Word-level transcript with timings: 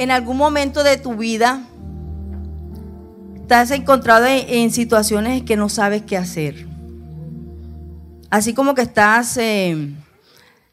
en 0.00 0.10
algún 0.10 0.38
momento 0.38 0.82
de 0.82 0.96
tu 0.96 1.14
vida 1.14 1.62
te 3.46 3.54
has 3.54 3.70
encontrado 3.70 4.24
en, 4.24 4.70
situaciones 4.70 5.42
que 5.42 5.56
no 5.56 5.68
sabes 5.68 6.04
qué 6.04 6.16
hacer. 6.16 6.66
Así 8.30 8.54
como 8.54 8.74
que 8.74 8.80
estás, 8.80 9.36
eh, 9.36 9.92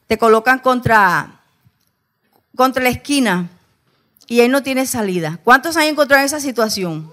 te 0.07 0.17
colocan 0.17 0.59
contra, 0.59 1.41
contra 2.55 2.81
la 2.81 2.87
esquina 2.87 3.49
y 4.27 4.39
ahí 4.39 4.47
no 4.47 4.63
tienes 4.63 4.91
salida. 4.91 5.41
¿Cuántos 5.43 5.75
han 5.75 5.87
encontrado 5.87 6.21
en 6.21 6.27
esa 6.27 6.39
situación? 6.39 7.11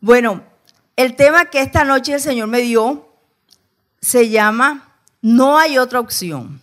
Bueno, 0.00 0.42
el 0.96 1.14
tema 1.14 1.44
que 1.44 1.60
esta 1.60 1.84
noche 1.84 2.14
el 2.14 2.20
Señor 2.20 2.48
me 2.48 2.62
dio 2.62 3.06
se 4.00 4.28
llama 4.28 4.92
No 5.22 5.56
hay 5.56 5.78
otra 5.78 6.00
opción. 6.00 6.60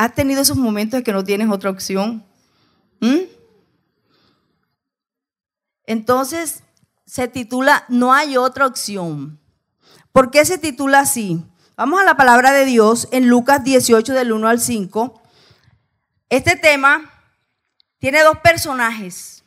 ¿Has 0.00 0.14
tenido 0.14 0.40
esos 0.40 0.56
momentos 0.56 1.00
de 1.00 1.04
que 1.04 1.12
no 1.12 1.22
tienes 1.24 1.50
otra 1.50 1.68
opción? 1.68 2.24
¿Mm? 3.00 3.18
Entonces 5.84 6.62
se 7.04 7.28
titula 7.28 7.84
No 7.88 8.14
hay 8.14 8.38
otra 8.38 8.64
opción. 8.64 9.38
¿Por 10.10 10.30
qué 10.30 10.46
se 10.46 10.56
titula 10.56 11.00
así? 11.00 11.44
Vamos 11.76 12.00
a 12.00 12.04
la 12.04 12.16
palabra 12.16 12.50
de 12.52 12.64
Dios 12.64 13.08
en 13.12 13.28
Lucas 13.28 13.62
18 13.62 14.14
del 14.14 14.32
1 14.32 14.48
al 14.48 14.58
5. 14.58 15.20
Este 16.30 16.56
tema 16.56 17.10
tiene 17.98 18.22
dos 18.22 18.38
personajes. 18.38 19.44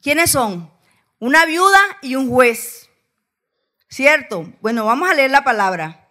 ¿Quiénes 0.00 0.30
son? 0.30 0.70
Una 1.18 1.44
viuda 1.44 1.80
y 2.02 2.14
un 2.14 2.30
juez. 2.30 2.88
¿Cierto? 3.88 4.48
Bueno, 4.60 4.84
vamos 4.84 5.10
a 5.10 5.14
leer 5.14 5.32
la 5.32 5.42
palabra. 5.42 6.01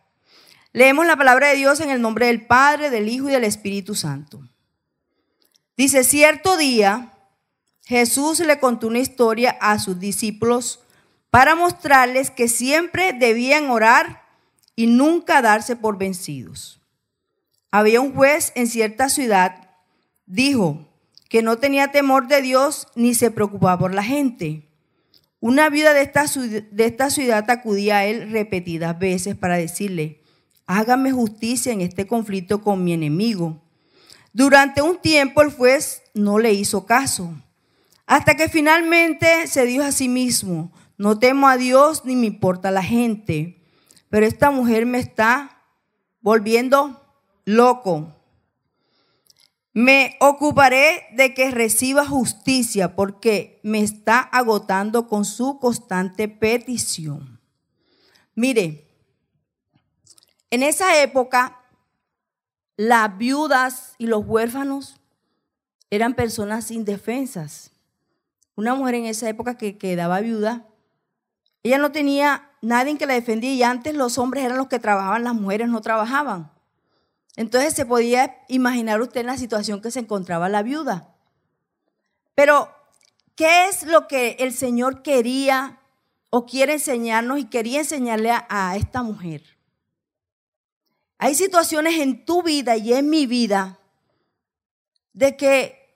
Leemos 0.73 1.05
la 1.05 1.17
palabra 1.17 1.49
de 1.49 1.55
Dios 1.55 1.79
en 1.81 1.89
el 1.89 2.01
nombre 2.01 2.27
del 2.27 2.45
Padre, 2.45 2.89
del 2.89 3.09
Hijo 3.09 3.29
y 3.29 3.33
del 3.33 3.43
Espíritu 3.43 3.93
Santo. 3.95 4.41
Dice, 5.75 6.03
cierto 6.03 6.57
día 6.57 7.11
Jesús 7.83 8.39
le 8.39 8.59
contó 8.59 8.87
una 8.87 8.99
historia 8.99 9.57
a 9.59 9.77
sus 9.79 9.99
discípulos 9.99 10.79
para 11.29 11.55
mostrarles 11.55 12.31
que 12.31 12.47
siempre 12.47 13.11
debían 13.11 13.69
orar 13.69 14.21
y 14.75 14.87
nunca 14.87 15.41
darse 15.41 15.75
por 15.75 15.97
vencidos. 15.97 16.81
Había 17.69 17.99
un 17.99 18.13
juez 18.13 18.53
en 18.55 18.67
cierta 18.67 19.09
ciudad, 19.09 19.69
dijo 20.25 20.87
que 21.29 21.41
no 21.41 21.57
tenía 21.57 21.91
temor 21.91 22.27
de 22.27 22.41
Dios 22.41 22.87
ni 22.95 23.13
se 23.13 23.31
preocupaba 23.31 23.77
por 23.79 23.93
la 23.93 24.03
gente. 24.03 24.69
Una 25.39 25.69
viuda 25.69 25.93
de 25.93 26.01
esta, 26.01 26.25
de 26.25 26.85
esta 26.85 27.09
ciudad 27.09 27.49
acudía 27.49 27.97
a 27.97 28.05
él 28.05 28.31
repetidas 28.31 28.97
veces 28.99 29.35
para 29.35 29.57
decirle, 29.57 30.20
hágame 30.71 31.11
justicia 31.11 31.73
en 31.73 31.81
este 31.81 32.07
conflicto 32.07 32.61
con 32.61 32.83
mi 32.83 32.93
enemigo. 32.93 33.61
Durante 34.31 34.81
un 34.81 34.97
tiempo 34.97 35.41
el 35.41 35.51
juez 35.51 36.01
no 36.13 36.39
le 36.39 36.53
hizo 36.53 36.85
caso, 36.85 37.33
hasta 38.05 38.35
que 38.35 38.47
finalmente 38.47 39.47
se 39.47 39.65
dijo 39.65 39.83
a 39.83 39.91
sí 39.91 40.07
mismo, 40.07 40.71
no 40.97 41.19
temo 41.19 41.49
a 41.49 41.57
Dios 41.57 42.05
ni 42.05 42.15
me 42.15 42.27
importa 42.27 42.71
la 42.71 42.83
gente, 42.83 43.61
pero 44.09 44.25
esta 44.25 44.49
mujer 44.49 44.85
me 44.85 44.99
está 44.99 45.61
volviendo 46.21 47.01
loco. 47.43 48.15
Me 49.73 50.15
ocuparé 50.19 51.03
de 51.15 51.33
que 51.33 51.51
reciba 51.51 52.05
justicia 52.05 52.95
porque 52.95 53.59
me 53.63 53.81
está 53.81 54.19
agotando 54.19 55.07
con 55.07 55.25
su 55.25 55.59
constante 55.59 56.27
petición. 56.27 57.41
Mire, 58.35 58.90
en 60.51 60.63
esa 60.63 61.01
época, 61.01 61.59
las 62.75 63.17
viudas 63.17 63.95
y 63.97 64.07
los 64.07 64.25
huérfanos 64.25 64.97
eran 65.89 66.13
personas 66.13 66.71
indefensas. 66.71 67.71
Una 68.55 68.75
mujer 68.75 68.95
en 68.95 69.05
esa 69.05 69.29
época 69.29 69.57
que 69.57 69.77
quedaba 69.77 70.19
viuda, 70.19 70.67
ella 71.63 71.77
no 71.77 71.91
tenía 71.91 72.49
nadie 72.61 72.97
que 72.97 73.05
la 73.05 73.13
defendía 73.13 73.53
y 73.53 73.63
antes 73.63 73.95
los 73.95 74.17
hombres 74.17 74.43
eran 74.43 74.57
los 74.57 74.67
que 74.67 74.79
trabajaban, 74.79 75.23
las 75.23 75.35
mujeres 75.35 75.69
no 75.69 75.79
trabajaban. 75.81 76.51
Entonces 77.37 77.73
se 77.73 77.85
podía 77.85 78.37
imaginar 78.49 79.01
usted 79.01 79.21
en 79.21 79.27
la 79.27 79.37
situación 79.37 79.81
que 79.81 79.91
se 79.91 79.99
encontraba 79.99 80.49
la 80.49 80.63
viuda. 80.63 81.15
Pero, 82.35 82.69
¿qué 83.35 83.69
es 83.69 83.83
lo 83.83 84.07
que 84.07 84.37
el 84.39 84.53
Señor 84.53 85.01
quería 85.01 85.79
o 86.29 86.45
quiere 86.45 86.73
enseñarnos 86.73 87.39
y 87.39 87.45
quería 87.45 87.79
enseñarle 87.79 88.31
a, 88.31 88.45
a 88.49 88.75
esta 88.75 89.01
mujer? 89.01 89.50
Hay 91.23 91.35
situaciones 91.35 91.99
en 91.99 92.25
tu 92.25 92.41
vida 92.41 92.77
y 92.77 92.93
en 92.93 93.07
mi 93.07 93.27
vida 93.27 93.77
de 95.13 95.37
que 95.37 95.95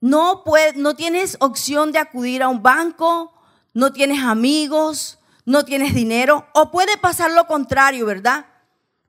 no, 0.00 0.44
no 0.76 0.94
tienes 0.94 1.36
opción 1.40 1.90
de 1.90 1.98
acudir 1.98 2.40
a 2.40 2.48
un 2.48 2.62
banco, 2.62 3.34
no 3.74 3.92
tienes 3.92 4.22
amigos, 4.22 5.18
no 5.44 5.64
tienes 5.64 5.92
dinero, 5.92 6.46
o 6.54 6.70
puede 6.70 6.96
pasar 6.98 7.32
lo 7.32 7.48
contrario, 7.48 8.06
¿verdad? 8.06 8.46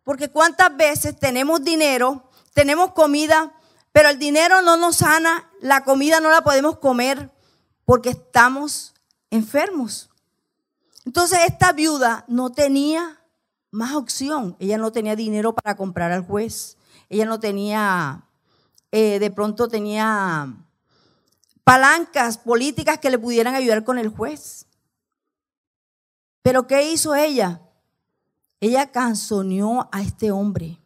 Porque 0.03 0.29
cuántas 0.29 0.75
veces 0.75 1.19
tenemos 1.19 1.63
dinero, 1.63 2.27
tenemos 2.55 2.93
comida, 2.93 3.53
pero 3.91 4.09
el 4.09 4.17
dinero 4.17 4.63
no 4.63 4.77
nos 4.77 4.95
sana, 4.95 5.47
la 5.61 5.83
comida 5.83 6.19
no 6.19 6.31
la 6.31 6.41
podemos 6.41 6.79
comer 6.79 7.29
porque 7.85 8.09
estamos 8.09 8.95
enfermos. 9.29 10.09
Entonces 11.05 11.37
esta 11.45 11.71
viuda 11.71 12.25
no 12.27 12.51
tenía 12.51 13.20
más 13.71 13.95
opción. 13.95 14.55
Ella 14.59 14.77
no 14.77 14.91
tenía 14.91 15.15
dinero 15.15 15.53
para 15.53 15.75
comprar 15.75 16.11
al 16.11 16.25
juez. 16.25 16.77
Ella 17.09 17.25
no 17.25 17.39
tenía, 17.39 18.25
eh, 18.91 19.19
de 19.19 19.31
pronto 19.31 19.67
tenía 19.67 20.53
palancas 21.63 22.37
políticas 22.37 22.99
que 22.99 23.09
le 23.09 23.17
pudieran 23.17 23.55
ayudar 23.55 23.83
con 23.83 23.97
el 23.97 24.09
juez. 24.09 24.67
Pero 26.41 26.67
¿qué 26.67 26.91
hizo 26.91 27.15
ella? 27.15 27.61
Ella 28.59 28.91
canzoneó 28.91 29.89
a 29.91 30.01
este 30.01 30.31
hombre. 30.31 30.77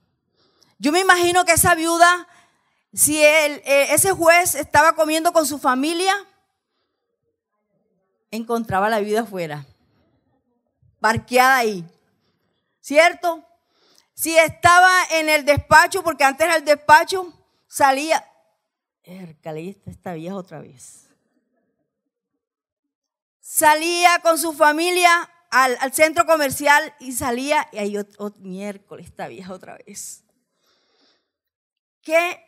Yo 0.78 0.92
me 0.92 1.00
imagino 1.00 1.46
que 1.46 1.54
esa 1.54 1.76
viuda, 1.76 2.28
si 2.94 3.18
eh, 3.18 3.94
ese 3.94 4.12
juez 4.12 4.56
estaba 4.56 4.94
comiendo 4.94 5.32
con 5.32 5.46
su 5.46 5.58
familia, 5.58 6.14
encontraba 8.32 8.90
la 8.90 9.00
viuda 9.00 9.22
afuera, 9.22 9.66
parqueada 11.00 11.58
ahí. 11.58 11.86
¿Cierto? 12.86 13.44
Si 14.14 14.38
estaba 14.38 14.92
en 15.12 15.28
el 15.28 15.44
despacho, 15.44 16.04
porque 16.04 16.24
antes 16.24 16.46
era 16.46 16.56
el 16.56 16.64
despacho, 16.64 17.34
salía, 17.68 18.24
esta 19.04 20.14
vieja 20.14 20.36
otra 20.36 20.60
vez. 20.60 21.10
Salía 23.42 24.20
con 24.20 24.38
su 24.38 24.54
familia 24.54 25.10
al, 25.50 25.94
centro 25.94 26.28
comercial 26.28 26.94
y 27.00 27.14
salía, 27.14 27.68
y 27.72 27.80
ahí 27.80 27.98
otro, 27.98 28.32
miércoles, 28.38 29.08
esta 29.08 29.28
vieja 29.28 29.52
otra 29.52 29.80
vez. 29.84 30.24
¿Qué 32.04 32.40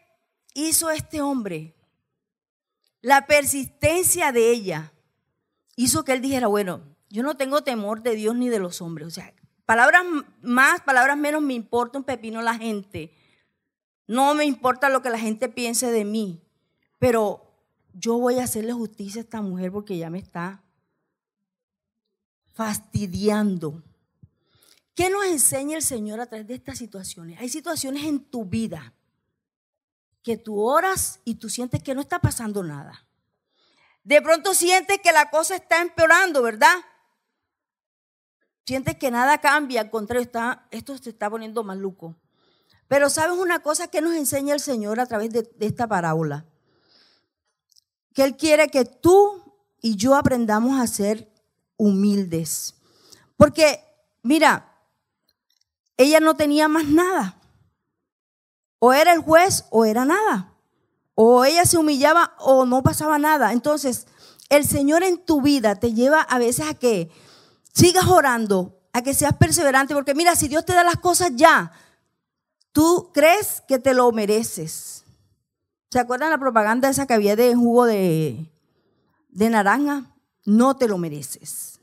hizo 0.54 0.92
este 0.92 1.20
hombre? 1.20 1.74
La 3.02 3.26
persistencia 3.26 4.32
de 4.32 4.52
ella 4.52 4.94
hizo 5.76 6.04
que 6.04 6.14
él 6.14 6.22
dijera, 6.22 6.46
bueno, 6.46 6.96
yo 7.10 7.24
no 7.24 7.38
tengo 7.38 7.64
temor 7.64 8.04
de 8.04 8.14
Dios 8.14 8.36
ni 8.36 8.50
de 8.50 8.60
los 8.60 8.82
hombres. 8.82 9.08
O 9.08 9.12
sea, 9.12 9.34
Palabras 9.68 10.04
más, 10.42 10.80
palabras 10.80 11.18
menos, 11.18 11.42
me 11.42 11.54
importa 11.54 11.98
un 11.98 12.06
pepino 12.06 12.42
la 12.42 12.54
gente. 12.54 13.14
No 14.08 14.34
me 14.34 14.46
importa 14.46 14.88
lo 14.88 15.02
que 15.02 15.10
la 15.10 15.20
gente 15.20 15.50
piense 15.50 15.92
de 15.92 16.06
mí. 16.06 16.42
Pero 17.00 17.54
yo 17.94 18.18
voy 18.18 18.40
a 18.40 18.46
hacerle 18.46 18.72
justicia 18.72 19.20
a 19.20 19.26
esta 19.26 19.42
mujer 19.42 19.74
porque 19.74 19.98
ya 19.98 20.10
me 20.10 20.20
está 20.20 20.64
fastidiando. 22.54 23.84
¿Qué 24.96 25.10
nos 25.10 25.26
enseña 25.26 25.76
el 25.76 25.84
Señor 25.84 26.22
a 26.22 26.28
través 26.28 26.48
de 26.48 26.56
estas 26.56 26.78
situaciones? 26.78 27.38
Hay 27.42 27.50
situaciones 27.50 28.06
en 28.06 28.24
tu 28.24 28.46
vida 28.46 28.94
que 30.24 30.38
tú 30.38 30.62
oras 30.62 31.20
y 31.26 31.36
tú 31.36 31.50
sientes 31.50 31.84
que 31.84 31.94
no 31.94 32.00
está 32.00 32.20
pasando 32.20 32.64
nada. 32.64 33.06
De 34.06 34.22
pronto 34.22 34.54
sientes 34.54 35.00
que 35.04 35.12
la 35.12 35.30
cosa 35.30 35.58
está 35.58 35.82
empeorando, 35.82 36.42
¿verdad? 36.42 36.78
Sientes 38.68 38.98
que 38.98 39.12
nada 39.12 39.38
cambia, 39.38 39.80
al 39.80 39.90
contrario, 39.90 40.22
está, 40.22 40.68
esto 40.72 40.98
se 40.98 41.12
está 41.12 41.30
poniendo 41.30 41.64
maluco. 41.64 42.18
Pero 42.90 43.10
sabes 43.10 43.38
una 43.38 43.60
cosa 43.60 43.88
que 43.88 44.02
nos 44.02 44.14
enseña 44.14 44.54
el 44.54 44.60
Señor 44.60 45.00
a 45.00 45.06
través 45.06 45.32
de, 45.32 45.50
de 45.56 45.66
esta 45.66 45.88
parábola. 45.88 46.44
Que 48.14 48.24
Él 48.24 48.36
quiere 48.36 48.68
que 48.68 48.84
tú 48.84 49.42
y 49.82 49.96
yo 49.96 50.16
aprendamos 50.16 50.82
a 50.82 50.88
ser 50.88 51.32
humildes. 51.78 52.76
Porque, 53.38 53.86
mira, 54.22 54.76
ella 55.96 56.20
no 56.20 56.36
tenía 56.36 56.68
más 56.68 56.90
nada. 56.90 57.40
O 58.80 58.92
era 58.92 59.14
el 59.14 59.22
juez 59.22 59.64
o 59.70 59.86
era 59.86 60.04
nada. 60.04 60.54
O 61.16 61.46
ella 61.46 61.64
se 61.66 61.78
humillaba 61.78 62.36
o 62.38 62.66
no 62.66 62.84
pasaba 62.84 63.18
nada. 63.18 63.54
Entonces, 63.54 64.08
el 64.50 64.66
Señor 64.66 65.04
en 65.04 65.24
tu 65.24 65.42
vida 65.42 65.76
te 65.76 65.94
lleva 65.94 66.22
a 66.22 66.38
veces 66.38 66.68
a 66.68 66.74
que 66.74 67.10
sigas 67.78 68.08
orando, 68.08 68.80
a 68.94 69.02
que 69.02 69.14
seas 69.14 69.34
perseverante, 69.38 69.94
porque 69.94 70.16
mira, 70.16 70.36
si 70.36 70.48
Dios 70.48 70.66
te 70.66 70.74
da 70.74 70.84
las 70.84 70.98
cosas 70.98 71.32
ya, 71.36 71.72
Tú 72.78 73.10
crees 73.12 73.64
que 73.68 73.80
te 73.80 73.96
lo 73.96 74.12
mereces. 74.12 75.04
¿Se 75.90 75.98
acuerdan 75.98 76.30
la 76.30 76.38
propaganda 76.38 76.88
esa 76.88 77.08
que 77.08 77.16
había 77.16 77.36
de 77.36 77.56
jugo 77.56 77.86
de, 77.86 78.52
de 79.30 79.50
naranja? 79.50 80.16
No 80.46 80.78
te 80.78 80.88
lo 80.88 81.00
mereces. 81.00 81.80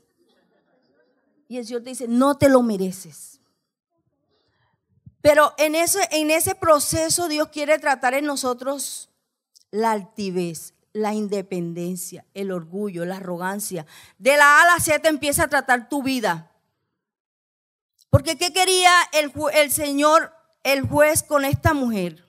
Y 1.49 1.57
el 1.57 1.65
Señor 1.65 1.83
te 1.83 1.89
dice, 1.89 2.07
no 2.07 2.37
te 2.37 2.47
lo 2.47 2.61
mereces. 2.61 3.41
Pero 5.19 5.53
en 5.57 5.75
en 5.75 6.31
ese 6.31 6.55
proceso 6.55 7.27
Dios 7.27 7.49
quiere 7.49 7.77
tratar 7.77 8.13
en 8.13 8.23
nosotros 8.23 9.09
la 9.71 9.91
altivez, 9.91 10.74
la 10.95 11.13
independencia, 11.13 12.25
el 12.33 12.53
orgullo, 12.53 13.03
la 13.03 13.17
arrogancia. 13.17 13.85
De 14.17 14.37
la 14.37 14.59
A 14.59 14.61
a 14.61 14.65
la 14.65 14.79
Z 14.79 15.09
empieza 15.09 15.43
a 15.43 15.49
tratar 15.49 15.89
tu 15.89 16.01
vida. 16.01 16.53
Porque 18.09 18.37
¿qué 18.37 18.53
quería 18.53 18.93
el, 19.11 19.33
el 19.55 19.71
Señor, 19.71 20.33
el 20.63 20.87
juez 20.87 21.21
con 21.21 21.43
esta 21.43 21.73
mujer? 21.73 22.25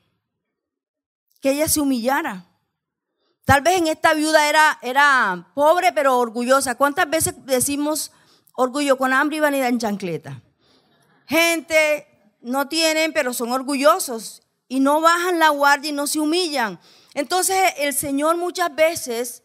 Que 1.40 1.52
ella 1.52 1.68
se 1.68 1.78
humillara. 1.78 2.44
Tal 3.44 3.60
vez 3.60 3.78
en 3.78 3.86
esta 3.86 4.14
viuda 4.14 4.48
era, 4.48 4.80
era 4.82 5.52
pobre 5.54 5.92
pero 5.92 6.18
orgullosa. 6.18 6.74
¿Cuántas 6.74 7.08
veces 7.08 7.34
decimos 7.46 8.10
orgullo 8.56 8.98
con 8.98 9.12
hambre 9.12 9.36
y 9.36 9.40
vanidad 9.40 9.68
en 9.68 9.78
chancleta? 9.78 10.42
Gente 11.28 12.34
no 12.40 12.66
tienen, 12.66 13.12
pero 13.12 13.32
son 13.32 13.52
orgullosos 13.52 14.42
y 14.66 14.80
no 14.80 15.00
bajan 15.00 15.38
la 15.38 15.50
guardia 15.50 15.90
y 15.90 15.92
no 15.92 16.08
se 16.08 16.18
humillan. 16.18 16.80
Entonces 17.16 17.56
el 17.78 17.94
Señor 17.94 18.36
muchas 18.36 18.72
veces 18.74 19.42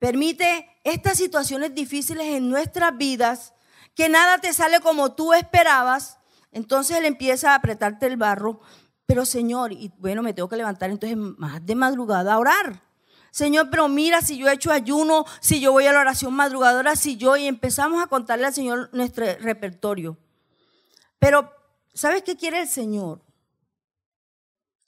permite 0.00 0.68
estas 0.82 1.16
situaciones 1.16 1.72
difíciles 1.74 2.26
en 2.26 2.50
nuestras 2.50 2.96
vidas, 2.96 3.54
que 3.94 4.08
nada 4.08 4.38
te 4.38 4.52
sale 4.52 4.80
como 4.80 5.14
tú 5.14 5.32
esperabas, 5.32 6.18
entonces 6.50 6.96
Él 6.96 7.04
empieza 7.04 7.52
a 7.52 7.54
apretarte 7.54 8.06
el 8.06 8.16
barro, 8.16 8.60
pero 9.06 9.24
Señor, 9.24 9.72
y 9.72 9.92
bueno, 9.98 10.22
me 10.22 10.34
tengo 10.34 10.48
que 10.48 10.56
levantar 10.56 10.90
entonces 10.90 11.16
más 11.16 11.64
de 11.64 11.74
madrugada 11.76 12.34
a 12.34 12.38
orar. 12.40 12.82
Señor, 13.30 13.70
pero 13.70 13.88
mira 13.88 14.20
si 14.22 14.36
yo 14.36 14.48
he 14.48 14.54
hecho 14.54 14.72
ayuno, 14.72 15.24
si 15.40 15.60
yo 15.60 15.70
voy 15.70 15.86
a 15.86 15.92
la 15.92 16.00
oración 16.00 16.34
madrugadora, 16.34 16.96
si 16.96 17.16
yo, 17.16 17.36
y 17.36 17.46
empezamos 17.46 18.02
a 18.02 18.08
contarle 18.08 18.46
al 18.46 18.54
Señor 18.54 18.90
nuestro 18.92 19.24
repertorio. 19.38 20.18
Pero 21.20 21.62
¿Sabes 21.94 22.22
qué 22.22 22.36
quiere 22.36 22.60
el 22.60 22.68
Señor? 22.68 23.22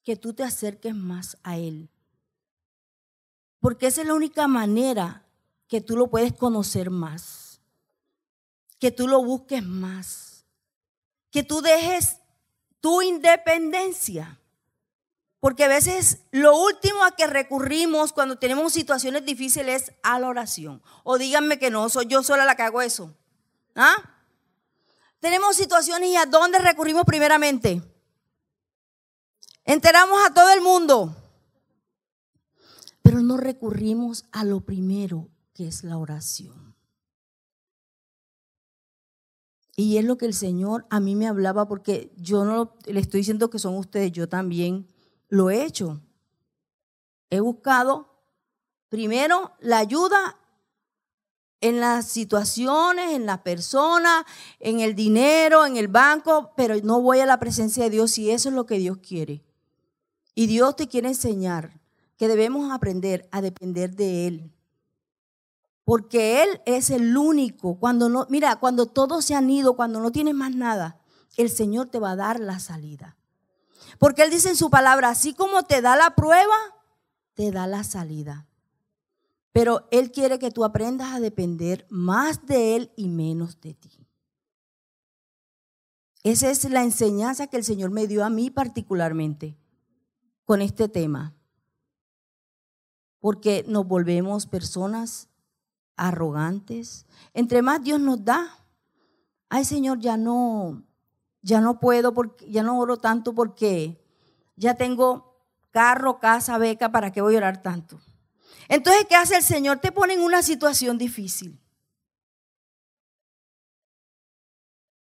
Que 0.03 0.17
tú 0.17 0.33
te 0.33 0.43
acerques 0.43 0.95
más 0.95 1.39
a 1.43 1.57
Él. 1.59 1.91
Porque 3.65 3.87
esa 3.87 4.03
es 4.03 4.07
la 4.07 4.13
única 4.13 4.47
manera 4.47 5.25
que 5.69 5.81
tú 5.81 5.97
lo 5.97 6.09
puedes 6.09 6.35
conocer 6.35 6.91
más. 6.91 7.63
Que 8.79 8.91
tú 8.91 9.09
lo 9.09 9.25
busques 9.25 9.63
más. 9.63 10.45
Que 11.31 11.43
tú 11.43 11.63
dejes 11.63 12.19
tu 12.83 13.01
independencia. 13.01 14.39
Porque 15.41 15.65
a 15.65 15.69
veces 15.69 16.25
lo 16.31 16.55
último 16.59 17.05
a 17.05 17.17
que 17.17 17.27
recurrimos 17.27 18.13
cuando 18.13 18.37
tenemos 18.37 18.71
situaciones 18.75 19.25
difíciles 19.25 19.85
es 19.85 19.93
a 20.03 20.19
la 20.19 20.29
oración. 20.29 20.83
O 21.03 21.17
díganme 21.17 21.59
que 21.59 21.71
no, 21.71 21.89
soy 21.89 22.05
yo 22.05 22.23
sola 22.23 22.45
la 22.45 22.57
que 22.57 22.65
hago 22.65 22.83
eso. 22.83 23.17
¿Ah? 23.75 23.97
Tenemos 25.21 25.57
situaciones 25.57 26.11
y 26.11 26.17
a 26.17 26.27
dónde 26.27 26.59
recurrimos 26.59 27.07
primeramente. 27.07 27.81
Enteramos 29.65 30.21
a 30.27 30.35
todo 30.35 30.53
el 30.53 30.61
mundo, 30.61 31.17
pero 33.05 33.21
no 33.21 33.37
recurrimos 33.37 34.25
a 34.33 34.45
lo 34.45 34.63
primero, 34.63 35.29
que 35.53 35.69
es 35.69 35.85
la 35.85 35.99
oración. 35.99 36.75
Y 39.77 39.99
es 39.99 40.05
lo 40.07 40.17
que 40.17 40.25
el 40.25 40.33
Señor 40.33 40.87
a 40.89 41.01
mí 41.01 41.15
me 41.15 41.29
hablaba, 41.29 41.69
porque 41.69 42.15
yo 42.17 42.47
no 42.47 42.75
le 42.87 42.99
estoy 42.99 43.21
diciendo 43.21 43.51
que 43.51 43.59
son 43.59 43.77
ustedes, 43.77 44.11
yo 44.11 44.27
también 44.27 44.89
lo 45.29 45.51
he 45.51 45.67
hecho. 45.67 46.01
He 47.29 47.41
buscado 47.41 48.09
primero 48.89 49.53
la 49.61 49.79
ayuda 49.79 50.39
en 51.61 51.81
las 51.81 52.09
situaciones, 52.09 53.13
en 53.13 53.27
las 53.27 53.41
personas, 53.41 54.25
en 54.61 54.81
el 54.81 54.95
dinero, 54.95 55.67
en 55.67 55.77
el 55.77 55.89
banco, 55.89 56.53
pero 56.57 56.75
no 56.83 57.03
voy 57.03 57.21
a 57.21 57.27
la 57.27 57.39
presencia 57.39 57.85
de 57.85 57.91
Dios 57.91 58.17
y 58.17 58.31
eso 58.31 58.49
es 58.49 58.55
lo 58.55 58.65
que 58.65 58.79
Dios 58.79 58.97
quiere. 58.97 59.45
Y 60.35 60.47
Dios 60.47 60.75
te 60.77 60.89
quiere 60.89 61.09
enseñar 61.09 61.84
que 62.17 62.29
debemos 62.29 62.71
aprender 62.71 63.29
a 63.33 63.41
depender 63.41 63.95
de 63.95 64.27
Él. 64.27 64.53
Porque 65.85 66.43
Él 66.43 66.63
es 66.65 66.91
el 66.91 67.17
único. 67.17 67.79
Cuando 67.79 68.09
no, 68.09 68.27
mira, 68.31 68.57
cuando 68.57 68.87
todos 68.87 69.25
se 69.25 69.35
han 69.35 69.51
ido, 69.51 69.77
cuando 69.77 70.01
no 70.01 70.13
tienes 70.13 70.35
más 70.35 70.55
nada, 70.55 71.01
el 71.37 71.51
Señor 71.51 71.89
te 71.89 71.99
va 71.99 72.13
a 72.13 72.17
dar 72.17 72.41
la 72.41 72.59
salida. 72.59 73.17
Porque 73.99 74.23
Él 74.23 74.31
dice 74.31 74.49
en 74.49 74.57
su 74.57 74.71
palabra, 74.71 75.11
así 75.11 75.35
como 75.35 75.63
te 75.65 75.83
da 75.83 75.97
la 75.97 76.15
prueba, 76.15 76.57
te 77.35 77.51
da 77.51 77.67
la 77.67 77.85
salida. 77.85 78.47
Pero 79.53 79.87
Él 79.91 80.11
quiere 80.11 80.39
que 80.39 80.51
tú 80.51 80.65
aprendas 80.65 81.13
a 81.13 81.21
depender 81.21 81.87
más 81.91 82.47
de 82.47 82.77
Él 82.77 82.93
y 82.97 83.09
menos 83.09 83.61
de 83.61 83.75
ti. 83.75 84.05
Esa 86.25 86.51
es 86.51 86.69
la 86.71 86.83
enseñanza 86.83 87.49
que 87.49 87.59
el 87.59 87.65
Señor 87.65 87.91
me 87.91 88.07
dio 88.07 88.25
a 88.25 88.31
mí 88.31 88.51
particularmente 88.51 89.59
con 90.47 90.63
este 90.63 90.89
tema. 90.89 91.34
Porque 93.25 93.65
nos 93.67 93.89
volvemos 93.89 94.45
personas 94.45 95.31
arrogantes. 95.97 97.07
Entre 97.33 97.63
más 97.63 97.83
Dios 97.83 97.99
nos 97.99 98.23
da, 98.23 98.55
ay 99.49 99.65
Señor, 99.65 99.99
ya 99.99 100.19
no, 100.19 100.85
ya 101.41 101.63
no 101.63 101.81
puedo, 101.81 102.13
porque, 102.13 102.45
ya 102.51 102.63
no 102.63 102.79
oro 102.79 102.99
tanto 102.99 103.35
porque 103.35 103.99
ya 104.57 104.75
tengo 104.75 105.41
carro, 105.71 106.21
casa, 106.21 106.59
beca, 106.59 106.93
¿para 106.93 107.13
qué 107.13 107.23
voy 107.23 107.37
a 107.37 107.39
orar 107.39 107.63
tanto? 107.63 107.99
Entonces, 108.69 109.07
¿qué 109.09 109.17
hace 109.17 109.37
el 109.37 109.43
Señor? 109.43 109.79
Te 109.79 109.91
pone 109.91 110.13
en 110.13 110.21
una 110.21 110.43
situación 110.43 110.99
difícil. 110.99 111.59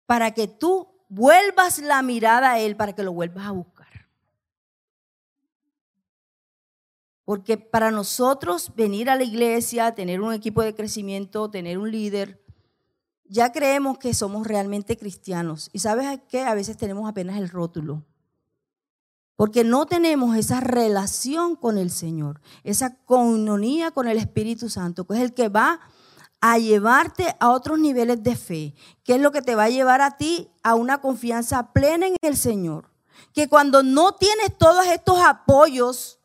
Para 0.05 0.31
que 0.31 0.47
tú 0.47 0.87
vuelvas 1.09 1.79
la 1.79 2.01
mirada 2.01 2.53
a 2.53 2.59
Él, 2.59 2.77
para 2.77 2.93
que 2.93 3.03
lo 3.03 3.11
vuelvas 3.11 3.45
a 3.45 3.51
buscar. 3.51 3.74
Porque 7.25 7.57
para 7.57 7.91
nosotros 7.91 8.71
venir 8.75 9.09
a 9.09 9.15
la 9.15 9.23
iglesia, 9.23 9.93
tener 9.95 10.21
un 10.21 10.31
equipo 10.31 10.61
de 10.61 10.75
crecimiento, 10.75 11.49
tener 11.49 11.79
un 11.79 11.91
líder, 11.91 12.45
ya 13.27 13.51
creemos 13.51 13.97
que 13.97 14.13
somos 14.13 14.45
realmente 14.47 14.97
cristianos. 14.97 15.69
Y 15.73 15.79
sabes 15.79 16.19
qué? 16.29 16.43
A 16.43 16.53
veces 16.53 16.77
tenemos 16.77 17.09
apenas 17.09 17.37
el 17.37 17.49
rótulo. 17.49 18.03
Porque 19.35 19.63
no 19.63 19.85
tenemos 19.85 20.37
esa 20.37 20.61
relación 20.61 21.55
con 21.55 21.77
el 21.77 21.89
Señor, 21.89 22.39
esa 22.63 22.95
comunidad 23.03 23.91
con 23.93 24.07
el 24.07 24.17
Espíritu 24.17 24.69
Santo, 24.69 25.05
que 25.05 25.15
es 25.15 25.19
el 25.19 25.33
que 25.33 25.49
va 25.49 25.81
a 26.39 26.57
llevarte 26.57 27.35
a 27.39 27.49
otros 27.49 27.79
niveles 27.79 28.23
de 28.23 28.35
fe, 28.35 28.75
que 29.03 29.15
es 29.15 29.21
lo 29.21 29.31
que 29.31 29.41
te 29.41 29.55
va 29.55 29.63
a 29.63 29.69
llevar 29.69 30.01
a 30.01 30.15
ti 30.15 30.49
a 30.63 30.75
una 30.75 31.01
confianza 31.01 31.73
plena 31.73 32.07
en 32.07 32.15
el 32.21 32.37
Señor. 32.37 32.91
Que 33.33 33.49
cuando 33.49 33.83
no 33.83 34.13
tienes 34.13 34.57
todos 34.57 34.85
estos 34.85 35.19
apoyos, 35.19 36.19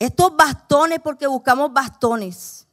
estos 0.00 0.34
bastones, 0.34 0.98
porque 0.98 1.26
buscamos 1.26 1.70
bastones, 1.72 2.66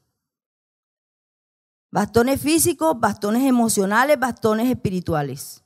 bastones 1.92 2.42
físicos, 2.42 2.98
bastones 2.98 3.44
emocionales, 3.44 4.18
bastones 4.18 4.70
espirituales. 4.70 5.62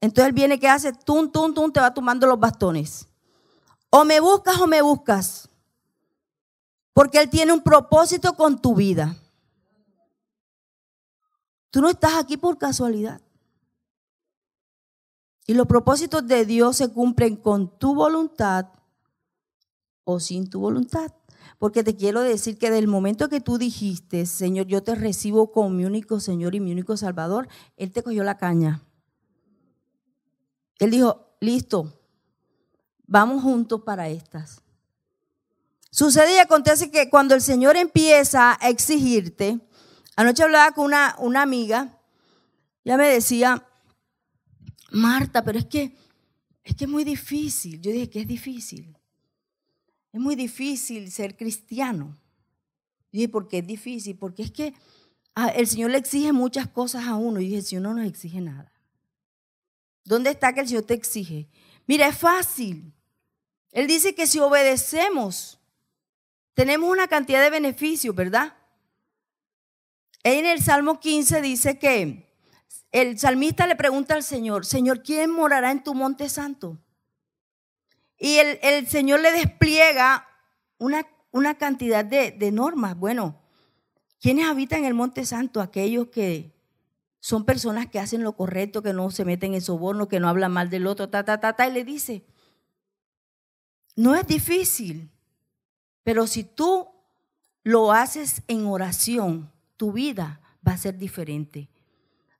Entonces 0.00 0.28
él 0.28 0.32
viene 0.32 0.58
que 0.58 0.68
hace, 0.68 0.94
tum, 0.94 1.30
tum, 1.30 1.52
tum, 1.52 1.70
te 1.70 1.78
va 1.78 1.92
tomando 1.92 2.26
los 2.26 2.40
bastones. 2.40 3.06
O 3.90 4.04
me 4.06 4.18
buscas 4.18 4.58
o 4.58 4.66
me 4.66 4.80
buscas. 4.80 5.48
Porque 6.94 7.18
él 7.18 7.28
tiene 7.28 7.52
un 7.52 7.62
propósito 7.62 8.32
con 8.34 8.58
tu 8.58 8.74
vida. 8.74 9.14
Tú 11.70 11.82
no 11.82 11.90
estás 11.90 12.14
aquí 12.14 12.38
por 12.38 12.56
casualidad. 12.56 13.20
Y 15.46 15.52
los 15.52 15.66
propósitos 15.66 16.26
de 16.26 16.46
Dios 16.46 16.78
se 16.78 16.90
cumplen 16.90 17.36
con 17.36 17.78
tu 17.78 17.94
voluntad 17.94 18.68
o 20.06 20.20
sin 20.20 20.48
tu 20.48 20.60
voluntad. 20.60 21.12
Porque 21.58 21.82
te 21.82 21.96
quiero 21.96 22.20
decir 22.22 22.58
que 22.58 22.70
del 22.70 22.86
momento 22.86 23.28
que 23.28 23.40
tú 23.40 23.58
dijiste, 23.58 24.24
Señor, 24.24 24.66
yo 24.66 24.82
te 24.82 24.94
recibo 24.94 25.52
como 25.52 25.70
mi 25.70 25.84
único 25.84 26.20
Señor 26.20 26.54
y 26.54 26.60
mi 26.60 26.72
único 26.72 26.96
Salvador, 26.96 27.48
Él 27.76 27.92
te 27.92 28.02
cogió 28.02 28.22
la 28.22 28.38
caña. 28.38 28.82
Él 30.78 30.90
dijo, 30.90 31.36
listo, 31.40 31.92
vamos 33.06 33.42
juntos 33.42 33.82
para 33.82 34.08
estas. 34.08 34.62
Sucede 35.90 36.36
y 36.36 36.38
acontece 36.38 36.90
que 36.90 37.10
cuando 37.10 37.34
el 37.34 37.40
Señor 37.40 37.76
empieza 37.76 38.56
a 38.60 38.68
exigirte, 38.68 39.58
anoche 40.14 40.44
hablaba 40.44 40.72
con 40.72 40.84
una, 40.84 41.16
una 41.18 41.42
amiga, 41.42 41.98
ya 42.84 42.96
me 42.96 43.08
decía, 43.08 43.66
Marta, 44.92 45.42
pero 45.42 45.58
es 45.58 45.66
que, 45.66 45.96
es 46.62 46.76
que 46.76 46.84
es 46.84 46.90
muy 46.90 47.02
difícil. 47.02 47.80
Yo 47.80 47.90
dije 47.90 48.08
que 48.08 48.20
es 48.20 48.28
difícil. 48.28 48.96
Es 50.16 50.22
muy 50.22 50.34
difícil 50.34 51.12
ser 51.12 51.36
cristiano. 51.36 52.16
Y 53.12 53.18
dije, 53.18 53.28
¿por 53.28 53.48
qué 53.48 53.58
es 53.58 53.66
difícil? 53.66 54.16
Porque 54.16 54.44
es 54.44 54.50
que 54.50 54.72
ah, 55.34 55.48
el 55.48 55.66
Señor 55.66 55.90
le 55.90 55.98
exige 55.98 56.32
muchas 56.32 56.66
cosas 56.68 57.04
a 57.04 57.16
uno. 57.16 57.38
Y 57.38 57.44
dije, 57.44 57.58
el 57.58 57.64
Señor 57.66 57.82
no 57.82 57.92
nos 57.92 58.06
exige 58.06 58.40
nada. 58.40 58.72
¿Dónde 60.06 60.30
está 60.30 60.54
que 60.54 60.60
el 60.60 60.68
Señor 60.68 60.84
te 60.84 60.94
exige? 60.94 61.50
Mira, 61.86 62.08
es 62.08 62.16
fácil. 62.16 62.94
Él 63.72 63.86
dice 63.86 64.14
que 64.14 64.26
si 64.26 64.38
obedecemos, 64.38 65.60
tenemos 66.54 66.90
una 66.90 67.08
cantidad 67.08 67.42
de 67.42 67.50
beneficios, 67.50 68.14
¿verdad? 68.14 68.54
En 70.22 70.46
el 70.46 70.62
Salmo 70.62 70.98
15 70.98 71.42
dice 71.42 71.78
que 71.78 72.26
el 72.90 73.18
salmista 73.18 73.66
le 73.66 73.76
pregunta 73.76 74.14
al 74.14 74.22
Señor, 74.22 74.64
Señor, 74.64 75.02
¿quién 75.02 75.30
morará 75.30 75.70
en 75.72 75.84
tu 75.84 75.92
monte 75.92 76.30
santo? 76.30 76.78
Y 78.18 78.38
el, 78.38 78.86
Señor 78.86 79.20
le 79.20 79.32
despliega 79.32 80.26
una, 80.78 81.06
una 81.30 81.56
cantidad 81.56 82.04
de, 82.04 82.30
de 82.30 82.52
normas. 82.52 82.96
Bueno, 82.96 83.40
¿quiénes 84.20 84.46
habitan 84.46 84.80
en 84.80 84.86
el 84.86 84.94
monte 84.94 85.26
santo? 85.26 85.60
Aquellos 85.60 86.08
que 86.08 86.54
son 87.20 87.44
personas 87.44 87.86
que 87.86 87.98
hacen 87.98 88.22
lo 88.22 88.36
correcto, 88.36 88.82
que 88.82 88.92
no 88.92 89.10
se 89.10 89.24
meten 89.24 89.54
en 89.54 89.60
soborno, 89.60 90.08
que 90.08 90.20
no 90.20 90.28
hablan 90.28 90.52
mal 90.52 90.70
del 90.70 90.86
otro, 90.86 91.08
ta, 91.08 91.24
ta, 91.24 91.40
ta, 91.40 91.54
ta, 91.54 91.68
y 91.68 91.72
le 91.72 91.84
dice, 91.84 92.24
no 93.96 94.14
es 94.14 94.26
difícil, 94.26 95.10
pero 96.04 96.26
si 96.26 96.44
tú 96.44 96.88
lo 97.64 97.90
haces 97.90 98.42
en 98.46 98.66
oración, 98.66 99.50
tu 99.76 99.90
vida 99.90 100.40
va 100.66 100.72
a 100.72 100.78
ser 100.78 100.98
diferente. 100.98 101.68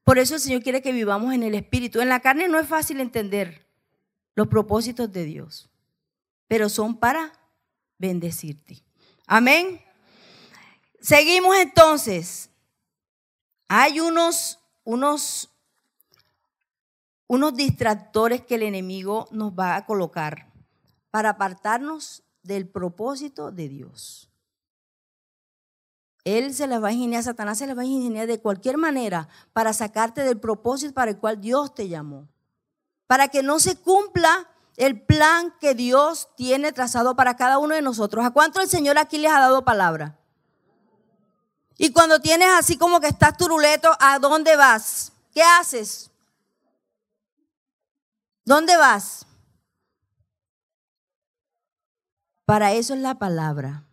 Por 0.05 0.19
eso 0.19 0.37
el 0.37 0.41
Señor 0.41 0.63
quiere 0.63 0.83
que 0.83 0.93
vivamos 0.93 1.35
en 1.35 1.43
el 1.43 1.57
Espíritu. 1.57 2.01
En 2.01 2.09
la 2.09 2.21
carne 2.21 2.47
no 2.47 2.61
es 2.61 2.69
fácil 2.69 3.01
entender 3.01 3.66
los 4.37 4.47
propósitos 4.47 5.11
de 5.11 5.25
Dios, 5.25 5.69
pero 6.47 6.69
son 6.69 6.97
para 6.97 7.33
bendecirte. 7.99 8.85
Amén. 9.27 9.81
Seguimos 11.01 11.57
entonces. 11.57 12.51
Hay 13.69 13.99
unos, 13.99 14.61
unos, 14.85 15.51
unos 17.27 17.57
distractores 17.57 18.43
que 18.43 18.55
el 18.55 18.63
enemigo 18.63 19.27
nos 19.33 19.53
va 19.53 19.75
a 19.75 19.87
colocar 19.87 20.53
para 21.11 21.31
apartarnos 21.31 22.23
del 22.43 22.69
propósito 22.69 23.51
de 23.51 23.69
Dios. 23.69 24.31
Él 26.25 26.55
se 26.55 26.67
las 26.67 26.83
va 26.83 26.89
a 26.89 26.93
ingeniar, 26.93 27.23
Satanás 27.23 27.59
se 27.59 27.67
las 27.67 27.77
va 27.77 27.83
a 27.83 27.87
ingeniar 27.87 28.27
de 28.27 28.41
cualquier 28.41 28.77
manera 28.77 29.29
para 29.53 29.73
sacarte 29.73 30.23
del 30.23 30.39
propósito 30.39 30.93
para 30.93 31.13
el 31.13 31.19
cual 31.19 31.41
Dios 31.41 31.75
te 31.75 31.89
llamó. 31.89 32.29
Para 33.07 33.29
que 33.29 33.43
no 33.43 33.59
se 33.59 33.77
cumpla 33.77 34.49
el 34.77 35.01
plan 35.01 35.55
que 35.61 35.75
Dios 35.75 36.29
tiene 36.37 36.73
trazado 36.73 37.17
para 37.17 37.37
cada 37.37 37.59
uno 37.59 37.75
de 37.75 37.83
nosotros. 37.83 38.25
¿A 38.25 38.31
cuánto 38.31 38.61
el 38.61 38.69
Señor 38.69 38.99
aquí 38.99 39.19
les 39.19 39.33
ha 39.33 39.41
dado 39.41 39.65
palabra? 39.65 40.19
Y 41.79 41.93
cuando 41.93 42.21
tienes 42.21 42.49
así 42.49 42.77
como 42.77 43.01
que 43.01 43.09
estás 43.09 43.37
turuleto, 43.37 43.91
¿a 44.01 44.19
dónde 44.19 44.57
vas? 44.57 45.13
¿Qué 45.33 45.43
haces? 45.43 46.11
¿Dónde 48.45 48.77
vas? 48.77 49.27
Para 52.45 52.73
eso 52.73 52.95
es 52.95 53.01
la 53.01 53.17
palabra. 53.17 53.85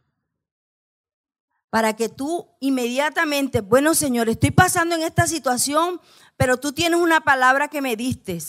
Para 1.70 1.96
que 1.96 2.08
tú 2.08 2.48
inmediatamente, 2.60 3.62
bueno 3.62 3.96
Señor, 3.96 4.30
estoy 4.30 4.52
pasando 4.52 4.94
en 4.94 5.02
esta 5.02 5.26
situación, 5.26 6.00
pero 6.38 6.58
tú 6.58 6.74
tienes 6.74 7.00
una 7.00 7.22
palabra 7.22 7.68
que 7.68 7.82
me 7.82 7.96
diste. 7.96 8.40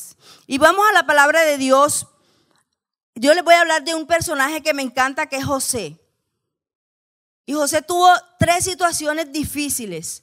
Y 0.47 0.59
vamos 0.59 0.85
a 0.89 0.93
la 0.93 1.07
palabra 1.07 1.43
de 1.43 1.59
Dios. 1.59 2.07
Yo 3.15 3.35
les 3.35 3.45
voy 3.45 3.55
a 3.55 3.61
hablar 3.61 3.85
de 3.85 3.95
un 3.95 4.07
personaje 4.07 4.63
que 4.63 4.75
me 4.75 4.83
encanta, 4.83 5.27
que 5.27 5.37
es 5.37 5.45
José. 5.45 6.01
Y 7.47 7.53
José 7.53 7.83
tuvo 7.83 8.09
tres 8.39 8.65
situaciones 8.65 9.31
difíciles, 9.31 10.23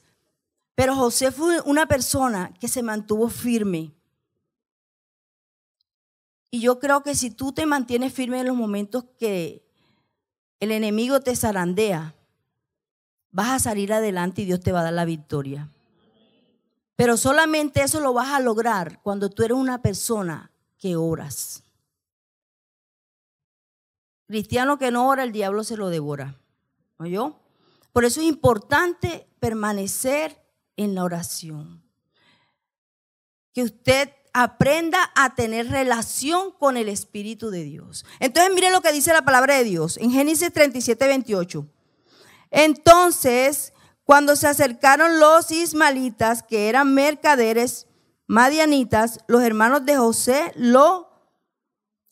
pero 0.75 0.95
José 0.95 1.31
fue 1.31 1.61
una 1.61 1.85
persona 1.85 2.51
que 2.59 2.67
se 2.67 2.81
mantuvo 2.81 3.29
firme. 3.29 3.93
Y 6.49 6.61
yo 6.61 6.79
creo 6.79 7.03
que 7.03 7.15
si 7.15 7.31
tú 7.31 7.53
te 7.53 7.65
mantienes 7.65 8.13
firme 8.13 8.39
en 8.39 8.47
los 8.47 8.57
momentos 8.57 9.05
que 9.17 9.63
el 10.59 10.71
enemigo 10.71 11.21
te 11.21 11.35
zarandea, 11.35 12.15
vas 13.31 13.49
a 13.51 13.59
salir 13.59 13.93
adelante 13.93 14.41
y 14.41 14.45
Dios 14.45 14.59
te 14.59 14.71
va 14.71 14.81
a 14.81 14.83
dar 14.83 14.93
la 14.93 15.05
victoria. 15.05 15.69
Pero 17.01 17.17
solamente 17.17 17.81
eso 17.81 17.99
lo 17.99 18.13
vas 18.13 18.29
a 18.29 18.39
lograr 18.39 19.01
cuando 19.01 19.31
tú 19.31 19.41
eres 19.41 19.57
una 19.57 19.81
persona 19.81 20.51
que 20.77 20.95
oras. 20.95 21.63
Cristiano 24.27 24.77
que 24.77 24.91
no 24.91 25.07
ora, 25.07 25.23
el 25.23 25.31
diablo 25.31 25.63
se 25.63 25.77
lo 25.77 25.89
devora. 25.89 26.39
¿Oyó? 26.97 27.39
Por 27.91 28.05
eso 28.05 28.21
es 28.21 28.27
importante 28.27 29.27
permanecer 29.39 30.45
en 30.77 30.93
la 30.93 31.03
oración. 31.03 31.81
Que 33.51 33.63
usted 33.63 34.11
aprenda 34.31 35.11
a 35.15 35.33
tener 35.33 35.69
relación 35.69 36.51
con 36.51 36.77
el 36.77 36.87
Espíritu 36.87 37.49
de 37.49 37.63
Dios. 37.63 38.05
Entonces 38.19 38.53
mire 38.53 38.69
lo 38.69 38.81
que 38.81 38.91
dice 38.91 39.11
la 39.11 39.25
palabra 39.25 39.55
de 39.55 39.63
Dios 39.63 39.97
en 39.97 40.11
Génesis 40.11 40.53
37, 40.53 41.07
28. 41.07 41.65
Entonces, 42.51 43.73
cuando 44.11 44.35
se 44.35 44.45
acercaron 44.45 45.21
los 45.21 45.51
ismalitas, 45.51 46.43
que 46.43 46.67
eran 46.67 46.93
mercaderes 46.93 47.87
madianitas, 48.27 49.21
los 49.27 49.41
hermanos 49.41 49.85
de 49.85 49.95
José 49.95 50.51
lo 50.57 51.09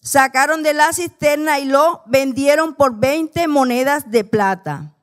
sacaron 0.01 0.63
de 0.63 0.73
la 0.73 0.93
cisterna 0.93 1.59
y 1.59 1.65
lo 1.65 2.01
vendieron 2.05 2.73
por 2.75 2.97
20 2.97 3.49
monedas 3.49 4.09
de 4.09 4.23
plata. 4.23 4.95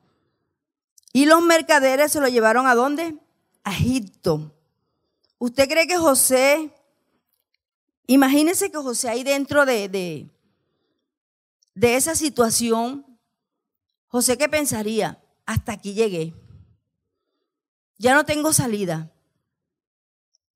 Y 1.13 1.27
los 1.27 1.43
mercaderes 1.43 2.13
se 2.13 2.19
lo 2.19 2.29
llevaron 2.29 2.65
a 2.65 2.73
dónde? 2.73 3.15
A 3.63 3.73
Egipto. 3.73 4.51
¿Usted 5.37 5.69
cree 5.69 5.85
que 5.85 5.99
José 5.99 6.73
Imagínense 8.07 8.71
que 8.71 8.77
José 8.79 9.09
ahí 9.09 9.23
dentro 9.23 9.67
de, 9.67 9.87
de, 11.75 11.95
esa 11.95 12.15
situación, 12.15 13.05
José 14.07 14.35
qué 14.35 14.49
pensaría, 14.49 15.21
hasta 15.45 15.73
aquí 15.73 15.93
llegué, 15.93 16.33
ya 17.97 18.13
no 18.13 18.25
tengo 18.25 18.53
salida. 18.53 19.11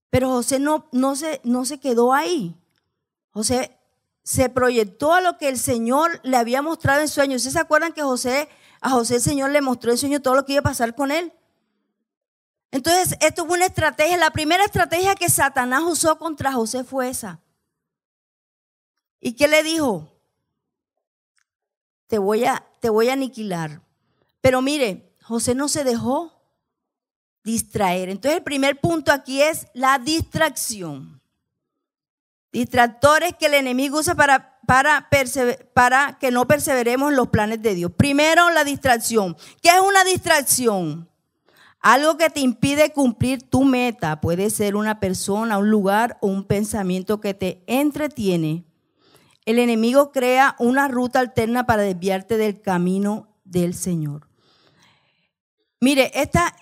Pero 0.09 0.29
José 0.29 0.59
no, 0.59 0.87
no, 0.91 1.15
se, 1.15 1.41
no 1.43 1.65
se 1.65 1.79
quedó 1.79 2.13
ahí. 2.13 2.55
José 3.31 3.77
se 4.23 4.49
proyectó 4.49 5.13
a 5.13 5.21
lo 5.21 5.37
que 5.37 5.49
el 5.49 5.57
Señor 5.57 6.19
le 6.23 6.37
había 6.37 6.61
mostrado 6.61 7.01
en 7.01 7.07
sueños. 7.07 7.37
¿Ustedes 7.37 7.53
se 7.53 7.59
acuerdan 7.59 7.93
que 7.93 8.03
José, 8.03 8.49
a 8.81 8.89
José 8.89 9.15
el 9.15 9.21
Señor 9.21 9.51
le 9.51 9.61
mostró 9.61 9.91
en 9.91 9.97
sueño 9.97 10.21
todo 10.21 10.35
lo 10.35 10.45
que 10.45 10.53
iba 10.53 10.59
a 10.59 10.63
pasar 10.63 10.95
con 10.95 11.11
él? 11.11 11.33
Entonces, 12.71 13.17
esto 13.19 13.45
fue 13.45 13.57
una 13.57 13.65
estrategia. 13.65 14.17
La 14.17 14.31
primera 14.31 14.63
estrategia 14.63 15.15
que 15.15 15.29
Satanás 15.29 15.83
usó 15.83 16.17
contra 16.17 16.53
José 16.53 16.83
fue 16.83 17.09
esa. 17.09 17.41
¿Y 19.19 19.33
qué 19.33 19.47
le 19.47 19.63
dijo? 19.63 20.11
Te 22.07 22.17
voy 22.17 22.45
a, 22.45 22.65
te 22.79 22.89
voy 22.89 23.09
a 23.09 23.13
aniquilar. 23.13 23.81
Pero 24.41 24.61
mire, 24.61 25.15
José 25.21 25.55
no 25.55 25.67
se 25.67 25.83
dejó 25.83 26.40
distraer. 27.43 28.09
Entonces, 28.09 28.37
el 28.37 28.43
primer 28.43 28.79
punto 28.79 29.11
aquí 29.11 29.41
es 29.41 29.67
la 29.73 29.99
distracción. 29.99 31.21
Distractores 32.51 33.35
que 33.39 33.45
el 33.45 33.53
enemigo 33.53 33.99
usa 33.99 34.15
para, 34.15 34.59
para, 35.73 36.17
que 36.19 36.31
no 36.31 36.47
perseveremos 36.47 37.11
en 37.11 37.15
los 37.15 37.29
planes 37.29 37.61
de 37.61 37.75
Dios. 37.75 37.91
Primero, 37.95 38.49
la 38.49 38.63
distracción. 38.63 39.37
¿Qué 39.61 39.69
es 39.69 39.81
una 39.81 40.03
distracción? 40.03 41.09
Algo 41.79 42.17
que 42.17 42.29
te 42.29 42.41
impide 42.41 42.91
cumplir 42.91 43.41
tu 43.49 43.63
meta 43.63 44.21
puede 44.21 44.49
ser 44.49 44.75
una 44.75 44.99
persona, 44.99 45.57
un 45.57 45.69
lugar 45.69 46.17
o 46.21 46.27
un 46.27 46.43
pensamiento 46.43 47.19
que 47.19 47.33
te 47.33 47.63
entretiene. 47.65 48.65
El 49.45 49.57
enemigo 49.57 50.11
crea 50.11 50.55
una 50.59 50.87
ruta 50.87 51.19
alterna 51.19 51.65
para 51.65 51.81
desviarte 51.81 52.37
del 52.37 52.61
camino 52.61 53.29
del 53.43 53.73
Señor. 53.73 54.27
Mire, 55.79 56.11
esta, 56.13 56.55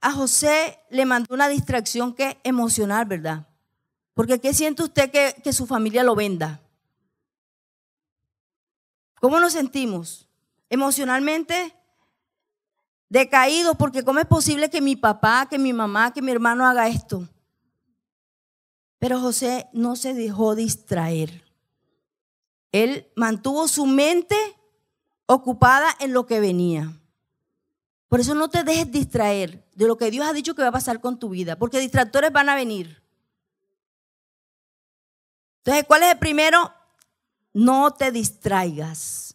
a 0.00 0.12
José 0.12 0.78
le 0.90 1.06
mandó 1.06 1.34
una 1.34 1.48
distracción 1.48 2.14
que 2.14 2.38
emocional, 2.44 3.06
¿verdad? 3.06 3.46
Porque 4.14 4.40
¿qué 4.40 4.54
siente 4.54 4.82
usted 4.82 5.10
que, 5.10 5.36
que 5.42 5.52
su 5.52 5.66
familia 5.66 6.04
lo 6.04 6.14
venda? 6.14 6.60
¿Cómo 9.20 9.40
nos 9.40 9.52
sentimos? 9.52 10.28
Emocionalmente 10.70 11.74
decaídos, 13.08 13.76
porque 13.76 14.04
¿cómo 14.04 14.20
es 14.20 14.26
posible 14.26 14.70
que 14.70 14.80
mi 14.80 14.96
papá, 14.96 15.46
que 15.48 15.58
mi 15.58 15.72
mamá, 15.72 16.12
que 16.12 16.22
mi 16.22 16.32
hermano 16.32 16.66
haga 16.66 16.88
esto? 16.88 17.28
Pero 18.98 19.20
José 19.20 19.68
no 19.72 19.96
se 19.96 20.14
dejó 20.14 20.54
distraer. 20.54 21.44
Él 22.72 23.10
mantuvo 23.16 23.68
su 23.68 23.86
mente 23.86 24.36
ocupada 25.26 25.88
en 26.00 26.12
lo 26.12 26.26
que 26.26 26.40
venía. 26.40 26.92
Por 28.08 28.20
eso 28.20 28.34
no 28.34 28.48
te 28.48 28.64
dejes 28.64 28.90
distraer 28.90 29.65
de 29.76 29.86
lo 29.86 29.96
que 29.96 30.10
Dios 30.10 30.26
ha 30.26 30.32
dicho 30.32 30.54
que 30.54 30.62
va 30.62 30.68
a 30.68 30.72
pasar 30.72 31.00
con 31.00 31.18
tu 31.18 31.28
vida, 31.28 31.56
porque 31.56 31.78
distractores 31.78 32.32
van 32.32 32.48
a 32.48 32.54
venir. 32.54 33.02
Entonces, 35.58 35.84
¿cuál 35.86 36.02
es 36.02 36.12
el 36.12 36.18
primero? 36.18 36.72
No 37.52 37.92
te 37.92 38.10
distraigas. 38.10 39.34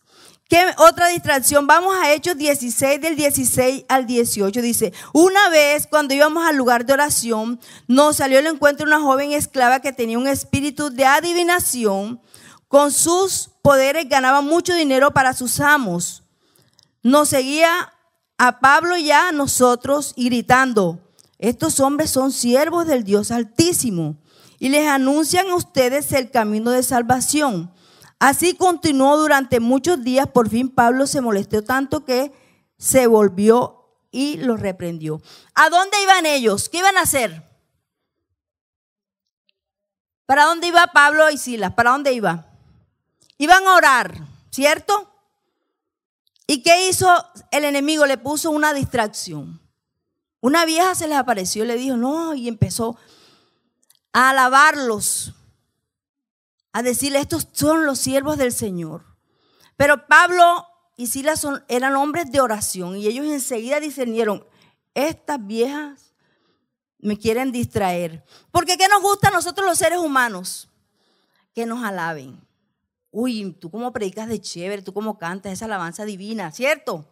¿Qué 0.49 0.65
otra 0.77 1.07
distracción? 1.07 1.67
Vamos 1.67 1.95
a 1.95 2.11
Hechos 2.11 2.37
16 2.37 2.99
del 2.99 3.15
16 3.15 3.85
al 3.87 4.05
18. 4.05 4.61
Dice, 4.61 4.93
una 5.13 5.49
vez 5.49 5.87
cuando 5.87 6.13
íbamos 6.13 6.43
al 6.45 6.57
lugar 6.57 6.85
de 6.85 6.93
oración, 6.93 7.59
nos 7.87 8.17
salió 8.17 8.39
el 8.39 8.47
encuentro 8.47 8.85
una 8.85 8.99
joven 8.99 9.31
esclava 9.31 9.79
que 9.79 9.93
tenía 9.93 10.17
un 10.17 10.27
espíritu 10.27 10.89
de 10.89 11.05
adivinación. 11.05 12.19
Con 12.67 12.91
sus 12.91 13.49
poderes 13.61 14.09
ganaba 14.09 14.41
mucho 14.41 14.73
dinero 14.73 15.11
para 15.11 15.33
sus 15.33 15.59
amos. 15.59 16.23
Nos 17.03 17.29
seguía 17.29 17.93
a 18.43 18.59
Pablo 18.59 18.97
y 18.97 19.11
a 19.11 19.31
nosotros 19.31 20.13
y 20.15 20.25
gritando, 20.25 20.99
estos 21.37 21.79
hombres 21.79 22.09
son 22.09 22.31
siervos 22.31 22.87
del 22.87 23.03
Dios 23.03 23.29
Altísimo 23.29 24.17
y 24.57 24.69
les 24.69 24.87
anuncian 24.87 25.47
a 25.49 25.55
ustedes 25.55 26.11
el 26.11 26.31
camino 26.31 26.71
de 26.71 26.81
salvación. 26.81 27.71
Así 28.17 28.55
continuó 28.55 29.15
durante 29.19 29.59
muchos 29.59 30.03
días. 30.03 30.25
Por 30.25 30.49
fin 30.49 30.69
Pablo 30.69 31.05
se 31.05 31.21
molestó 31.21 31.63
tanto 31.63 32.03
que 32.03 32.31
se 32.79 33.05
volvió 33.05 33.85
y 34.09 34.37
los 34.37 34.59
reprendió. 34.59 35.21
¿A 35.53 35.69
dónde 35.69 36.01
iban 36.01 36.25
ellos? 36.25 36.67
¿Qué 36.67 36.79
iban 36.79 36.97
a 36.97 37.01
hacer? 37.01 37.47
¿Para 40.25 40.45
dónde 40.45 40.65
iba 40.65 40.87
Pablo 40.87 41.29
y 41.29 41.37
Silas? 41.37 41.75
¿Para 41.75 41.91
dónde 41.91 42.11
iba? 42.11 42.47
Iban 43.37 43.67
a 43.67 43.75
orar, 43.75 44.17
¿cierto? 44.49 45.10
¿Y 46.51 46.63
qué 46.63 46.89
hizo 46.89 47.07
el 47.51 47.63
enemigo? 47.63 48.05
Le 48.05 48.17
puso 48.17 48.51
una 48.51 48.73
distracción. 48.73 49.61
Una 50.41 50.65
vieja 50.65 50.95
se 50.95 51.07
les 51.07 51.17
apareció 51.17 51.63
y 51.63 51.67
le 51.67 51.77
dijo, 51.77 51.95
no, 51.95 52.33
y 52.33 52.49
empezó 52.49 52.97
a 54.11 54.31
alabarlos 54.31 55.33
a 56.73 56.83
decirle, 56.83 57.19
estos 57.19 57.47
son 57.53 57.85
los 57.85 57.99
siervos 57.99 58.37
del 58.37 58.51
Señor. 58.51 59.05
Pero 59.77 60.07
Pablo 60.07 60.67
y 60.97 61.07
Silas 61.07 61.47
eran 61.69 61.95
hombres 61.95 62.29
de 62.33 62.41
oración 62.41 62.97
y 62.97 63.07
ellos 63.07 63.27
enseguida 63.27 63.79
discernieron, 63.79 64.45
estas 64.93 65.47
viejas 65.47 66.13
me 66.99 67.17
quieren 67.17 67.53
distraer. 67.53 68.25
Porque 68.51 68.77
¿qué 68.77 68.89
nos 68.89 69.01
gusta 69.01 69.29
a 69.29 69.31
nosotros 69.31 69.65
los 69.65 69.77
seres 69.77 69.99
humanos? 69.99 70.67
Que 71.53 71.65
nos 71.65 71.81
alaben. 71.81 72.45
Uy, 73.11 73.53
tú 73.59 73.69
como 73.69 73.91
predicas 73.91 74.29
de 74.29 74.39
chévere, 74.39 74.81
tú 74.81 74.93
como 74.93 75.17
cantas 75.17 75.51
esa 75.51 75.65
alabanza 75.65 76.05
divina, 76.05 76.51
¿cierto? 76.51 77.05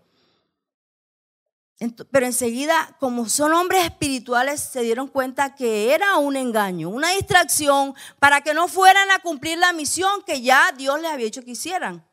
Pero 2.11 2.25
enseguida, 2.25 2.97
como 2.99 3.29
son 3.29 3.53
hombres 3.53 3.85
espirituales, 3.85 4.59
se 4.59 4.81
dieron 4.81 5.07
cuenta 5.07 5.55
que 5.55 5.93
era 5.93 6.17
un 6.17 6.35
engaño, 6.35 6.89
una 6.89 7.11
distracción 7.11 7.95
para 8.19 8.41
que 8.41 8.53
no 8.53 8.67
fueran 8.67 9.09
a 9.11 9.19
cumplir 9.19 9.57
la 9.57 9.71
misión 9.71 10.21
que 10.25 10.41
ya 10.41 10.73
Dios 10.77 11.01
les 11.01 11.11
había 11.11 11.27
hecho 11.27 11.43
que 11.43 11.51
hicieran. 11.51 12.05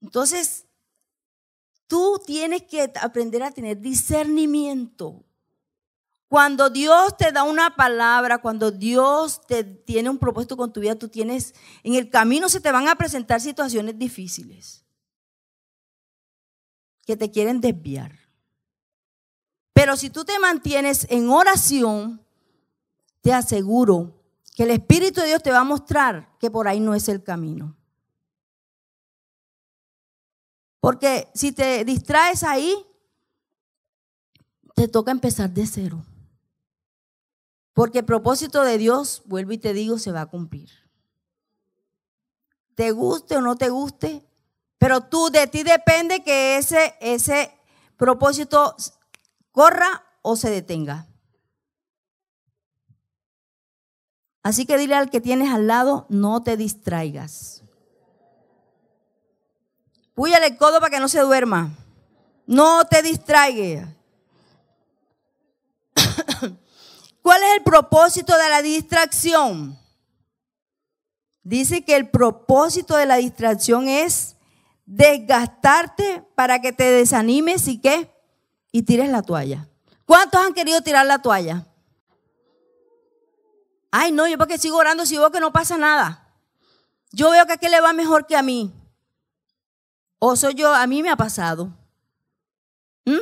Entonces, 0.00 0.66
tú 1.86 2.20
tienes 2.26 2.62
que 2.64 2.92
aprender 3.00 3.44
a 3.44 3.52
tener 3.52 3.78
discernimiento. 3.80 5.24
Cuando 6.32 6.70
Dios 6.70 7.14
te 7.18 7.30
da 7.30 7.42
una 7.42 7.76
palabra, 7.76 8.38
cuando 8.38 8.70
Dios 8.70 9.42
te 9.46 9.64
tiene 9.64 10.08
un 10.08 10.16
propósito 10.16 10.56
con 10.56 10.72
tu 10.72 10.80
vida, 10.80 10.94
tú 10.94 11.10
tienes, 11.10 11.54
en 11.82 11.94
el 11.94 12.08
camino 12.08 12.48
se 12.48 12.58
te 12.58 12.72
van 12.72 12.88
a 12.88 12.94
presentar 12.94 13.38
situaciones 13.38 13.98
difíciles 13.98 14.82
que 17.04 17.18
te 17.18 17.30
quieren 17.30 17.60
desviar. 17.60 18.18
Pero 19.74 19.94
si 19.94 20.08
tú 20.08 20.24
te 20.24 20.38
mantienes 20.38 21.06
en 21.10 21.28
oración, 21.28 22.24
te 23.20 23.34
aseguro 23.34 24.18
que 24.56 24.62
el 24.62 24.70
Espíritu 24.70 25.20
de 25.20 25.26
Dios 25.26 25.42
te 25.42 25.52
va 25.52 25.58
a 25.58 25.64
mostrar 25.64 26.38
que 26.38 26.50
por 26.50 26.66
ahí 26.66 26.80
no 26.80 26.94
es 26.94 27.10
el 27.10 27.22
camino. 27.22 27.76
Porque 30.80 31.28
si 31.34 31.52
te 31.52 31.84
distraes 31.84 32.42
ahí, 32.42 32.74
te 34.74 34.88
toca 34.88 35.10
empezar 35.10 35.50
de 35.50 35.66
cero. 35.66 36.06
Porque 37.72 38.00
el 38.00 38.04
propósito 38.04 38.62
de 38.64 38.78
Dios, 38.78 39.22
vuelvo 39.26 39.52
y 39.52 39.58
te 39.58 39.72
digo, 39.72 39.98
se 39.98 40.12
va 40.12 40.22
a 40.22 40.26
cumplir. 40.26 40.70
Te 42.74 42.90
guste 42.90 43.36
o 43.36 43.40
no 43.40 43.56
te 43.56 43.68
guste, 43.70 44.26
pero 44.78 45.02
tú, 45.02 45.30
de 45.30 45.46
ti 45.46 45.62
depende 45.62 46.22
que 46.22 46.56
ese, 46.56 46.94
ese 47.00 47.52
propósito 47.96 48.74
corra 49.52 50.04
o 50.22 50.36
se 50.36 50.50
detenga. 50.50 51.06
Así 54.42 54.66
que 54.66 54.76
dile 54.76 54.96
al 54.96 55.08
que 55.08 55.20
tienes 55.20 55.50
al 55.52 55.68
lado, 55.68 56.06
no 56.08 56.42
te 56.42 56.56
distraigas. 56.56 57.62
Púyale 60.14 60.46
el 60.46 60.56
codo 60.56 60.80
para 60.80 60.90
que 60.90 61.00
no 61.00 61.08
se 61.08 61.20
duerma. 61.20 61.70
No 62.46 62.84
te 62.86 63.02
distraigas. 63.02 63.88
¿Cuál 67.22 67.42
es 67.44 67.56
el 67.56 67.62
propósito 67.62 68.36
de 68.36 68.48
la 68.48 68.62
distracción? 68.62 69.78
Dice 71.44 71.84
que 71.84 71.96
el 71.96 72.10
propósito 72.10 72.96
de 72.96 73.06
la 73.06 73.16
distracción 73.16 73.88
es 73.88 74.36
desgastarte 74.84 76.24
para 76.34 76.60
que 76.60 76.72
te 76.72 76.84
desanimes 76.84 77.66
y 77.68 77.80
qué? 77.80 78.12
Y 78.72 78.82
tires 78.82 79.08
la 79.08 79.22
toalla. 79.22 79.68
¿Cuántos 80.04 80.40
han 80.40 80.52
querido 80.52 80.80
tirar 80.82 81.06
la 81.06 81.20
toalla? 81.20 81.66
Ay, 83.90 84.10
no, 84.10 84.26
yo 84.26 84.38
porque 84.38 84.58
sigo 84.58 84.76
orando 84.76 85.06
si 85.06 85.16
veo 85.16 85.30
que 85.30 85.40
no 85.40 85.52
pasa 85.52 85.78
nada. 85.78 86.34
Yo 87.12 87.30
veo 87.30 87.46
que 87.46 87.52
a 87.52 87.56
qué 87.56 87.68
le 87.68 87.80
va 87.80 87.92
mejor 87.92 88.26
que 88.26 88.36
a 88.36 88.42
mí. 88.42 88.72
O 90.18 90.34
soy 90.34 90.54
yo, 90.54 90.72
a 90.72 90.86
mí 90.86 91.02
me 91.02 91.10
ha 91.10 91.16
pasado. 91.16 91.76
¿Mm? 93.04 93.18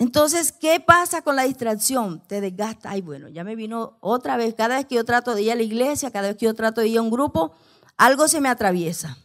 Entonces, 0.00 0.50
¿qué 0.50 0.80
pasa 0.80 1.20
con 1.20 1.36
la 1.36 1.42
distracción? 1.42 2.26
Te 2.26 2.40
desgasta. 2.40 2.88
Ay, 2.90 3.02
bueno, 3.02 3.28
ya 3.28 3.44
me 3.44 3.54
vino 3.54 3.98
otra 4.00 4.38
vez. 4.38 4.54
Cada 4.54 4.76
vez 4.76 4.86
que 4.86 4.94
yo 4.94 5.04
trato 5.04 5.34
de 5.34 5.42
ir 5.42 5.52
a 5.52 5.54
la 5.54 5.62
iglesia, 5.62 6.10
cada 6.10 6.28
vez 6.28 6.38
que 6.38 6.46
yo 6.46 6.54
trato 6.54 6.80
de 6.80 6.88
ir 6.88 6.96
a 6.96 7.02
un 7.02 7.10
grupo, 7.10 7.52
algo 7.98 8.26
se 8.26 8.40
me 8.40 8.48
atraviesa. 8.48 9.18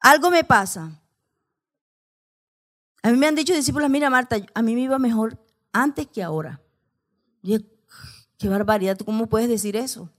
Algo 0.00 0.30
me 0.30 0.44
pasa. 0.44 1.00
A 3.02 3.10
mí 3.10 3.16
me 3.16 3.26
han 3.26 3.34
dicho 3.34 3.54
discípulos, 3.54 3.88
mira 3.88 4.10
Marta, 4.10 4.36
a 4.52 4.60
mí 4.60 4.74
me 4.74 4.82
iba 4.82 4.98
mejor 4.98 5.42
antes 5.72 6.08
que 6.08 6.22
ahora. 6.22 6.60
Y 7.42 7.64
qué 8.36 8.50
barbaridad, 8.50 8.98
¿tú 8.98 9.06
cómo 9.06 9.28
puedes 9.28 9.48
decir 9.48 9.76
eso? 9.76 10.10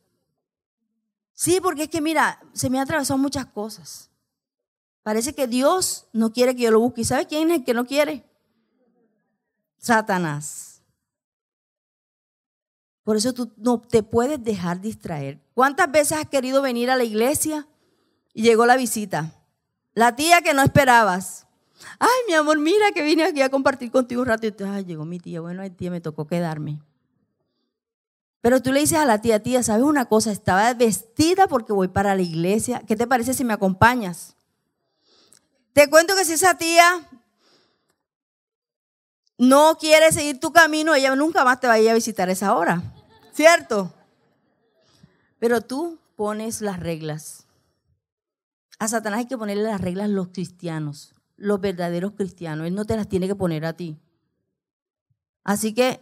Sí, 1.33 1.59
porque 1.61 1.83
es 1.83 1.89
que 1.89 2.01
mira, 2.01 2.41
se 2.53 2.71
me 2.71 2.79
han 2.79 2.85
atravesado 2.85 3.19
muchas 3.19 3.45
cosas. 3.45 4.09
Parece 5.03 5.35
que 5.35 5.45
Dios 5.45 6.07
no 6.13 6.33
quiere 6.33 6.55
que 6.55 6.63
yo 6.63 6.71
lo 6.71 6.79
busque. 6.79 7.01
¿Y 7.01 7.05
sabe 7.05 7.27
quién 7.27 7.51
es 7.51 7.59
el 7.59 7.63
que 7.63 7.75
no 7.75 7.85
quiere? 7.85 8.25
Satanás. 9.85 10.81
Por 13.03 13.17
eso 13.17 13.33
tú 13.33 13.53
no 13.57 13.79
te 13.79 14.01
puedes 14.01 14.43
dejar 14.43 14.81
distraer. 14.81 15.39
¿Cuántas 15.53 15.91
veces 15.91 16.17
has 16.17 16.27
querido 16.27 16.63
venir 16.63 16.89
a 16.89 16.95
la 16.95 17.03
iglesia 17.03 17.67
y 18.33 18.41
llegó 18.41 18.65
la 18.65 18.77
visita? 18.77 19.31
La 19.93 20.15
tía 20.15 20.41
que 20.41 20.55
no 20.55 20.63
esperabas. 20.63 21.45
Ay, 21.99 22.09
mi 22.27 22.33
amor, 22.33 22.57
mira 22.57 22.93
que 22.95 23.03
vine 23.03 23.25
aquí 23.25 23.43
a 23.43 23.49
compartir 23.49 23.91
contigo 23.91 24.23
un 24.23 24.27
rato. 24.27 24.47
Y 24.47 24.55
ay, 24.63 24.85
llegó 24.85 25.05
mi 25.05 25.19
tía. 25.19 25.39
Bueno, 25.39 25.61
el 25.61 25.75
tía 25.75 25.91
me 25.91 26.01
tocó 26.01 26.25
quedarme. 26.25 26.81
Pero 28.41 28.63
tú 28.63 28.71
le 28.71 28.79
dices 28.79 28.97
a 28.97 29.05
la 29.05 29.21
tía, 29.21 29.43
tía, 29.43 29.61
¿sabes 29.61 29.83
una 29.83 30.05
cosa? 30.05 30.31
Estaba 30.31 30.73
vestida 30.73 31.47
porque 31.47 31.73
voy 31.73 31.89
para 31.89 32.15
la 32.15 32.23
iglesia. 32.23 32.81
¿Qué 32.87 32.95
te 32.95 33.05
parece 33.05 33.35
si 33.35 33.43
me 33.43 33.53
acompañas? 33.53 34.35
Te 35.73 35.87
cuento 35.91 36.15
que 36.15 36.25
si 36.25 36.33
esa 36.33 36.57
tía 36.57 37.07
no 39.37 39.77
quiere 39.77 40.11
seguir 40.11 40.39
tu 40.39 40.51
camino, 40.51 40.95
ella 40.95 41.15
nunca 41.15 41.43
más 41.43 41.59
te 41.59 41.67
va 41.67 41.73
a 41.73 41.79
ir 41.79 41.89
a 41.89 41.93
visitar 41.93 42.29
a 42.29 42.31
esa 42.31 42.55
hora. 42.55 42.81
¿Cierto? 43.33 43.93
Pero 45.39 45.61
tú 45.61 45.99
pones 46.15 46.61
las 46.61 46.79
reglas. 46.79 47.45
A 48.79 48.87
Satanás 48.87 49.19
hay 49.19 49.27
que 49.27 49.37
ponerle 49.37 49.63
las 49.63 49.81
reglas 49.81 50.09
los 50.09 50.29
cristianos, 50.29 51.15
los 51.35 51.59
verdaderos 51.59 52.13
cristianos. 52.13 52.67
Él 52.67 52.75
no 52.75 52.85
te 52.85 52.95
las 52.95 53.07
tiene 53.07 53.27
que 53.27 53.35
poner 53.35 53.65
a 53.65 53.73
ti. 53.73 53.99
Así 55.43 55.73
que 55.73 56.01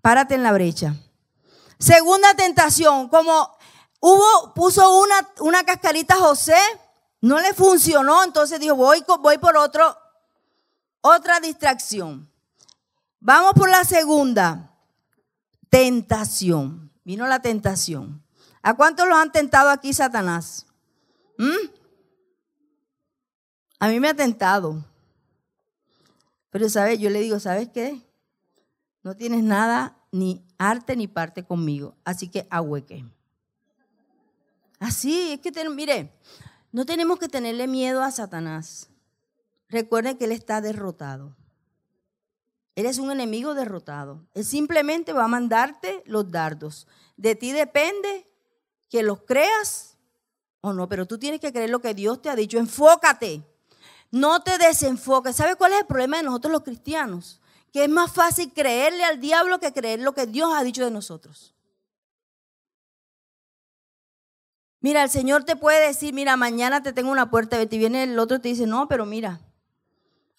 párate 0.00 0.34
en 0.34 0.42
la 0.42 0.52
brecha. 0.52 0.94
Segunda 1.78 2.34
tentación, 2.34 3.08
como 3.08 3.56
hubo, 4.00 4.54
puso 4.54 5.00
una, 5.00 5.28
una 5.40 5.64
cascarita 5.64 6.14
a 6.14 6.18
José, 6.18 6.58
no 7.20 7.40
le 7.40 7.54
funcionó, 7.54 8.22
entonces 8.24 8.60
dijo, 8.60 8.76
voy, 8.76 9.04
voy 9.20 9.38
por 9.38 9.56
otro, 9.56 9.96
otra 11.00 11.40
distracción. 11.40 12.31
Vamos 13.24 13.52
por 13.52 13.70
la 13.70 13.84
segunda 13.84 14.76
tentación. 15.70 16.90
Vino 17.04 17.24
la 17.28 17.40
tentación. 17.40 18.20
¿A 18.62 18.74
cuántos 18.74 19.06
los 19.06 19.16
han 19.16 19.30
tentado 19.30 19.70
aquí 19.70 19.92
Satanás? 19.92 20.66
¿Mm? 21.38 21.70
A 23.78 23.88
mí 23.88 24.00
me 24.00 24.08
ha 24.08 24.14
tentado. 24.14 24.84
Pero, 26.50 26.68
¿sabes? 26.68 26.98
Yo 26.98 27.10
le 27.10 27.20
digo, 27.20 27.38
¿sabes 27.38 27.68
qué? 27.68 28.02
No 29.04 29.14
tienes 29.14 29.44
nada, 29.44 29.96
ni 30.10 30.44
arte 30.58 30.96
ni 30.96 31.06
parte 31.06 31.44
conmigo. 31.44 31.94
Así 32.04 32.28
que 32.28 32.48
ahueque. 32.50 33.04
Así, 34.80 35.30
es 35.30 35.40
que, 35.40 35.68
mire, 35.70 36.12
no 36.72 36.84
tenemos 36.84 37.20
que 37.20 37.28
tenerle 37.28 37.68
miedo 37.68 38.02
a 38.02 38.10
Satanás. 38.10 38.90
Recuerden 39.68 40.18
que 40.18 40.24
Él 40.24 40.32
está 40.32 40.60
derrotado. 40.60 41.36
Él 42.74 42.86
es 42.86 42.98
un 42.98 43.10
enemigo 43.10 43.54
derrotado. 43.54 44.26
Él 44.34 44.44
simplemente 44.44 45.12
va 45.12 45.24
a 45.24 45.28
mandarte 45.28 46.02
los 46.06 46.30
dardos. 46.30 46.86
De 47.16 47.34
ti 47.34 47.52
depende 47.52 48.26
que 48.88 49.02
los 49.02 49.22
creas 49.22 49.98
o 50.60 50.72
no, 50.72 50.88
pero 50.88 51.06
tú 51.06 51.18
tienes 51.18 51.40
que 51.40 51.52
creer 51.52 51.70
lo 51.70 51.80
que 51.80 51.94
Dios 51.94 52.22
te 52.22 52.30
ha 52.30 52.36
dicho. 52.36 52.58
Enfócate. 52.58 53.42
No 54.10 54.42
te 54.42 54.58
desenfoques. 54.58 55.36
¿Sabe 55.36 55.56
cuál 55.56 55.72
es 55.72 55.80
el 55.80 55.86
problema 55.86 56.18
de 56.18 56.22
nosotros 56.22 56.52
los 56.52 56.62
cristianos? 56.62 57.40
Que 57.72 57.84
es 57.84 57.90
más 57.90 58.12
fácil 58.12 58.52
creerle 58.52 59.04
al 59.04 59.20
diablo 59.20 59.58
que 59.58 59.72
creer 59.72 60.00
lo 60.00 60.12
que 60.12 60.26
Dios 60.26 60.50
ha 60.54 60.62
dicho 60.62 60.84
de 60.84 60.90
nosotros. 60.90 61.54
Mira, 64.80 65.04
el 65.04 65.10
Señor 65.10 65.44
te 65.44 65.56
puede 65.56 65.86
decir, 65.86 66.12
mira, 66.12 66.36
mañana 66.36 66.82
te 66.82 66.92
tengo 66.92 67.10
una 67.10 67.30
puerta 67.30 67.60
y 67.62 67.66
viene 67.78 68.02
el 68.02 68.18
otro 68.18 68.38
y 68.38 68.40
te 68.40 68.48
dice, 68.48 68.66
no, 68.66 68.88
pero 68.88 69.06
mira, 69.06 69.40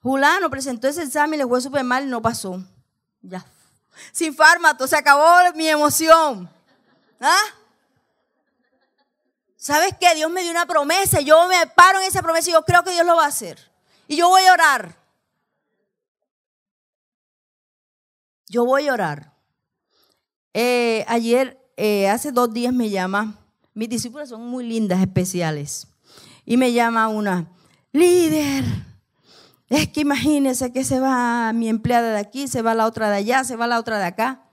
Julano 0.03 0.49
presentó 0.49 0.89
ese 0.89 1.01
examen 1.03 1.35
y 1.35 1.43
le 1.43 1.47
fue 1.47 1.61
súper 1.61 1.83
mal 1.83 2.03
y 2.03 2.07
no 2.07 2.21
pasó. 2.21 2.61
Ya. 3.21 3.45
Sin 4.11 4.35
fármaco, 4.35 4.85
se 4.85 4.97
acabó 4.97 5.25
mi 5.55 5.69
emoción. 5.69 6.49
¿Ah? 7.21 7.41
¿Sabes 9.55 9.95
qué? 9.97 10.13
Dios 10.13 10.29
me 10.29 10.41
dio 10.41 10.51
una 10.51 10.65
promesa. 10.65 11.21
Yo 11.21 11.47
me 11.47 11.65
paro 11.67 12.01
en 12.01 12.05
esa 12.05 12.21
promesa 12.21 12.49
y 12.49 12.53
yo 12.53 12.63
creo 12.63 12.83
que 12.83 12.91
Dios 12.91 13.05
lo 13.05 13.15
va 13.15 13.23
a 13.23 13.29
hacer. 13.29 13.71
Y 14.09 14.17
yo 14.17 14.27
voy 14.27 14.43
a 14.43 14.51
orar. 14.51 14.93
Yo 18.49 18.65
voy 18.65 18.89
a 18.89 18.93
orar. 18.93 19.33
Eh, 20.53 21.05
ayer, 21.07 21.65
eh, 21.77 22.09
hace 22.09 22.33
dos 22.33 22.53
días 22.53 22.73
me 22.73 22.89
llama, 22.89 23.39
mis 23.73 23.89
discípulas 23.89 24.29
son 24.29 24.45
muy 24.45 24.65
lindas, 24.65 24.99
especiales. 24.99 25.87
Y 26.45 26.57
me 26.57 26.73
llama 26.73 27.07
una, 27.07 27.47
líder, 27.93 28.65
es 29.77 29.89
que 29.89 30.01
imagínese 30.01 30.71
que 30.71 30.83
se 30.83 30.99
va 30.99 31.51
mi 31.53 31.69
empleada 31.69 32.11
de 32.11 32.19
aquí, 32.19 32.47
se 32.47 32.61
va 32.61 32.75
la 32.75 32.85
otra 32.85 33.09
de 33.09 33.17
allá, 33.17 33.43
se 33.43 33.55
va 33.55 33.67
la 33.67 33.79
otra 33.79 33.97
de 33.97 34.05
acá. 34.05 34.43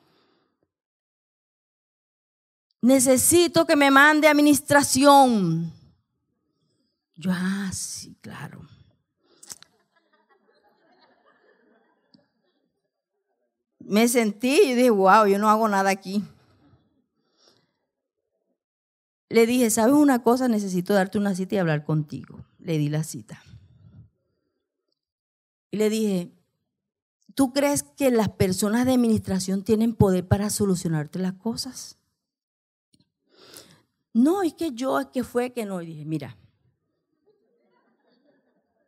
Necesito 2.83 3.67
que 3.67 3.77
me 3.77 3.91
mande 3.91 4.29
administración. 4.29 5.73
Yo, 7.17 7.31
ah, 7.35 7.71
sí, 7.73 8.17
claro. 8.23 8.67
Me 13.79 14.09
sentí 14.09 14.61
y 14.63 14.75
dije, 14.75 14.91
wow, 14.91 15.27
yo 15.27 15.39
no 15.39 15.51
hago 15.51 15.69
nada 15.69 15.91
aquí. 15.91 16.23
Le 19.29 19.47
dije, 19.47 19.69
¿sabes 19.71 19.95
una 19.95 20.23
cosa? 20.23 20.49
Necesito 20.49 20.95
darte 20.95 21.19
una 21.19 21.35
cita 21.35 21.57
y 21.57 21.59
hablar 21.59 21.85
contigo. 21.85 22.45
Le 22.59 22.79
di 22.79 22.89
la 22.89 23.05
cita. 23.05 23.43
Y 25.71 25.77
le 25.77 25.91
dije, 25.91 26.33
¿tú 27.35 27.53
crees 27.53 27.83
que 27.83 28.11
las 28.11 28.29
personas 28.29 28.87
de 28.87 28.93
administración 28.93 29.63
tienen 29.63 29.95
poder 29.95 30.27
para 30.27 30.51
solucionarte 30.51 31.19
las 31.19 31.35
cosas? 31.35 31.97
No, 34.13 34.43
es 34.43 34.55
que 34.55 34.73
yo, 34.73 34.99
es 34.99 35.07
que 35.07 35.23
fue 35.23 35.53
que 35.53 35.65
no. 35.65 35.81
Y 35.83 35.87
dije, 35.87 36.05
mira, 36.05 36.37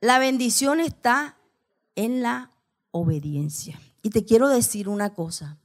la 0.00 0.18
bendición 0.18 0.80
está 0.80 1.38
en 1.94 2.22
la 2.22 2.50
obediencia. 2.90 3.80
Y 4.02 4.10
te 4.10 4.24
quiero 4.24 4.48
decir 4.48 4.88
una 4.88 5.14
cosa. 5.14 5.58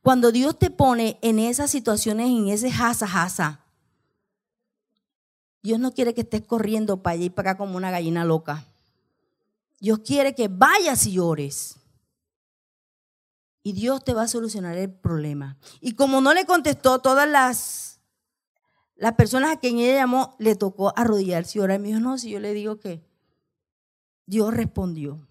Cuando 0.00 0.30
Dios 0.30 0.58
te 0.58 0.70
pone 0.70 1.18
en 1.22 1.38
esas 1.38 1.70
situaciones, 1.70 2.28
en 2.28 2.48
ese 2.48 2.70
jasa 2.70 3.08
jasa, 3.08 3.64
Dios 5.62 5.80
no 5.80 5.92
quiere 5.92 6.12
que 6.12 6.20
estés 6.20 6.42
corriendo 6.42 7.02
para 7.02 7.14
allá 7.14 7.24
y 7.24 7.30
para 7.30 7.52
acá 7.52 7.58
como 7.58 7.76
una 7.76 7.90
gallina 7.90 8.24
loca. 8.24 8.66
Dios 9.84 9.98
quiere 9.98 10.34
que 10.34 10.48
vayas 10.48 11.06
y 11.06 11.18
ores. 11.18 11.76
Y 13.62 13.74
Dios 13.74 14.02
te 14.02 14.14
va 14.14 14.22
a 14.22 14.28
solucionar 14.28 14.78
el 14.78 14.90
problema. 14.90 15.58
Y 15.78 15.92
como 15.92 16.22
no 16.22 16.32
le 16.32 16.46
contestó 16.46 17.00
todas 17.00 17.28
las, 17.28 18.00
las 18.96 19.12
personas 19.12 19.52
a 19.52 19.60
quien 19.60 19.76
ella 19.76 19.96
llamó, 19.96 20.36
le 20.38 20.56
tocó 20.56 20.94
arrodillarse 20.96 21.58
y 21.58 21.60
orar. 21.60 21.80
Me 21.80 21.88
dijo, 21.88 22.00
no, 22.00 22.16
si 22.16 22.30
yo 22.30 22.40
le 22.40 22.54
digo 22.54 22.80
que 22.80 23.04
Dios 24.24 24.54
respondió. 24.54 25.28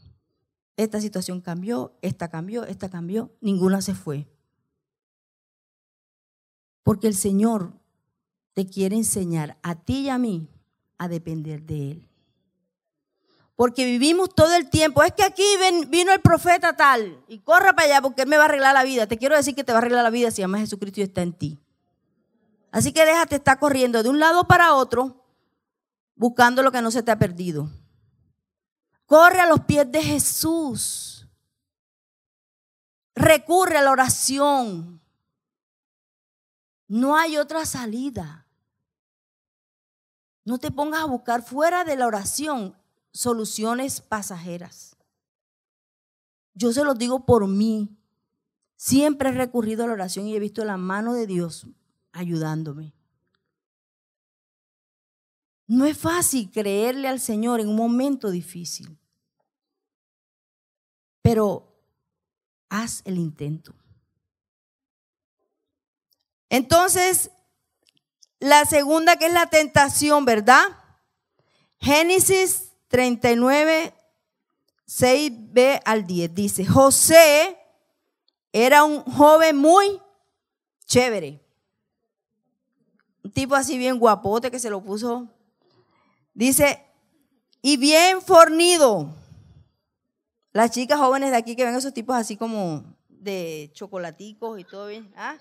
Esta 0.78 1.02
situación 1.02 1.42
cambió, 1.42 1.98
esta 2.04 2.28
cambió, 2.28 2.64
esta 2.66 2.92
cambió, 2.92 3.36
ninguna 3.42 3.82
se 3.82 3.96
fue. 3.96 4.28
Porque 6.84 7.08
el 7.08 7.16
Señor 7.16 7.74
te 8.54 8.68
quiere 8.68 8.98
enseñar 8.98 9.58
a 9.64 9.74
ti 9.84 10.02
y 10.02 10.10
a 10.10 10.20
mí 10.20 10.48
a 11.00 11.08
depender 11.08 11.64
de 11.64 11.90
Él. 11.94 12.13
Porque 13.64 13.86
vivimos 13.86 14.36
todo 14.36 14.54
el 14.56 14.70
tiempo. 14.70 15.04
Es 15.04 15.14
que 15.14 15.24
aquí 15.24 15.46
vino 15.88 16.12
el 16.12 16.20
profeta 16.20 16.76
tal 16.76 17.24
y 17.30 17.40
corra 17.40 17.72
para 17.72 17.86
allá 17.88 18.02
porque 18.02 18.24
él 18.24 18.28
me 18.28 18.36
va 18.36 18.44
a 18.44 18.46
arreglar 18.48 18.74
la 18.74 18.84
vida. 18.84 19.08
Te 19.08 19.18
quiero 19.18 19.38
decir 19.38 19.56
que 19.56 19.64
te 19.64 19.72
va 19.72 19.78
a 19.78 19.80
arreglar 19.80 20.04
la 20.04 20.10
vida 20.10 20.32
si 20.32 20.42
amas 20.42 20.60
a 20.60 20.64
Jesucristo 20.64 21.00
está 21.00 21.22
en 21.22 21.32
ti. 21.32 21.58
Así 22.74 22.92
que 22.92 23.06
déjate 23.06 23.38
estar 23.38 23.58
corriendo 23.60 24.04
de 24.04 24.10
un 24.10 24.20
lado 24.20 24.50
para 24.50 24.74
otro 24.74 25.24
buscando 26.14 26.62
lo 26.62 26.74
que 26.74 26.82
no 26.82 26.92
se 26.92 27.04
te 27.04 27.12
ha 27.12 27.18
perdido. 27.18 27.70
Corre 29.06 29.40
a 29.40 29.48
los 29.48 29.62
pies 29.62 29.90
de 29.90 30.04
Jesús. 30.04 31.30
Recurre 33.16 33.78
a 33.78 33.82
la 33.82 33.92
oración. 33.92 35.02
No 36.90 37.16
hay 37.16 37.38
otra 37.38 37.66
salida. 37.66 38.46
No 40.44 40.58
te 40.58 40.70
pongas 40.70 41.04
a 41.04 41.06
buscar 41.06 41.44
fuera 41.44 41.86
de 41.86 41.96
la 41.96 42.08
oración 42.08 42.76
soluciones 43.14 44.02
pasajeras. 44.02 44.98
Yo 46.56 46.74
se 46.74 46.84
los 46.84 46.98
digo 46.98 47.26
por 47.26 47.48
mí. 47.48 47.96
Siempre 48.76 49.30
he 49.30 49.32
recurrido 49.32 49.84
a 49.84 49.88
la 49.88 49.94
oración 49.94 50.28
y 50.28 50.36
he 50.36 50.40
visto 50.40 50.66
la 50.66 50.78
mano 50.78 51.14
de 51.14 51.28
Dios 51.28 51.68
ayudándome. 52.12 52.94
No 55.68 55.86
es 55.86 55.98
fácil 55.98 56.52
creerle 56.52 57.08
al 57.08 57.20
Señor 57.20 57.62
en 57.62 57.70
un 57.70 57.76
momento 57.76 58.30
difícil, 58.30 59.00
pero 61.22 61.74
haz 62.70 63.02
el 63.06 63.18
intento. 63.18 63.74
Entonces, 66.50 67.32
la 68.40 68.66
segunda 68.66 69.16
que 69.16 69.28
es 69.28 69.34
la 69.34 69.48
tentación, 69.48 70.26
¿verdad? 70.26 70.66
Génesis 71.80 72.73
39, 72.94 73.92
6b 74.88 75.82
al 75.84 76.06
10. 76.06 76.36
Dice, 76.36 76.64
José 76.64 77.58
era 78.52 78.84
un 78.84 79.02
joven 79.02 79.58
muy 79.58 80.00
chévere. 80.86 81.44
Un 83.24 83.32
tipo 83.32 83.56
así 83.56 83.80
bien 83.80 83.98
guapote 83.98 84.52
que 84.52 84.60
se 84.60 84.70
lo 84.70 84.84
puso. 84.84 85.28
Dice, 86.36 86.86
y 87.64 87.78
bien 87.78 88.22
fornido. 88.22 89.10
Las 90.52 90.70
chicas 90.70 91.00
jóvenes 91.00 91.32
de 91.32 91.38
aquí 91.38 91.56
que 91.56 91.66
ven 91.66 91.74
esos 91.74 91.96
tipos 91.96 92.16
así 92.16 92.38
como 92.38 92.84
de 93.10 93.72
chocolaticos 93.74 94.60
y 94.60 94.66
todo 94.66 94.86
bien. 94.86 95.12
¿ah? 95.18 95.38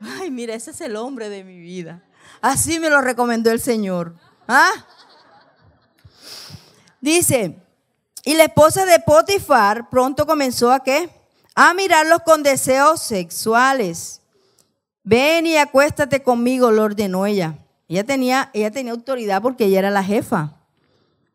Ay, 0.00 0.30
mira, 0.30 0.52
ese 0.52 0.72
es 0.72 0.82
el 0.82 0.96
hombre 0.96 1.30
de 1.30 1.44
mi 1.44 1.58
vida. 1.60 2.04
Así 2.42 2.78
me 2.78 2.90
lo 2.90 3.00
recomendó 3.00 3.50
el 3.50 3.60
Señor. 3.60 4.16
¿Ah? 4.46 4.70
Dice, 7.00 7.56
y 8.24 8.34
la 8.34 8.44
esposa 8.44 8.84
de 8.84 9.00
Potifar 9.00 9.88
pronto 9.88 10.26
comenzó 10.26 10.70
a 10.70 10.80
qué? 10.80 11.08
A 11.54 11.72
mirarlos 11.74 12.20
con 12.24 12.42
deseos 12.42 13.00
sexuales. 13.00 14.20
Ven 15.02 15.46
y 15.46 15.56
acuéstate 15.56 16.22
conmigo, 16.22 16.70
lo 16.70 16.82
ordenó 16.82 17.26
ella. 17.26 17.58
Ella 17.88 18.04
tenía, 18.04 18.50
ella 18.52 18.70
tenía 18.70 18.92
autoridad 18.92 19.42
porque 19.42 19.64
ella 19.64 19.80
era 19.80 19.90
la 19.90 20.04
jefa. 20.04 20.56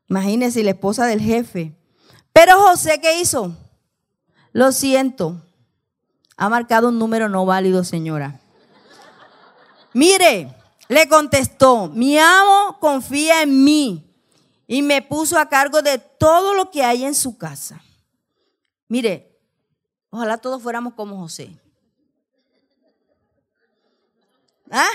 Imagínense, 0.07 0.63
la 0.63 0.71
esposa 0.71 1.05
del 1.05 1.19
jefe. 1.19 1.75
Pero 2.31 2.59
José, 2.59 2.99
¿qué 3.01 3.19
hizo? 3.19 3.55
Lo 4.51 4.71
siento. 4.71 5.41
Ha 6.37 6.47
marcado 6.49 6.89
un 6.89 6.99
número 6.99 7.27
no 7.27 7.45
válido, 7.45 7.83
señora. 7.83 8.39
Mire, 9.93 10.53
le 10.87 11.07
contestó, 11.07 11.87
mi 11.87 12.19
amo 12.19 12.77
confía 12.79 13.41
en 13.41 13.63
mí 13.63 14.04
y 14.67 14.81
me 14.81 15.01
puso 15.01 15.37
a 15.37 15.47
cargo 15.47 15.81
de 15.81 15.99
todo 15.99 16.53
lo 16.53 16.71
que 16.71 16.83
hay 16.83 17.05
en 17.05 17.15
su 17.15 17.37
casa. 17.37 17.83
Mire, 18.87 19.39
ojalá 20.09 20.37
todos 20.37 20.61
fuéramos 20.61 20.93
como 20.93 21.17
José. 21.17 21.59
¿Ah? 24.71 24.89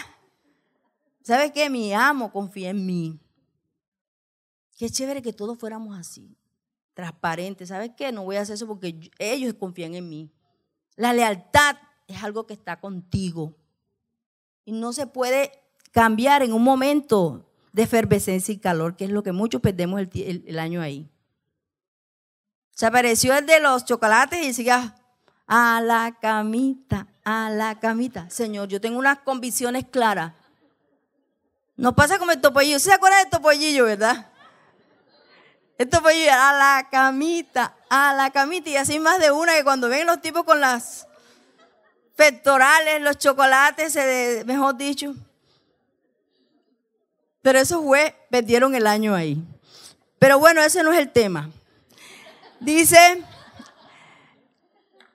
¿Sabe 1.22 1.52
qué? 1.52 1.70
Mi 1.70 1.92
amo 1.92 2.32
confía 2.32 2.70
en 2.70 2.84
mí. 2.84 3.20
Qué 4.76 4.90
chévere 4.90 5.22
que 5.22 5.32
todos 5.32 5.58
fuéramos 5.58 5.96
así, 5.96 6.36
transparentes. 6.94 7.68
¿Sabes 7.68 7.92
qué? 7.96 8.10
No 8.10 8.24
voy 8.24 8.36
a 8.36 8.40
hacer 8.40 8.54
eso 8.54 8.66
porque 8.66 9.10
ellos 9.18 9.54
confían 9.54 9.94
en 9.94 10.08
mí. 10.08 10.30
La 10.96 11.12
lealtad 11.12 11.76
es 12.08 12.22
algo 12.24 12.46
que 12.46 12.54
está 12.54 12.80
contigo. 12.80 13.54
Y 14.64 14.72
no 14.72 14.92
se 14.92 15.06
puede 15.06 15.52
cambiar 15.92 16.42
en 16.42 16.52
un 16.52 16.62
momento 16.62 17.49
de 17.72 17.82
efervescencia 17.82 18.52
y 18.52 18.58
calor, 18.58 18.96
que 18.96 19.04
es 19.04 19.10
lo 19.10 19.22
que 19.22 19.32
muchos 19.32 19.60
perdemos 19.60 20.00
el, 20.00 20.58
año 20.58 20.80
ahí. 20.80 21.08
Se 22.72 22.86
apareció 22.86 23.36
el 23.36 23.46
de 23.46 23.60
los 23.60 23.84
chocolates 23.84 24.42
y 24.42 24.48
decía, 24.48 24.96
a 25.46 25.80
la 25.80 26.16
camita, 26.20 27.06
a 27.24 27.50
la 27.50 27.78
camita. 27.78 28.28
Señor, 28.30 28.68
yo 28.68 28.80
tengo 28.80 28.98
unas 28.98 29.18
convicciones 29.20 29.84
claras. 29.90 30.32
Nos 31.76 31.94
pasa 31.94 32.18
como 32.18 32.32
el 32.32 32.40
topollillo. 32.40 32.78
¿Se 32.78 32.92
acuerdan 32.92 33.22
del 33.22 33.30
topollillo, 33.30 33.84
verdad? 33.84 34.30
El 35.78 35.88
topollillo, 35.88 36.30
a 36.32 36.52
la 36.52 36.88
camita, 36.90 37.74
a 37.88 38.12
la 38.14 38.30
camita. 38.30 38.70
Y 38.70 38.76
así 38.76 38.98
más 38.98 39.18
de 39.18 39.30
una 39.30 39.54
que 39.54 39.64
cuando 39.64 39.88
ven 39.88 40.06
los 40.06 40.20
tipos 40.20 40.44
con 40.44 40.60
las 40.60 41.06
pectorales, 42.16 43.00
los 43.00 43.16
chocolates, 43.18 43.96
mejor 44.44 44.76
dicho. 44.76 45.14
Pero 47.42 47.58
esos 47.58 47.82
fue, 47.82 48.14
perdieron 48.30 48.74
el 48.74 48.86
año 48.86 49.14
ahí. 49.14 49.42
Pero 50.18 50.38
bueno, 50.38 50.62
ese 50.62 50.82
no 50.82 50.92
es 50.92 50.98
el 50.98 51.10
tema. 51.10 51.50
Dice, 52.60 53.24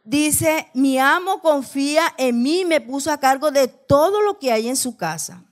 dice, 0.04 0.70
mi 0.74 0.98
amo 0.98 1.42
confía 1.42 2.14
en 2.18 2.42
mí 2.42 2.66
me 2.66 2.82
puso 2.82 3.12
a 3.12 3.20
cargo 3.20 3.52
de 3.52 3.68
todo 3.68 4.22
lo 4.22 4.40
que 4.40 4.52
hay 4.52 4.68
en 4.68 4.76
su 4.76 4.98
casa. 4.98 5.44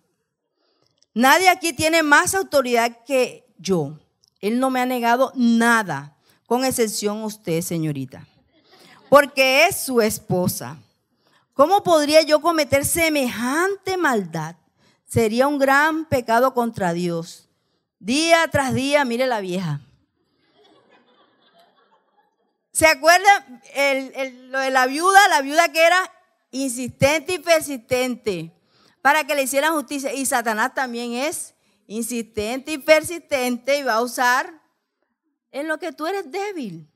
Nadie 1.13 1.49
aquí 1.49 1.73
tiene 1.73 2.01
más 2.01 2.33
autoridad 2.33 3.03
que 3.05 3.45
yo. 3.59 3.99
Él 4.41 4.59
no 4.59 4.71
me 4.71 4.81
ha 4.81 4.85
negado 4.87 5.31
nada, 5.35 6.17
con 6.47 6.65
excepción 6.65 7.23
usted, 7.23 7.61
señorita, 7.61 8.27
porque 9.09 9.67
es 9.67 9.77
su 9.77 10.01
esposa. 10.01 10.77
¿Cómo 11.53 11.83
podría 11.83 12.23
yo 12.23 12.41
cometer 12.41 12.83
semejante 12.83 13.95
maldad? 13.95 14.55
Sería 15.13 15.47
un 15.47 15.59
gran 15.59 16.05
pecado 16.05 16.55
contra 16.55 16.91
Dios. 16.91 17.47
Día 17.99 18.47
tras 18.51 18.73
día, 18.73 19.05
mire 19.05 19.27
la 19.27 19.41
vieja. 19.41 19.79
¿Se 22.71 22.87
acuerda 22.87 23.45
lo 24.49 24.57
de 24.57 24.71
la 24.71 24.87
viuda? 24.87 25.27
La 25.27 25.41
viuda 25.41 25.71
que 25.71 25.83
era 25.83 26.11
insistente 26.49 27.35
y 27.35 27.37
persistente 27.37 28.51
para 29.03 29.23
que 29.23 29.35
le 29.35 29.43
hicieran 29.43 29.75
justicia. 29.75 30.11
Y 30.11 30.25
Satanás 30.25 30.73
también 30.73 31.13
es 31.13 31.53
insistente 31.85 32.71
y 32.71 32.79
persistente 32.79 33.77
y 33.77 33.83
va 33.83 33.93
a 33.93 34.01
usar 34.01 34.63
en 35.51 35.67
lo 35.67 35.77
que 35.77 35.91
tú 35.91 36.07
eres 36.07 36.31
débil. 36.31 36.89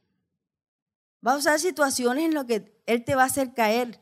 Va 1.23 1.33
a 1.33 1.37
usar 1.37 1.59
situaciones 1.59 2.25
en 2.25 2.33
lo 2.33 2.47
que 2.47 2.81
él 2.87 3.05
te 3.05 3.13
va 3.13 3.21
a 3.21 3.27
hacer 3.27 3.53
caer. 3.53 3.99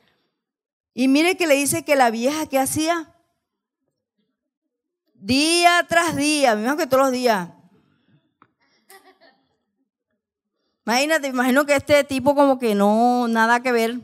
Y 0.93 1.09
mire 1.09 1.35
que 1.35 1.47
le 1.47 1.55
dice 1.55 1.83
que 1.83 1.97
la 1.97 2.11
vieja 2.11 2.47
que 2.47 2.59
hacía 2.59 3.11
día 5.25 5.83
tras 5.89 6.15
día, 6.15 6.55
mismo 6.55 6.77
que 6.77 6.85
todos 6.85 7.05
los 7.05 7.11
días. 7.11 7.49
Imagínate, 10.85 11.27
imagino 11.27 11.65
que 11.65 11.75
este 11.75 12.03
tipo 12.03 12.35
como 12.35 12.59
que 12.59 12.75
no, 12.75 13.27
nada 13.27 13.61
que 13.61 13.71
ver, 13.71 13.99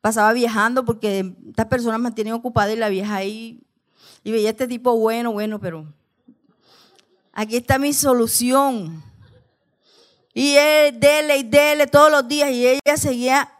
pasaba 0.00 0.32
viajando 0.32 0.84
porque 0.84 1.32
estas 1.48 1.66
personas 1.66 2.00
mantienen 2.00 2.34
ocupada 2.34 2.72
y 2.72 2.76
la 2.76 2.88
vieja 2.88 3.14
ahí, 3.14 3.62
y 4.24 4.32
veía 4.32 4.50
este 4.50 4.66
tipo 4.66 4.96
bueno, 4.98 5.32
bueno, 5.32 5.60
pero 5.60 5.86
aquí 7.32 7.56
está 7.56 7.78
mi 7.78 7.92
solución. 7.92 9.02
Y 10.32 10.56
él 10.56 10.98
dele 10.98 11.36
y 11.38 11.42
dele 11.44 11.86
todos 11.86 12.10
los 12.10 12.26
días 12.26 12.50
y 12.50 12.66
ella 12.66 12.96
seguía 12.96 13.52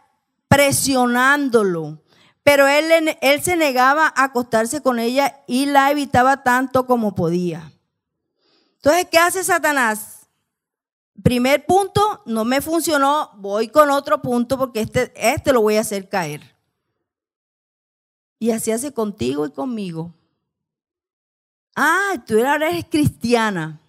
presionándolo. 0.49 1.97
Pero 2.45 2.67
él, 2.67 3.41
se 3.41 3.55
negaba 3.55 4.13
a 4.15 4.25
acostarse 4.25 4.79
con 4.83 4.99
ella 4.99 5.41
y 5.47 5.65
la 5.65 5.89
evitaba 5.89 6.43
tanto 6.43 6.85
como 6.85 7.15
podía. 7.15 7.71
Entonces, 8.75 9.07
¿qué 9.09 9.17
hace 9.17 9.43
Satanás? 9.43 10.27
Primer 11.23 11.65
punto, 11.65 12.21
no 12.27 12.45
me 12.45 12.61
funcionó, 12.61 13.31
voy 13.37 13.69
con 13.69 13.89
otro 13.89 14.21
punto 14.21 14.59
porque 14.59 14.81
este, 14.81 15.11
este 15.15 15.53
lo 15.53 15.63
voy 15.63 15.77
a 15.77 15.81
hacer 15.81 16.07
caer. 16.07 16.55
Y 18.37 18.51
así 18.51 18.69
hace 18.69 18.93
contigo 18.93 19.47
y 19.47 19.51
conmigo. 19.51 20.13
Ah, 21.75 22.23
tú 22.27 22.37
ahora 22.37 22.69
eres 22.69 22.85
cristiana. 22.85 23.81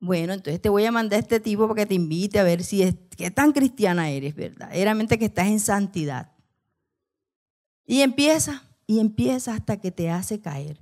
Bueno, 0.00 0.32
entonces 0.32 0.62
te 0.62 0.70
voy 0.70 0.86
a 0.86 0.90
mandar 0.92 1.18
a 1.18 1.20
este 1.20 1.38
tipo 1.38 1.68
para 1.68 1.82
que 1.82 1.86
te 1.86 1.94
invite 1.94 2.38
a 2.38 2.44
ver 2.44 2.64
si 2.64 2.82
es, 2.82 2.94
qué 3.14 3.30
tan 3.30 3.52
cristiana 3.52 4.08
eres, 4.08 4.34
¿verdad? 4.34 4.68
Verdaderamente 4.68 5.18
que 5.18 5.26
estás 5.26 5.48
en 5.48 5.60
santidad. 5.60 6.35
Y 7.86 8.02
empieza, 8.02 8.64
y 8.86 8.98
empieza 8.98 9.54
hasta 9.54 9.80
que 9.80 9.90
te 9.90 10.10
hace 10.10 10.40
caer. 10.40 10.80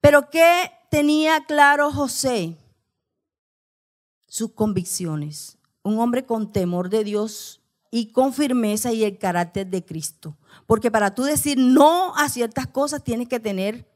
Pero 0.00 0.30
¿qué 0.30 0.70
tenía 0.90 1.44
claro 1.44 1.92
José? 1.92 2.56
Sus 4.26 4.52
convicciones. 4.52 5.58
Un 5.82 5.98
hombre 5.98 6.24
con 6.24 6.52
temor 6.52 6.88
de 6.88 7.04
Dios 7.04 7.60
y 7.90 8.12
con 8.12 8.32
firmeza 8.32 8.92
y 8.92 9.04
el 9.04 9.18
carácter 9.18 9.66
de 9.66 9.84
Cristo. 9.84 10.36
Porque 10.66 10.90
para 10.90 11.14
tú 11.14 11.24
decir 11.24 11.58
no 11.58 12.16
a 12.16 12.28
ciertas 12.28 12.66
cosas 12.66 13.04
tienes 13.04 13.28
que 13.28 13.40
tener 13.40 13.86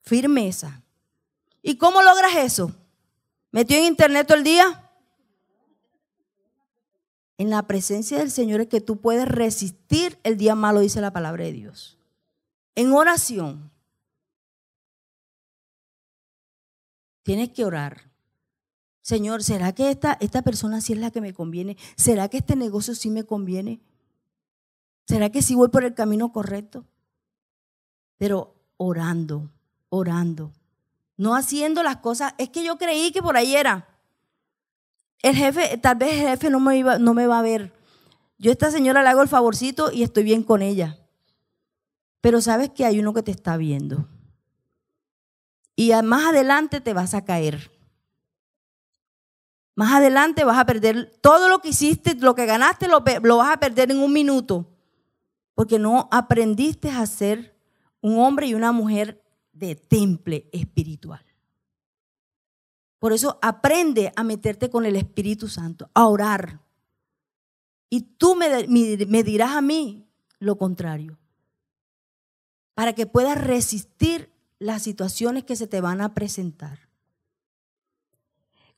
firmeza. 0.00 0.82
¿Y 1.62 1.76
cómo 1.76 2.02
logras 2.02 2.36
eso? 2.36 2.72
¿Metió 3.52 3.76
en 3.76 3.84
internet 3.84 4.26
todo 4.26 4.38
el 4.38 4.44
día? 4.44 4.81
En 7.38 7.50
la 7.50 7.66
presencia 7.66 8.18
del 8.18 8.30
Señor 8.30 8.60
es 8.60 8.68
que 8.68 8.80
tú 8.80 9.00
puedes 9.00 9.26
resistir 9.26 10.18
el 10.22 10.36
día 10.36 10.54
malo, 10.54 10.80
dice 10.80 11.00
la 11.00 11.12
palabra 11.12 11.44
de 11.44 11.52
Dios. 11.52 11.98
En 12.74 12.92
oración. 12.92 13.70
Tienes 17.22 17.50
que 17.50 17.64
orar. 17.64 18.10
Señor, 19.00 19.42
¿será 19.42 19.72
que 19.72 19.90
esta, 19.90 20.16
esta 20.20 20.42
persona 20.42 20.80
sí 20.80 20.92
es 20.92 20.98
la 20.98 21.10
que 21.10 21.20
me 21.20 21.34
conviene? 21.34 21.76
¿Será 21.96 22.28
que 22.28 22.38
este 22.38 22.56
negocio 22.56 22.94
sí 22.94 23.10
me 23.10 23.24
conviene? 23.24 23.80
¿Será 25.06 25.30
que 25.30 25.42
sí 25.42 25.54
voy 25.54 25.68
por 25.68 25.84
el 25.84 25.94
camino 25.94 26.32
correcto? 26.32 26.84
Pero 28.18 28.54
orando, 28.76 29.50
orando. 29.88 30.52
No 31.16 31.34
haciendo 31.34 31.82
las 31.82 31.96
cosas. 31.96 32.34
Es 32.38 32.50
que 32.50 32.64
yo 32.64 32.78
creí 32.78 33.10
que 33.12 33.22
por 33.22 33.36
ahí 33.36 33.56
era. 33.56 33.91
El 35.22 35.36
jefe, 35.36 35.78
tal 35.78 35.96
vez 35.96 36.14
el 36.14 36.28
jefe 36.28 36.50
no 36.50 36.58
me, 36.58 36.82
no 36.82 37.14
me 37.14 37.26
va 37.26 37.38
a 37.38 37.42
ver. 37.42 37.72
Yo 38.38 38.50
a 38.50 38.52
esta 38.52 38.72
señora 38.72 39.02
le 39.02 39.08
hago 39.08 39.22
el 39.22 39.28
favorcito 39.28 39.92
y 39.92 40.02
estoy 40.02 40.24
bien 40.24 40.42
con 40.42 40.62
ella. 40.62 40.98
Pero 42.20 42.40
sabes 42.40 42.70
que 42.70 42.84
hay 42.84 42.98
uno 42.98 43.14
que 43.14 43.22
te 43.22 43.30
está 43.30 43.56
viendo. 43.56 44.08
Y 45.76 45.92
más 46.02 46.26
adelante 46.26 46.80
te 46.80 46.92
vas 46.92 47.14
a 47.14 47.24
caer. 47.24 47.70
Más 49.74 49.92
adelante 49.92 50.44
vas 50.44 50.58
a 50.58 50.66
perder 50.66 51.16
todo 51.20 51.48
lo 51.48 51.60
que 51.60 51.70
hiciste, 51.70 52.14
lo 52.16 52.34
que 52.34 52.44
ganaste, 52.44 52.88
lo, 52.88 53.02
lo 53.22 53.36
vas 53.38 53.52
a 53.52 53.60
perder 53.60 53.90
en 53.90 53.98
un 53.98 54.12
minuto. 54.12 54.68
Porque 55.54 55.78
no 55.78 56.08
aprendiste 56.10 56.90
a 56.90 57.06
ser 57.06 57.56
un 58.00 58.18
hombre 58.18 58.46
y 58.48 58.54
una 58.54 58.72
mujer 58.72 59.22
de 59.52 59.76
temple 59.76 60.48
espiritual. 60.52 61.24
Por 63.02 63.12
eso 63.12 63.36
aprende 63.42 64.12
a 64.14 64.22
meterte 64.22 64.70
con 64.70 64.86
el 64.86 64.94
Espíritu 64.94 65.48
Santo, 65.48 65.90
a 65.92 66.06
orar. 66.06 66.60
Y 67.90 68.02
tú 68.02 68.36
me, 68.36 69.24
dirás 69.24 69.56
a 69.56 69.60
mí 69.60 70.06
lo 70.38 70.56
contrario. 70.56 71.18
Para 72.74 72.92
que 72.92 73.06
puedas 73.06 73.36
resistir 73.36 74.30
las 74.60 74.84
situaciones 74.84 75.42
que 75.42 75.56
se 75.56 75.66
te 75.66 75.80
van 75.80 76.00
a 76.00 76.14
presentar. 76.14 76.78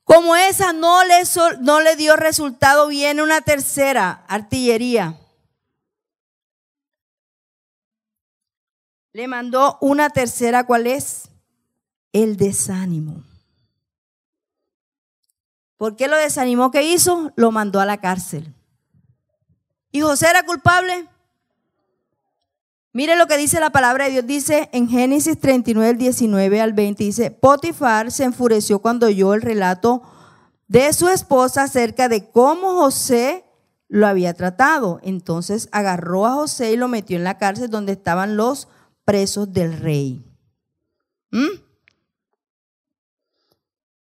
Como 0.03 0.35
esa 0.35 0.73
no 0.73 1.03
le, 1.03 1.21
no 1.61 1.81
le 1.81 1.95
dio 1.95 2.15
resultado, 2.15 2.87
viene 2.87 3.21
una 3.21 3.41
tercera 3.41 4.25
artillería. 4.27 5.19
Le 9.13 9.27
mandó 9.27 9.77
una 9.81 10.09
tercera, 10.09 10.65
¿cuál 10.65 10.87
es? 10.87 11.29
El 12.11 12.37
desánimo. 12.37 13.23
¿Por 15.77 15.95
qué 15.95 16.07
lo 16.07 16.17
desanimó? 16.17 16.71
¿Qué 16.71 16.83
hizo? 16.83 17.31
Lo 17.35 17.51
mandó 17.51 17.79
a 17.79 17.85
la 17.85 17.97
cárcel. 17.97 18.53
¿Y 19.91 20.01
José 20.01 20.27
era 20.29 20.43
culpable? 20.43 21.07
Mire 22.93 23.17
lo 23.17 23.27
que 23.27 23.37
dice 23.37 23.59
la 23.59 23.71
palabra 23.71 24.05
de 24.05 24.11
Dios. 24.11 24.25
Dice 24.25 24.69
en 24.71 24.87
Génesis 24.87 25.39
39, 25.39 25.95
19 25.95 26.61
al 26.61 26.73
20. 26.73 27.03
Dice, 27.03 27.31
Potifar 27.31 28.11
se 28.11 28.23
enfureció 28.23 28.79
cuando 28.79 29.07
oyó 29.07 29.33
el 29.33 29.41
relato 29.41 30.01
de 30.67 30.93
su 30.93 31.09
esposa 31.09 31.63
acerca 31.63 32.07
de 32.07 32.29
cómo 32.29 32.75
José 32.75 33.43
lo 33.89 34.07
había 34.07 34.33
tratado. 34.33 34.99
Entonces 35.03 35.67
agarró 35.73 36.25
a 36.25 36.33
José 36.33 36.71
y 36.71 36.77
lo 36.77 36.87
metió 36.87 37.17
en 37.17 37.25
la 37.25 37.37
cárcel 37.37 37.69
donde 37.69 37.91
estaban 37.91 38.37
los 38.37 38.69
presos 39.03 39.51
del 39.51 39.77
rey. 39.77 40.25
¿Mm? 41.31 41.59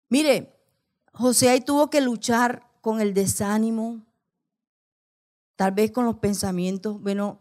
Mire, 0.09 0.54
José 1.15 1.49
ahí 1.49 1.61
tuvo 1.61 1.89
que 1.89 2.01
luchar 2.01 2.69
con 2.81 2.99
el 2.99 3.13
desánimo, 3.13 4.05
tal 5.55 5.71
vez 5.71 5.91
con 5.91 6.05
los 6.05 6.17
pensamientos, 6.17 7.01
bueno, 7.01 7.39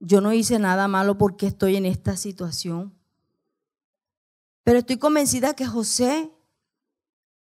yo 0.00 0.22
no 0.22 0.32
hice 0.32 0.58
nada 0.58 0.88
malo 0.88 1.18
porque 1.18 1.46
estoy 1.46 1.76
en 1.76 1.84
esta 1.84 2.16
situación. 2.16 2.94
Pero 4.64 4.78
estoy 4.78 4.96
convencida 4.96 5.54
que 5.54 5.66
José 5.66 6.32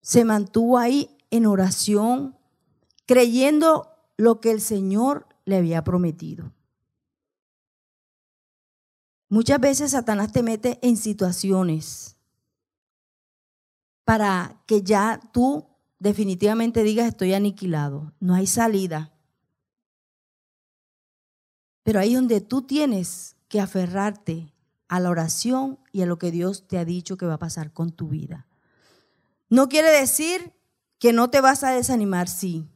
se 0.03 0.25
mantuvo 0.25 0.79
ahí 0.79 1.17
en 1.31 1.47
oración, 1.47 2.37
creyendo 3.07 3.89
lo 4.17 4.41
que 4.41 4.51
el 4.51 4.61
Señor 4.61 5.27
le 5.47 5.57
había 5.57 5.83
prometido. 5.85 6.53
Muchas 9.31 9.59
veces 9.59 9.93
Satanás 9.93 10.33
te 10.33 10.43
mete 10.43 10.79
en 10.83 10.97
situaciones 10.97 12.20
para 14.05 14.63
que 14.67 14.83
ya 14.83 15.21
tú 15.33 15.67
definitivamente 15.99 16.83
digas 16.83 17.09
estoy 17.09 17.35
aniquilado, 17.35 18.13
no 18.21 18.35
hay 18.35 18.47
salida. 18.47 19.13
Pero 21.83 22.01
ahí 22.01 22.15
donde 22.15 22.41
tú 22.41 22.63
tienes 22.63 23.37
que 23.49 23.61
aferrarte 23.61 24.53
a 24.89 25.01
la 25.01 25.11
oración 25.11 25.79
y 25.93 26.03
a 26.03 26.07
lo 26.07 26.19
que 26.19 26.31
Dios 26.31 26.67
te 26.67 26.79
ha 26.79 26.85
dicho 26.85 27.17
que 27.17 27.27
va 27.27 27.35
a 27.35 27.39
pasar 27.39 27.73
con 27.73 27.93
tu 27.93 28.09
vida. 28.09 28.47
No 29.49 29.69
quiere 29.69 29.91
decir 29.91 30.53
que 30.99 31.13
no 31.13 31.31
te 31.31 31.41
vas 31.41 31.65
a 31.65 31.71
desanimar, 31.71 32.29
sí. 32.29 32.69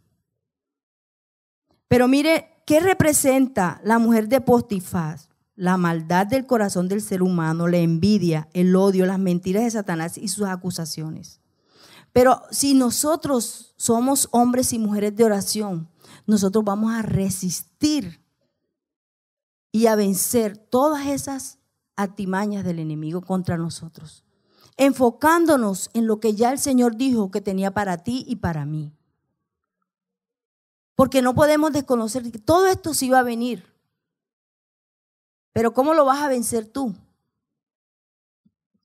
Pero 1.89 2.09
mire, 2.09 2.63
¿qué 2.67 2.81
representa 2.81 3.81
la 3.85 3.99
mujer 3.99 4.29
de 4.29 4.41
Postifaz? 4.41 5.29
La 5.57 5.77
maldad 5.77 6.27
del 6.27 6.47
corazón 6.47 6.89
del 6.89 7.01
ser 7.01 7.23
humano, 7.23 7.69
la 7.69 7.79
envidia, 7.79 8.49
el 8.53 8.75
odio, 8.75 9.07
las 9.07 9.19
mentiras 9.19 9.65
de 9.65 9.71
Satanás 9.71 10.19
y 10.19 10.29
sus 10.29 10.47
acusaciones. 10.47 11.41
Pero 12.13 12.43
si 12.51 12.75
nosotros 12.75 13.75
somos 13.77 14.29
hombres 14.31 14.73
y 14.73 14.79
mujeres 14.79 15.17
de 15.17 15.25
oración, 15.25 15.89
nosotros 16.27 16.65
vamos 16.65 16.93
a 16.93 17.03
resistir 17.03 18.21
y 19.73 19.87
a 19.87 19.97
vencer 19.97 20.57
todas 20.57 21.07
esas 21.07 21.59
artimañas 21.97 22.65
del 22.65 22.79
enemigo 22.79 23.21
contra 23.21 23.59
nosotros, 23.59 24.25
enfocándonos 24.77 25.91
en 25.95 26.07
lo 26.07 26.21
que 26.21 26.35
ya 26.35 26.53
el 26.53 26.61
Señor 26.61 26.97
dijo 26.97 27.33
que 27.33 27.41
tenía 27.41 27.73
para 27.73 27.99
ti 27.99 28.25
y 28.29 28.37
para 28.37 28.65
mí. 28.65 28.93
Porque 30.95 31.23
no 31.23 31.35
podemos 31.35 31.73
desconocer 31.73 32.31
que 32.31 32.39
todo 32.39 32.69
esto 32.69 32.95
sí 32.95 33.11
va 33.11 33.19
a 33.19 33.25
venir. 33.25 33.74
Pero 35.55 35.73
¿cómo 35.73 35.95
lo 35.95 36.05
vas 36.05 36.21
a 36.21 36.29
vencer 36.29 36.67
tú? 36.67 36.95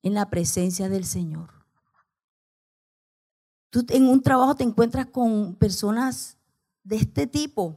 En 0.02 0.14
la 0.14 0.30
presencia 0.30 0.88
del 0.88 1.04
Señor. 1.04 1.50
Tú 3.70 3.86
en 3.90 4.08
un 4.08 4.22
trabajo 4.22 4.56
te 4.56 4.64
encuentras 4.64 5.08
con 5.08 5.56
personas 5.56 6.38
de 6.84 6.96
este 6.96 7.28
tipo. 7.28 7.76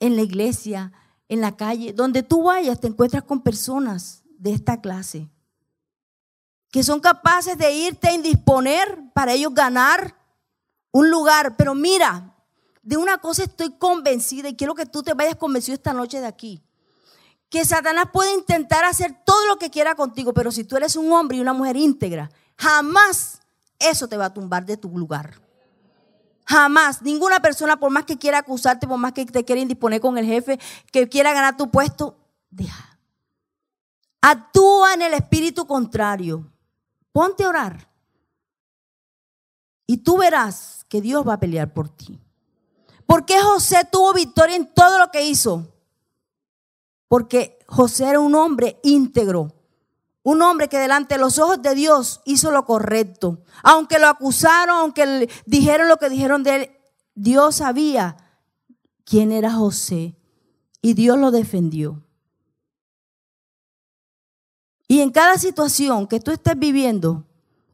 En 0.00 0.16
la 0.16 0.22
iglesia, 0.22 0.92
en 1.28 1.42
la 1.42 1.56
calle, 1.56 1.92
donde 1.92 2.22
tú 2.22 2.44
vayas, 2.44 2.80
te 2.80 2.86
encuentras 2.86 3.24
con 3.24 3.42
personas 3.42 4.22
de 4.38 4.54
esta 4.54 4.80
clase 4.80 5.28
que 6.72 6.82
son 6.82 7.00
capaces 7.00 7.58
de 7.58 7.70
irte 7.70 8.08
a 8.08 8.14
indisponer 8.14 9.12
para 9.12 9.34
ellos 9.34 9.52
ganar 9.52 10.16
un 10.90 11.10
lugar. 11.10 11.54
Pero 11.56 11.74
mira, 11.74 12.31
de 12.82 12.96
una 12.96 13.18
cosa 13.18 13.44
estoy 13.44 13.72
convencida 13.78 14.48
y 14.48 14.56
quiero 14.56 14.74
que 14.74 14.86
tú 14.86 15.02
te 15.02 15.14
vayas 15.14 15.36
convencido 15.36 15.74
esta 15.74 15.92
noche 15.92 16.20
de 16.20 16.26
aquí. 16.26 16.62
Que 17.48 17.64
Satanás 17.64 18.06
puede 18.12 18.32
intentar 18.32 18.84
hacer 18.84 19.14
todo 19.24 19.46
lo 19.46 19.58
que 19.58 19.70
quiera 19.70 19.94
contigo, 19.94 20.32
pero 20.32 20.50
si 20.50 20.64
tú 20.64 20.76
eres 20.76 20.96
un 20.96 21.12
hombre 21.12 21.36
y 21.36 21.40
una 21.40 21.52
mujer 21.52 21.76
íntegra, 21.76 22.30
jamás 22.56 23.40
eso 23.78 24.08
te 24.08 24.16
va 24.16 24.26
a 24.26 24.34
tumbar 24.34 24.64
de 24.64 24.76
tu 24.76 24.88
lugar. 24.96 25.40
Jamás. 26.44 27.02
Ninguna 27.02 27.40
persona, 27.40 27.78
por 27.78 27.90
más 27.90 28.04
que 28.04 28.18
quiera 28.18 28.38
acusarte, 28.38 28.86
por 28.86 28.98
más 28.98 29.12
que 29.12 29.24
te 29.26 29.44
quiera 29.44 29.60
indisponer 29.60 30.00
con 30.00 30.18
el 30.18 30.26
jefe, 30.26 30.58
que 30.90 31.08
quiera 31.08 31.32
ganar 31.32 31.56
tu 31.56 31.70
puesto, 31.70 32.16
deja. 32.50 32.98
Actúa 34.20 34.94
en 34.94 35.02
el 35.02 35.14
espíritu 35.14 35.66
contrario. 35.66 36.50
Ponte 37.12 37.44
a 37.44 37.48
orar. 37.48 37.88
Y 39.86 39.98
tú 39.98 40.16
verás 40.16 40.86
que 40.88 41.00
Dios 41.00 41.26
va 41.26 41.34
a 41.34 41.40
pelear 41.40 41.72
por 41.72 41.88
ti. 41.88 42.21
¿Por 43.06 43.24
qué 43.24 43.40
José 43.40 43.86
tuvo 43.90 44.12
victoria 44.12 44.56
en 44.56 44.72
todo 44.72 44.98
lo 44.98 45.10
que 45.10 45.24
hizo? 45.24 45.68
Porque 47.08 47.58
José 47.66 48.08
era 48.08 48.20
un 48.20 48.34
hombre 48.34 48.80
íntegro, 48.82 49.52
un 50.22 50.40
hombre 50.42 50.68
que 50.68 50.78
delante 50.78 51.14
de 51.14 51.20
los 51.20 51.38
ojos 51.38 51.60
de 51.60 51.74
Dios 51.74 52.20
hizo 52.24 52.50
lo 52.50 52.64
correcto. 52.64 53.42
Aunque 53.62 53.98
lo 53.98 54.08
acusaron, 54.08 54.76
aunque 54.76 55.28
dijeron 55.46 55.88
lo 55.88 55.96
que 55.98 56.08
dijeron 56.08 56.42
de 56.42 56.54
él, 56.54 56.70
Dios 57.14 57.56
sabía 57.56 58.16
quién 59.04 59.32
era 59.32 59.52
José 59.52 60.16
y 60.80 60.94
Dios 60.94 61.18
lo 61.18 61.30
defendió. 61.30 62.02
Y 64.88 65.00
en 65.00 65.10
cada 65.10 65.38
situación 65.38 66.06
que 66.06 66.20
tú 66.20 66.30
estés 66.30 66.58
viviendo, 66.58 67.24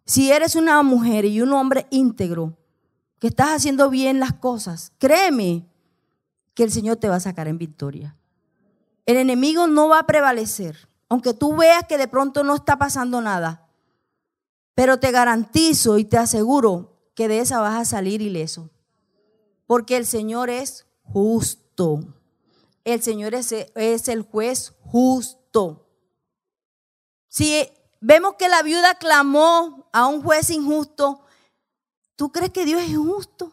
si 0.04 0.30
eres 0.30 0.54
una 0.54 0.82
mujer 0.82 1.24
y 1.24 1.40
un 1.40 1.52
hombre 1.52 1.86
íntegro, 1.90 2.56
que 3.18 3.28
estás 3.28 3.50
haciendo 3.50 3.90
bien 3.90 4.20
las 4.20 4.32
cosas, 4.34 4.92
créeme 4.98 5.66
que 6.54 6.64
el 6.64 6.72
Señor 6.72 6.96
te 6.96 7.08
va 7.08 7.16
a 7.16 7.20
sacar 7.20 7.48
en 7.48 7.58
victoria. 7.58 8.16
El 9.06 9.16
enemigo 9.16 9.66
no 9.66 9.88
va 9.88 10.00
a 10.00 10.06
prevalecer, 10.06 10.88
aunque 11.08 11.34
tú 11.34 11.56
veas 11.56 11.84
que 11.86 11.98
de 11.98 12.08
pronto 12.08 12.44
no 12.44 12.54
está 12.54 12.78
pasando 12.78 13.20
nada. 13.20 13.68
Pero 14.74 15.00
te 15.00 15.10
garantizo 15.10 15.98
y 15.98 16.04
te 16.04 16.18
aseguro 16.18 16.98
que 17.14 17.26
de 17.26 17.40
esa 17.40 17.60
vas 17.60 17.80
a 17.80 17.84
salir 17.84 18.22
ileso. 18.22 18.70
Porque 19.66 19.96
el 19.96 20.06
Señor 20.06 20.50
es 20.50 20.86
justo. 21.02 22.00
El 22.84 23.02
Señor 23.02 23.34
es, 23.34 23.52
es 23.52 24.08
el 24.08 24.22
juez 24.22 24.74
justo. 24.80 25.86
Si 27.28 27.68
vemos 28.00 28.34
que 28.38 28.48
la 28.48 28.62
viuda 28.62 28.94
clamó 28.94 29.88
a 29.92 30.06
un 30.06 30.22
juez 30.22 30.50
injusto, 30.50 31.22
¿Tú 32.18 32.32
crees 32.32 32.50
que 32.50 32.64
Dios 32.64 32.82
es 32.82 32.88
injusto? 32.90 33.52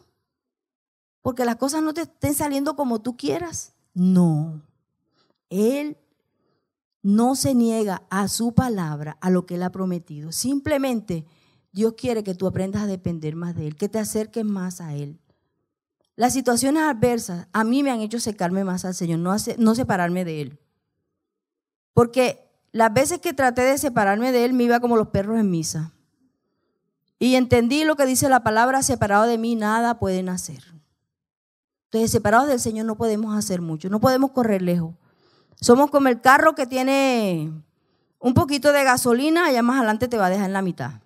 Porque 1.22 1.44
las 1.44 1.54
cosas 1.54 1.84
no 1.84 1.94
te 1.94 2.00
estén 2.00 2.34
saliendo 2.34 2.74
como 2.74 3.00
tú 3.00 3.16
quieras. 3.16 3.74
No. 3.94 4.60
Él 5.50 5.96
no 7.00 7.36
se 7.36 7.54
niega 7.54 8.02
a 8.10 8.26
su 8.26 8.54
palabra, 8.54 9.18
a 9.20 9.30
lo 9.30 9.46
que 9.46 9.54
Él 9.54 9.62
ha 9.62 9.70
prometido. 9.70 10.32
Simplemente 10.32 11.24
Dios 11.70 11.94
quiere 11.96 12.24
que 12.24 12.34
tú 12.34 12.48
aprendas 12.48 12.82
a 12.82 12.86
depender 12.88 13.36
más 13.36 13.54
de 13.54 13.68
Él, 13.68 13.76
que 13.76 13.88
te 13.88 14.00
acerques 14.00 14.44
más 14.44 14.80
a 14.80 14.94
Él. 14.94 15.20
Las 16.16 16.32
situaciones 16.32 16.82
adversas 16.82 17.46
a 17.52 17.62
mí 17.62 17.84
me 17.84 17.92
han 17.92 18.00
hecho 18.00 18.18
secarme 18.18 18.64
más 18.64 18.84
al 18.84 18.96
Señor, 18.96 19.20
no, 19.20 19.36
no 19.58 19.74
separarme 19.76 20.24
de 20.24 20.40
Él. 20.40 20.58
Porque 21.94 22.50
las 22.72 22.92
veces 22.92 23.20
que 23.20 23.32
traté 23.32 23.62
de 23.62 23.78
separarme 23.78 24.32
de 24.32 24.44
Él 24.44 24.54
me 24.54 24.64
iba 24.64 24.80
como 24.80 24.96
los 24.96 25.10
perros 25.10 25.38
en 25.38 25.52
misa. 25.52 25.92
Y 27.18 27.34
entendí 27.34 27.84
lo 27.84 27.96
que 27.96 28.06
dice 28.06 28.28
la 28.28 28.42
palabra, 28.42 28.82
separado 28.82 29.24
de 29.24 29.38
mí 29.38 29.54
nada 29.54 29.98
pueden 29.98 30.28
hacer. 30.28 30.62
Entonces, 31.86 32.10
separados 32.10 32.48
del 32.48 32.60
Señor 32.60 32.84
no 32.84 32.96
podemos 32.96 33.36
hacer 33.36 33.62
mucho, 33.62 33.88
no 33.88 34.00
podemos 34.00 34.32
correr 34.32 34.60
lejos. 34.60 34.94
Somos 35.60 35.90
como 35.90 36.08
el 36.08 36.20
carro 36.20 36.54
que 36.54 36.66
tiene 36.66 37.50
un 38.18 38.34
poquito 38.34 38.72
de 38.72 38.84
gasolina, 38.84 39.46
allá 39.46 39.62
más 39.62 39.78
adelante 39.78 40.08
te 40.08 40.18
va 40.18 40.26
a 40.26 40.30
dejar 40.30 40.46
en 40.46 40.52
la 40.52 40.62
mitad. 40.62 41.00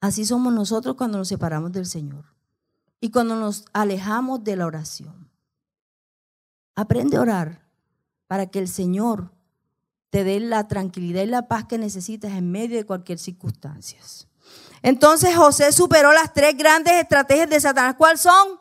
Así 0.00 0.24
somos 0.24 0.52
nosotros 0.52 0.96
cuando 0.96 1.18
nos 1.18 1.28
separamos 1.28 1.72
del 1.72 1.86
Señor 1.86 2.24
y 3.00 3.10
cuando 3.10 3.36
nos 3.36 3.64
alejamos 3.72 4.44
de 4.44 4.56
la 4.56 4.66
oración. 4.66 5.30
Aprende 6.74 7.16
a 7.16 7.20
orar 7.20 7.62
para 8.26 8.46
que 8.46 8.58
el 8.58 8.68
Señor 8.68 9.30
te 10.10 10.24
dé 10.24 10.40
la 10.40 10.68
tranquilidad 10.68 11.22
y 11.22 11.26
la 11.26 11.48
paz 11.48 11.64
que 11.64 11.78
necesitas 11.78 12.32
en 12.32 12.50
medio 12.50 12.76
de 12.76 12.86
cualquier 12.86 13.18
circunstancia. 13.18 14.00
Entonces 14.82 15.34
José 15.34 15.72
superó 15.72 16.12
las 16.12 16.32
tres 16.32 16.56
grandes 16.56 16.94
estrategias 16.94 17.48
de 17.48 17.60
Satanás. 17.60 17.94
¿Cuáles 17.96 18.20
son? 18.20 18.60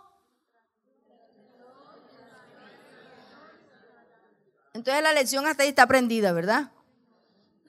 Entonces 4.73 5.03
la 5.03 5.13
lección 5.13 5.45
hasta 5.45 5.63
ahí 5.63 5.69
está 5.69 5.83
aprendida, 5.83 6.31
¿verdad? 6.31 6.71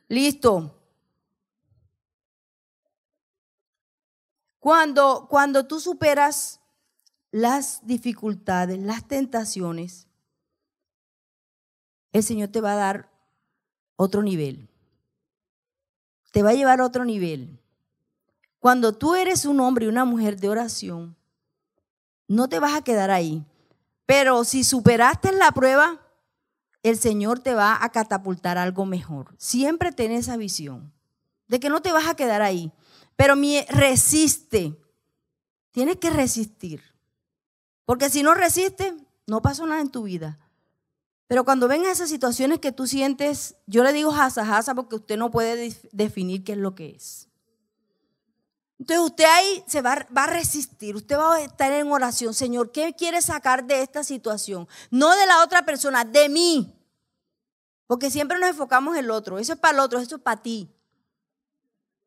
Listo. 0.09 0.81
Cuando, 4.59 5.27
cuando 5.29 5.67
tú 5.67 5.81
superas 5.81 6.61
las 7.31 7.87
dificultades, 7.87 8.79
las 8.79 9.07
tentaciones, 9.07 10.07
el 12.13 12.23
Señor 12.23 12.48
te 12.48 12.61
va 12.61 12.73
a 12.73 12.77
dar 12.77 13.11
otro 13.96 14.23
nivel. 14.23 14.69
Te 16.33 16.42
va 16.42 16.51
a 16.51 16.55
llevar 16.55 16.81
a 16.81 16.87
otro 16.87 17.05
nivel. 17.05 17.61
Cuando 18.65 18.94
tú 18.94 19.15
eres 19.15 19.44
un 19.44 19.60
hombre 19.60 19.85
y 19.85 19.88
una 19.90 20.06
mujer 20.06 20.40
de 20.40 20.48
oración, 20.48 21.15
no 22.27 22.48
te 22.48 22.60
vas 22.60 22.73
a 22.73 22.81
quedar 22.81 23.10
ahí. 23.10 23.44
Pero 24.06 24.42
si 24.44 24.65
superaste 24.65 25.33
la 25.33 25.52
prueba, 25.52 26.00
el 26.83 26.96
Señor 26.96 27.40
te 27.40 27.52
va 27.52 27.85
a 27.85 27.92
catapultar 27.92 28.56
algo 28.56 28.87
mejor. 28.87 29.35
Siempre 29.37 29.92
ten 29.92 30.12
esa 30.12 30.38
visión 30.38 30.94
de 31.46 31.60
que 31.60 31.69
no 31.69 31.83
te 31.83 31.92
vas 31.92 32.06
a 32.06 32.17
quedar 32.17 32.40
ahí. 32.40 32.73
Pero 33.17 33.35
resiste. 33.69 34.81
Tienes 35.71 35.96
que 35.96 36.08
resistir. 36.08 36.81
Porque 37.85 38.08
si 38.08 38.23
no 38.23 38.33
resistes, 38.33 38.94
no 39.27 39.42
pasa 39.42 39.67
nada 39.67 39.83
en 39.83 39.90
tu 39.90 40.04
vida. 40.04 40.38
Pero 41.27 41.44
cuando 41.44 41.69
vengan 41.69 41.92
esas 41.92 42.08
situaciones 42.08 42.60
que 42.60 42.73
tú 42.73 42.87
sientes, 42.87 43.56
yo 43.67 43.85
le 43.85 43.92
digo 43.92 44.10
jasa, 44.10 44.46
jasa 44.46 44.75
porque 44.75 44.96
usted 44.96 45.19
no 45.19 45.31
puede 45.31 45.77
definir 45.92 46.44
qué 46.44 46.52
es 46.52 46.58
lo 46.58 46.75
que 46.75 46.92
es. 46.92 47.29
Entonces 48.79 49.04
usted 49.04 49.25
ahí 49.25 49.64
se 49.66 49.81
va, 49.83 50.06
va, 50.16 50.25
a 50.25 50.27
resistir, 50.27 50.96
usted 50.96 51.16
va 51.16 51.37
a 51.37 51.42
estar 51.42 51.72
en 51.72 51.90
oración, 51.92 52.35
Señor, 52.35 52.72
¿qué 52.72 52.94
quiere 52.94 53.22
sacar 53.22 53.64
de 53.64 53.83
esta 53.83 54.02
situación? 54.02 54.66
No 54.90 55.14
de 55.16 55.27
la 55.27 55.44
otra 55.44 55.64
persona, 55.64 56.04
de 56.04 56.29
mí. 56.29 56.75
Porque 57.87 58.10
siempre 58.10 58.38
nos 58.38 58.50
enfocamos 58.50 58.96
en 58.96 59.04
el 59.04 59.10
otro, 59.10 59.38
eso 59.38 59.52
es 59.52 59.58
para 59.58 59.75
el 59.75 59.81
otro, 59.81 60.00
eso 60.00 60.16
es 60.16 60.22
para 60.22 60.42
ti. 60.42 60.70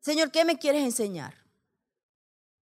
Señor, 0.00 0.30
¿qué 0.30 0.44
me 0.44 0.58
quieres 0.58 0.84
enseñar? 0.84 1.34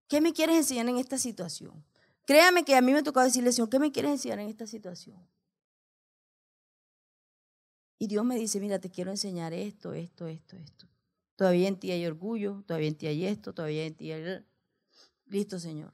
¿Qué 0.08 0.22
me 0.22 0.34
quieres 0.34 0.56
enseñar 0.56 0.88
en 0.88 0.98
esta 0.98 1.18
situación? 1.18 1.84
Créame 2.26 2.64
que 2.64 2.76
a 2.76 2.82
mí 2.82 2.94
me 2.94 3.04
tocó 3.04 3.22
decirle, 3.22 3.52
Señor, 3.52 3.70
¿qué 3.70 3.80
me 3.80 3.92
quieres 3.92 4.12
enseñar 4.12 4.40
en 4.40 4.50
esta 4.50 4.66
situación? 4.66 5.18
Y 7.98 8.08
Dios 8.08 8.24
me 8.24 8.38
dice, 8.38 8.60
mira, 8.60 8.80
te 8.80 8.90
quiero 8.90 9.12
enseñar 9.12 9.54
esto, 9.54 9.94
esto, 9.94 10.28
esto, 10.28 10.56
esto. 10.56 10.88
Todavía 11.40 11.70
en 11.70 11.80
ti 11.80 11.90
hay 11.92 12.06
orgullo, 12.06 12.66
todavía 12.68 12.90
en 12.90 12.96
ti 12.96 13.08
hay 13.08 13.26
esto, 13.26 13.54
todavía 13.54 13.86
en 13.86 13.96
ti 13.96 14.12
hay... 14.12 14.46
Listo, 15.28 15.58
Señor. 15.58 15.94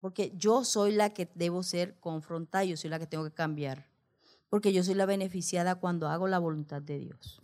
Porque 0.00 0.34
yo 0.36 0.66
soy 0.66 0.92
la 0.92 1.14
que 1.14 1.30
debo 1.34 1.62
ser 1.62 1.98
confrontada, 1.98 2.64
yo 2.64 2.76
soy 2.76 2.90
la 2.90 2.98
que 2.98 3.06
tengo 3.06 3.24
que 3.24 3.32
cambiar. 3.32 3.88
Porque 4.50 4.74
yo 4.74 4.84
soy 4.84 4.96
la 4.96 5.06
beneficiada 5.06 5.76
cuando 5.76 6.10
hago 6.10 6.28
la 6.28 6.38
voluntad 6.38 6.82
de 6.82 6.98
Dios. 6.98 7.40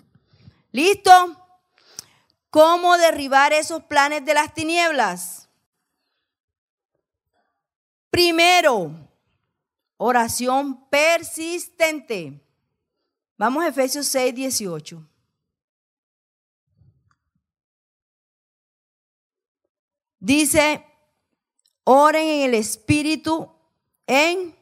¿Listo? 0.72 1.10
¿Cómo 2.50 2.98
derribar 2.98 3.54
esos 3.54 3.84
planes 3.84 4.22
de 4.26 4.34
las 4.34 4.52
tinieblas? 4.52 5.48
Primero, 8.10 8.92
oración 9.96 10.86
persistente. 10.90 12.46
Vamos 13.38 13.64
a 13.64 13.68
Efesios 13.68 14.04
6, 14.04 14.34
18. 14.34 15.15
Dice, 20.26 20.84
oren 21.84 22.26
en 22.26 22.40
el 22.46 22.54
Espíritu 22.54 23.48
en 24.08 24.56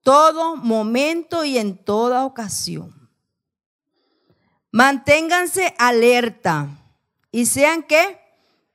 todo 0.00 0.54
momento 0.54 1.44
y 1.44 1.58
en 1.58 1.76
toda 1.76 2.24
ocasión. 2.24 3.10
Manténganse 4.70 5.74
alerta 5.76 6.68
y 7.32 7.46
sean 7.46 7.82
que 7.82 8.20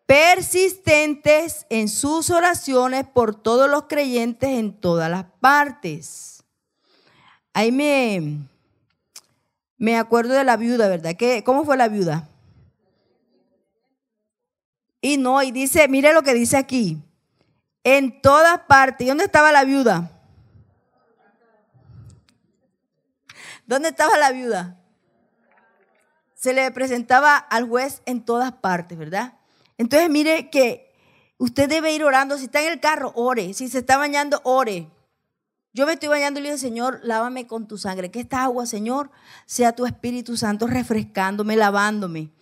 persistentes 0.06 1.66
en 1.70 1.88
sus 1.88 2.30
oraciones 2.30 3.06
por 3.08 3.34
todos 3.34 3.70
los 3.70 3.84
creyentes 3.84 4.50
en 4.50 4.74
todas 4.74 5.10
las 5.10 5.28
partes. 5.40 6.44
Ahí 7.54 7.72
me, 7.72 8.40
me 9.78 9.98
acuerdo 9.98 10.34
de 10.34 10.44
la 10.44 10.58
viuda, 10.58 10.90
¿verdad? 10.90 11.16
¿Qué, 11.18 11.42
¿Cómo 11.46 11.64
fue 11.64 11.78
la 11.78 11.88
viuda? 11.88 12.28
Y 15.08 15.16
no, 15.16 15.42
y 15.42 15.54
dice, 15.54 15.88
mire 15.88 16.12
lo 16.12 16.22
que 16.22 16.34
dice 16.34 16.58
aquí. 16.58 17.02
En 17.86 18.22
todas 18.22 18.60
partes. 18.68 19.06
¿Y 19.06 19.08
dónde 19.08 19.24
estaba 19.24 19.54
la 19.54 19.64
viuda? 19.64 20.12
¿Dónde 23.66 23.88
estaba 23.88 24.18
la 24.18 24.34
viuda? 24.34 24.82
Se 26.36 26.54
le 26.54 26.70
presentaba 26.72 27.38
al 27.38 27.70
juez 27.70 28.02
en 28.06 28.26
todas 28.26 28.52
partes, 28.52 28.98
¿verdad? 28.98 29.36
Entonces 29.78 30.10
mire 30.10 30.50
que 30.50 30.94
usted 31.38 31.70
debe 31.70 31.94
ir 31.94 32.04
orando. 32.04 32.38
Si 32.38 32.44
está 32.44 32.62
en 32.62 32.74
el 32.74 32.82
carro, 32.82 33.14
ore. 33.16 33.54
Si 33.54 33.70
se 33.70 33.80
está 33.80 33.96
bañando, 33.96 34.42
ore. 34.44 34.90
Yo 35.72 35.86
me 35.86 35.94
estoy 35.94 36.10
bañando 36.10 36.42
y 36.42 36.44
le 36.44 36.50
digo, 36.50 36.60
Señor, 36.60 37.00
lávame 37.02 37.48
con 37.48 37.66
tu 37.66 37.78
sangre. 37.78 38.12
Que 38.12 38.20
esta 38.20 38.44
agua, 38.44 38.66
Señor, 38.66 39.10
sea 39.46 39.72
tu 39.72 39.86
Espíritu 39.86 40.36
Santo 40.36 40.68
refrescándome, 40.68 41.56
lavándome. 41.56 42.34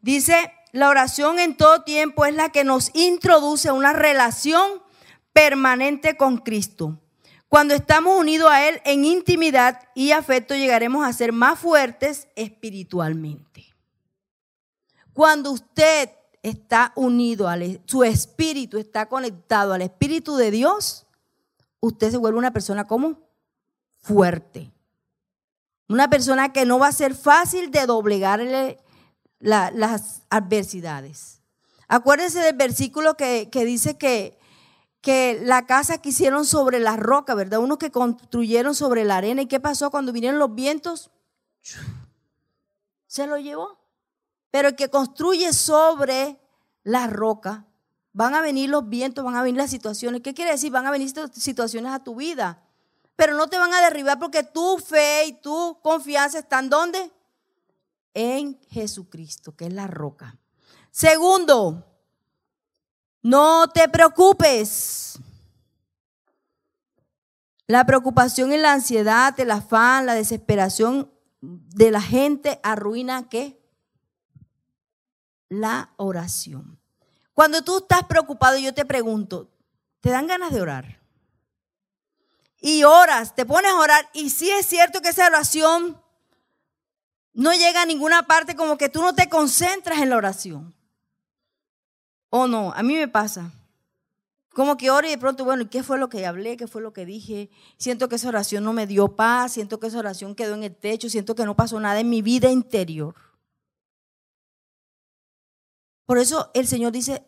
Dice, 0.00 0.55
la 0.76 0.90
oración 0.90 1.38
en 1.38 1.56
todo 1.56 1.82
tiempo 1.82 2.26
es 2.26 2.34
la 2.34 2.50
que 2.50 2.62
nos 2.62 2.90
introduce 2.94 3.68
a 3.68 3.72
una 3.72 3.94
relación 3.94 4.82
permanente 5.32 6.16
con 6.18 6.36
Cristo. 6.38 7.00
Cuando 7.48 7.72
estamos 7.72 8.18
unidos 8.18 8.50
a 8.50 8.68
Él 8.68 8.82
en 8.84 9.06
intimidad 9.06 9.80
y 9.94 10.10
afecto, 10.10 10.54
llegaremos 10.54 11.06
a 11.06 11.12
ser 11.14 11.32
más 11.32 11.58
fuertes 11.58 12.28
espiritualmente. 12.36 13.74
Cuando 15.14 15.52
usted 15.52 16.10
está 16.42 16.92
unido, 16.94 17.48
a 17.48 17.56
su 17.86 18.04
espíritu 18.04 18.76
está 18.76 19.08
conectado 19.08 19.72
al 19.72 19.80
Espíritu 19.80 20.36
de 20.36 20.50
Dios, 20.50 21.06
usted 21.80 22.10
se 22.10 22.18
vuelve 22.18 22.38
una 22.38 22.52
persona 22.52 22.86
como 22.86 23.18
fuerte. 24.02 24.70
Una 25.88 26.10
persona 26.10 26.52
que 26.52 26.66
no 26.66 26.78
va 26.78 26.88
a 26.88 26.92
ser 26.92 27.14
fácil 27.14 27.70
de 27.70 27.86
doblegarle 27.86 28.78
las 29.40 30.22
adversidades. 30.30 31.40
Acuérdense 31.88 32.40
del 32.40 32.56
versículo 32.56 33.16
que, 33.16 33.48
que 33.50 33.64
dice 33.64 33.96
que 33.96 34.38
que 35.06 35.40
la 35.40 35.66
casa 35.66 35.98
que 35.98 36.08
hicieron 36.08 36.44
sobre 36.44 36.80
la 36.80 36.96
roca, 36.96 37.36
¿verdad? 37.36 37.60
Unos 37.60 37.78
que 37.78 37.92
construyeron 37.92 38.74
sobre 38.74 39.04
la 39.04 39.18
arena. 39.18 39.42
¿Y 39.42 39.46
qué 39.46 39.60
pasó 39.60 39.88
cuando 39.88 40.10
vinieron 40.10 40.40
los 40.40 40.52
vientos? 40.52 41.12
Se 43.06 43.28
lo 43.28 43.38
llevó. 43.38 43.78
Pero 44.50 44.66
el 44.66 44.74
que 44.74 44.88
construye 44.90 45.52
sobre 45.52 46.40
la 46.82 47.06
roca, 47.06 47.66
van 48.12 48.34
a 48.34 48.40
venir 48.40 48.68
los 48.68 48.88
vientos, 48.88 49.24
van 49.24 49.36
a 49.36 49.44
venir 49.44 49.58
las 49.58 49.70
situaciones. 49.70 50.22
¿Qué 50.22 50.34
quiere 50.34 50.50
decir? 50.50 50.72
Van 50.72 50.86
a 50.86 50.90
venir 50.90 51.08
situaciones 51.32 51.92
a 51.92 52.02
tu 52.02 52.16
vida. 52.16 52.60
Pero 53.14 53.36
no 53.36 53.46
te 53.46 53.58
van 53.58 53.72
a 53.74 53.82
derribar 53.82 54.18
porque 54.18 54.42
tu 54.42 54.76
fe 54.78 55.26
y 55.26 55.32
tu 55.34 55.78
confianza 55.82 56.40
están 56.40 56.68
¿dónde? 56.68 57.12
En 58.18 58.58
Jesucristo, 58.70 59.54
que 59.54 59.66
es 59.66 59.72
la 59.74 59.86
roca. 59.86 60.38
Segundo, 60.90 61.84
no 63.20 63.68
te 63.68 63.90
preocupes. 63.90 65.18
La 67.66 67.84
preocupación 67.84 68.54
y 68.54 68.56
la 68.56 68.72
ansiedad, 68.72 69.38
el 69.38 69.50
afán, 69.50 70.06
la 70.06 70.14
desesperación 70.14 71.12
de 71.42 71.90
la 71.90 72.00
gente 72.00 72.58
arruina 72.62 73.28
qué? 73.28 73.62
La 75.50 75.92
oración. 75.98 76.80
Cuando 77.34 77.60
tú 77.62 77.76
estás 77.76 78.04
preocupado, 78.04 78.56
yo 78.56 78.72
te 78.72 78.86
pregunto, 78.86 79.52
¿te 80.00 80.08
dan 80.08 80.26
ganas 80.26 80.52
de 80.54 80.62
orar? 80.62 81.02
Y 82.62 82.84
oras, 82.84 83.34
te 83.34 83.44
pones 83.44 83.72
a 83.72 83.78
orar 83.78 84.08
y 84.14 84.30
si 84.30 84.50
es 84.50 84.64
cierto 84.64 85.02
que 85.02 85.10
esa 85.10 85.26
oración 85.26 86.00
no 87.36 87.52
llega 87.52 87.82
a 87.82 87.86
ninguna 87.86 88.26
parte 88.26 88.56
como 88.56 88.78
que 88.78 88.88
tú 88.88 89.02
no 89.02 89.14
te 89.14 89.28
concentras 89.28 90.00
en 90.00 90.08
la 90.08 90.16
oración. 90.16 90.74
¿O 92.30 92.46
no? 92.46 92.72
A 92.72 92.82
mí 92.82 92.94
me 92.94 93.08
pasa. 93.08 93.52
Como 94.54 94.78
que 94.78 94.90
oro 94.90 95.06
y 95.06 95.10
de 95.10 95.18
pronto, 95.18 95.44
bueno, 95.44 95.68
qué 95.68 95.82
fue 95.82 95.98
lo 95.98 96.08
que 96.08 96.24
hablé? 96.24 96.56
¿Qué 96.56 96.66
fue 96.66 96.80
lo 96.80 96.94
que 96.94 97.04
dije? 97.04 97.50
Siento 97.76 98.08
que 98.08 98.16
esa 98.16 98.28
oración 98.28 98.64
no 98.64 98.72
me 98.72 98.86
dio 98.86 99.16
paz, 99.16 99.52
siento 99.52 99.78
que 99.78 99.88
esa 99.88 99.98
oración 99.98 100.34
quedó 100.34 100.54
en 100.54 100.64
el 100.64 100.74
techo, 100.74 101.10
siento 101.10 101.34
que 101.34 101.44
no 101.44 101.54
pasó 101.54 101.78
nada 101.78 102.00
en 102.00 102.08
mi 102.08 102.22
vida 102.22 102.50
interior. 102.50 103.14
Por 106.06 106.16
eso 106.16 106.50
el 106.54 106.66
Señor 106.66 106.92
dice, 106.92 107.22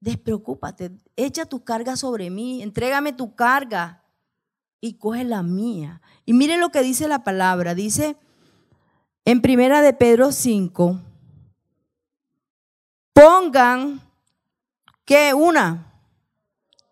despreocúpate, 0.00 0.90
echa 1.14 1.46
tu 1.46 1.62
carga 1.62 1.96
sobre 1.96 2.30
mí, 2.30 2.64
entrégame 2.64 3.12
tu 3.12 3.36
carga 3.36 4.02
y 4.80 4.94
coge 4.94 5.22
la 5.22 5.44
mía. 5.44 6.02
Y 6.24 6.32
mire 6.32 6.56
lo 6.56 6.70
que 6.70 6.82
dice 6.82 7.06
la 7.06 7.22
palabra, 7.22 7.76
dice 7.76 8.16
en 9.26 9.42
primera 9.42 9.82
de 9.82 9.92
Pedro 9.92 10.30
5, 10.30 11.00
pongan 13.12 14.00
que 15.04 15.34
una, 15.34 15.92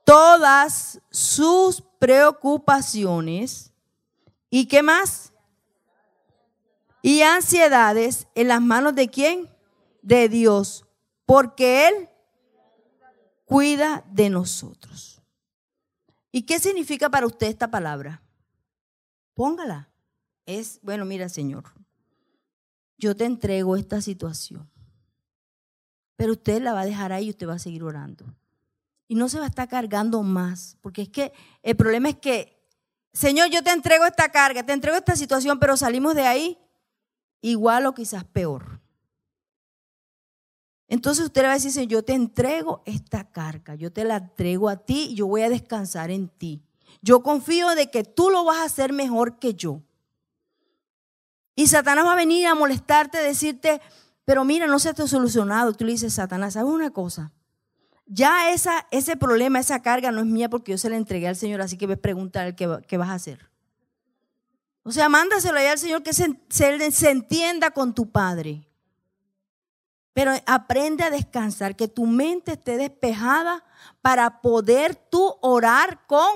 todas 0.04 1.00
sus 1.10 1.80
preocupaciones 2.00 3.72
y 4.50 4.66
qué 4.66 4.82
más? 4.82 5.32
Y 7.02 7.22
ansiedades 7.22 8.26
en 8.34 8.48
las 8.48 8.60
manos 8.60 8.96
de 8.96 9.08
quién? 9.08 9.48
De 10.02 10.28
Dios, 10.28 10.84
porque 11.26 11.86
Él 11.86 12.08
cuida 13.44 14.04
de 14.10 14.28
nosotros. 14.28 15.22
¿Y 16.32 16.42
qué 16.42 16.58
significa 16.58 17.08
para 17.10 17.26
usted 17.26 17.46
esta 17.46 17.70
palabra? 17.70 18.22
Póngala. 19.34 19.88
Es, 20.46 20.80
bueno, 20.82 21.04
mira, 21.04 21.28
Señor, 21.28 21.64
yo 22.98 23.16
te 23.16 23.24
entrego 23.24 23.76
esta 23.76 24.00
situación. 24.00 24.70
Pero 26.16 26.32
usted 26.32 26.62
la 26.62 26.72
va 26.72 26.82
a 26.82 26.86
dejar 26.86 27.12
ahí 27.12 27.26
y 27.26 27.30
usted 27.30 27.48
va 27.48 27.54
a 27.54 27.58
seguir 27.58 27.82
orando. 27.82 28.24
Y 29.08 29.14
no 29.16 29.28
se 29.28 29.38
va 29.38 29.44
a 29.44 29.48
estar 29.48 29.68
cargando 29.68 30.22
más, 30.22 30.76
porque 30.80 31.02
es 31.02 31.08
que 31.08 31.32
el 31.62 31.76
problema 31.76 32.08
es 32.08 32.16
que, 32.16 32.68
Señor, 33.12 33.50
yo 33.50 33.62
te 33.62 33.70
entrego 33.70 34.04
esta 34.04 34.30
carga, 34.30 34.64
te 34.64 34.72
entrego 34.72 34.96
esta 34.96 35.16
situación, 35.16 35.58
pero 35.58 35.76
salimos 35.76 36.14
de 36.14 36.26
ahí 36.26 36.58
igual 37.40 37.86
o 37.86 37.94
quizás 37.94 38.24
peor. 38.24 38.80
Entonces 40.88 41.26
usted 41.26 41.42
le 41.42 41.48
va 41.48 41.52
a 41.52 41.56
decir, 41.56 41.72
Señor, 41.72 41.90
yo 41.90 42.04
te 42.04 42.14
entrego 42.14 42.82
esta 42.86 43.30
carga, 43.30 43.74
yo 43.74 43.92
te 43.92 44.04
la 44.04 44.16
entrego 44.16 44.68
a 44.68 44.76
ti 44.76 45.08
y 45.10 45.14
yo 45.14 45.26
voy 45.26 45.42
a 45.42 45.48
descansar 45.48 46.10
en 46.10 46.28
ti. 46.28 46.62
Yo 47.02 47.22
confío 47.22 47.74
de 47.74 47.90
que 47.90 48.04
tú 48.04 48.30
lo 48.30 48.44
vas 48.44 48.58
a 48.58 48.64
hacer 48.64 48.92
mejor 48.92 49.38
que 49.38 49.54
yo. 49.54 49.82
Y 51.54 51.68
Satanás 51.68 52.04
va 52.04 52.12
a 52.12 52.16
venir 52.16 52.46
a 52.46 52.54
molestarte, 52.54 53.18
decirte, 53.18 53.80
pero 54.24 54.44
mira, 54.44 54.66
no 54.66 54.78
se 54.78 54.94
te 54.94 55.02
ha 55.02 55.06
solucionado. 55.06 55.72
Tú 55.74 55.84
le 55.84 55.92
dices, 55.92 56.14
Satanás, 56.14 56.54
¿sabes 56.54 56.72
una 56.72 56.90
cosa? 56.90 57.32
Ya 58.06 58.50
esa, 58.50 58.86
ese 58.90 59.16
problema, 59.16 59.60
esa 59.60 59.80
carga 59.80 60.10
no 60.10 60.20
es 60.20 60.26
mía 60.26 60.50
porque 60.50 60.72
yo 60.72 60.78
se 60.78 60.90
la 60.90 60.96
entregué 60.96 61.28
al 61.28 61.36
Señor, 61.36 61.62
así 61.62 61.78
que 61.78 61.86
ves 61.86 61.98
preguntar 61.98 62.54
qué, 62.54 62.80
qué 62.86 62.96
vas 62.96 63.10
a 63.10 63.14
hacer. 63.14 63.50
O 64.82 64.92
sea, 64.92 65.08
mándaselo 65.08 65.58
allá 65.58 65.72
al 65.72 65.78
Señor 65.78 66.02
que 66.02 66.12
se, 66.12 66.38
se 66.50 67.10
entienda 67.10 67.70
con 67.70 67.94
tu 67.94 68.10
Padre. 68.10 68.68
Pero 70.12 70.32
aprende 70.46 71.02
a 71.02 71.10
descansar, 71.10 71.74
que 71.74 71.88
tu 71.88 72.06
mente 72.06 72.52
esté 72.52 72.76
despejada 72.76 73.64
para 74.02 74.42
poder 74.42 74.94
tú 74.94 75.34
orar 75.40 76.06
con 76.06 76.28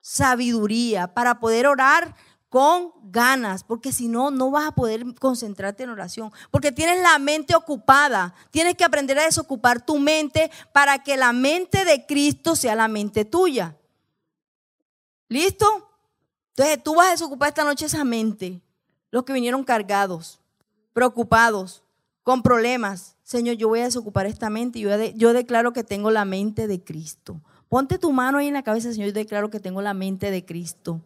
sabiduría, 0.00 1.12
para 1.14 1.40
poder 1.40 1.66
orar 1.66 2.14
con 2.56 2.90
ganas, 3.12 3.64
porque 3.64 3.92
si 3.92 4.08
no, 4.08 4.30
no 4.30 4.50
vas 4.50 4.68
a 4.68 4.72
poder 4.72 5.04
concentrarte 5.20 5.82
en 5.82 5.90
oración, 5.90 6.32
porque 6.50 6.72
tienes 6.72 7.02
la 7.02 7.18
mente 7.18 7.54
ocupada, 7.54 8.32
tienes 8.50 8.76
que 8.76 8.84
aprender 8.84 9.18
a 9.18 9.26
desocupar 9.26 9.84
tu 9.84 9.98
mente 9.98 10.50
para 10.72 11.00
que 11.00 11.18
la 11.18 11.34
mente 11.34 11.84
de 11.84 12.06
Cristo 12.06 12.56
sea 12.56 12.74
la 12.74 12.88
mente 12.88 13.26
tuya. 13.26 13.76
¿Listo? 15.28 15.66
Entonces 16.56 16.82
tú 16.82 16.94
vas 16.94 17.08
a 17.08 17.10
desocupar 17.10 17.50
esta 17.50 17.62
noche 17.62 17.84
esa 17.84 18.04
mente, 18.04 18.62
los 19.10 19.24
que 19.24 19.34
vinieron 19.34 19.62
cargados, 19.62 20.40
preocupados, 20.94 21.82
con 22.22 22.42
problemas. 22.42 23.16
Señor, 23.22 23.56
yo 23.56 23.68
voy 23.68 23.80
a 23.80 23.84
desocupar 23.84 24.24
esta 24.24 24.48
mente 24.48 24.78
y 24.78 24.82
yo, 24.82 24.96
yo 25.14 25.34
declaro 25.34 25.74
que 25.74 25.84
tengo 25.84 26.10
la 26.10 26.24
mente 26.24 26.68
de 26.68 26.82
Cristo. 26.82 27.38
Ponte 27.68 27.98
tu 27.98 28.12
mano 28.12 28.38
ahí 28.38 28.46
en 28.46 28.54
la 28.54 28.62
cabeza, 28.62 28.94
Señor, 28.94 29.08
yo 29.08 29.12
declaro 29.12 29.50
que 29.50 29.60
tengo 29.60 29.82
la 29.82 29.92
mente 29.92 30.30
de 30.30 30.46
Cristo 30.46 31.02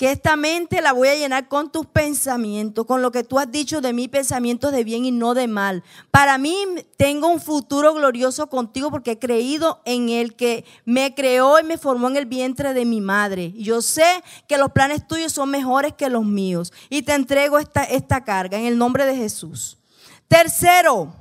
que 0.00 0.12
esta 0.12 0.34
mente 0.34 0.80
la 0.80 0.94
voy 0.94 1.08
a 1.08 1.14
llenar 1.14 1.46
con 1.46 1.70
tus 1.70 1.84
pensamientos, 1.84 2.86
con 2.86 3.02
lo 3.02 3.12
que 3.12 3.22
tú 3.22 3.38
has 3.38 3.52
dicho 3.52 3.82
de 3.82 3.92
mí, 3.92 4.08
pensamientos 4.08 4.72
de 4.72 4.82
bien 4.82 5.04
y 5.04 5.10
no 5.10 5.34
de 5.34 5.46
mal. 5.46 5.84
Para 6.10 6.38
mí 6.38 6.56
tengo 6.96 7.28
un 7.28 7.38
futuro 7.38 7.92
glorioso 7.92 8.48
contigo 8.48 8.90
porque 8.90 9.10
he 9.10 9.18
creído 9.18 9.82
en 9.84 10.08
el 10.08 10.36
que 10.36 10.64
me 10.86 11.14
creó 11.14 11.60
y 11.60 11.64
me 11.64 11.76
formó 11.76 12.08
en 12.08 12.16
el 12.16 12.24
vientre 12.24 12.72
de 12.72 12.86
mi 12.86 13.02
madre. 13.02 13.52
Yo 13.58 13.82
sé 13.82 14.06
que 14.48 14.56
los 14.56 14.72
planes 14.72 15.06
tuyos 15.06 15.32
son 15.32 15.50
mejores 15.50 15.92
que 15.92 16.08
los 16.08 16.24
míos 16.24 16.72
y 16.88 17.02
te 17.02 17.12
entrego 17.12 17.58
esta, 17.58 17.84
esta 17.84 18.24
carga 18.24 18.56
en 18.56 18.64
el 18.64 18.78
nombre 18.78 19.04
de 19.04 19.16
Jesús. 19.16 19.76
Tercero, 20.28 21.14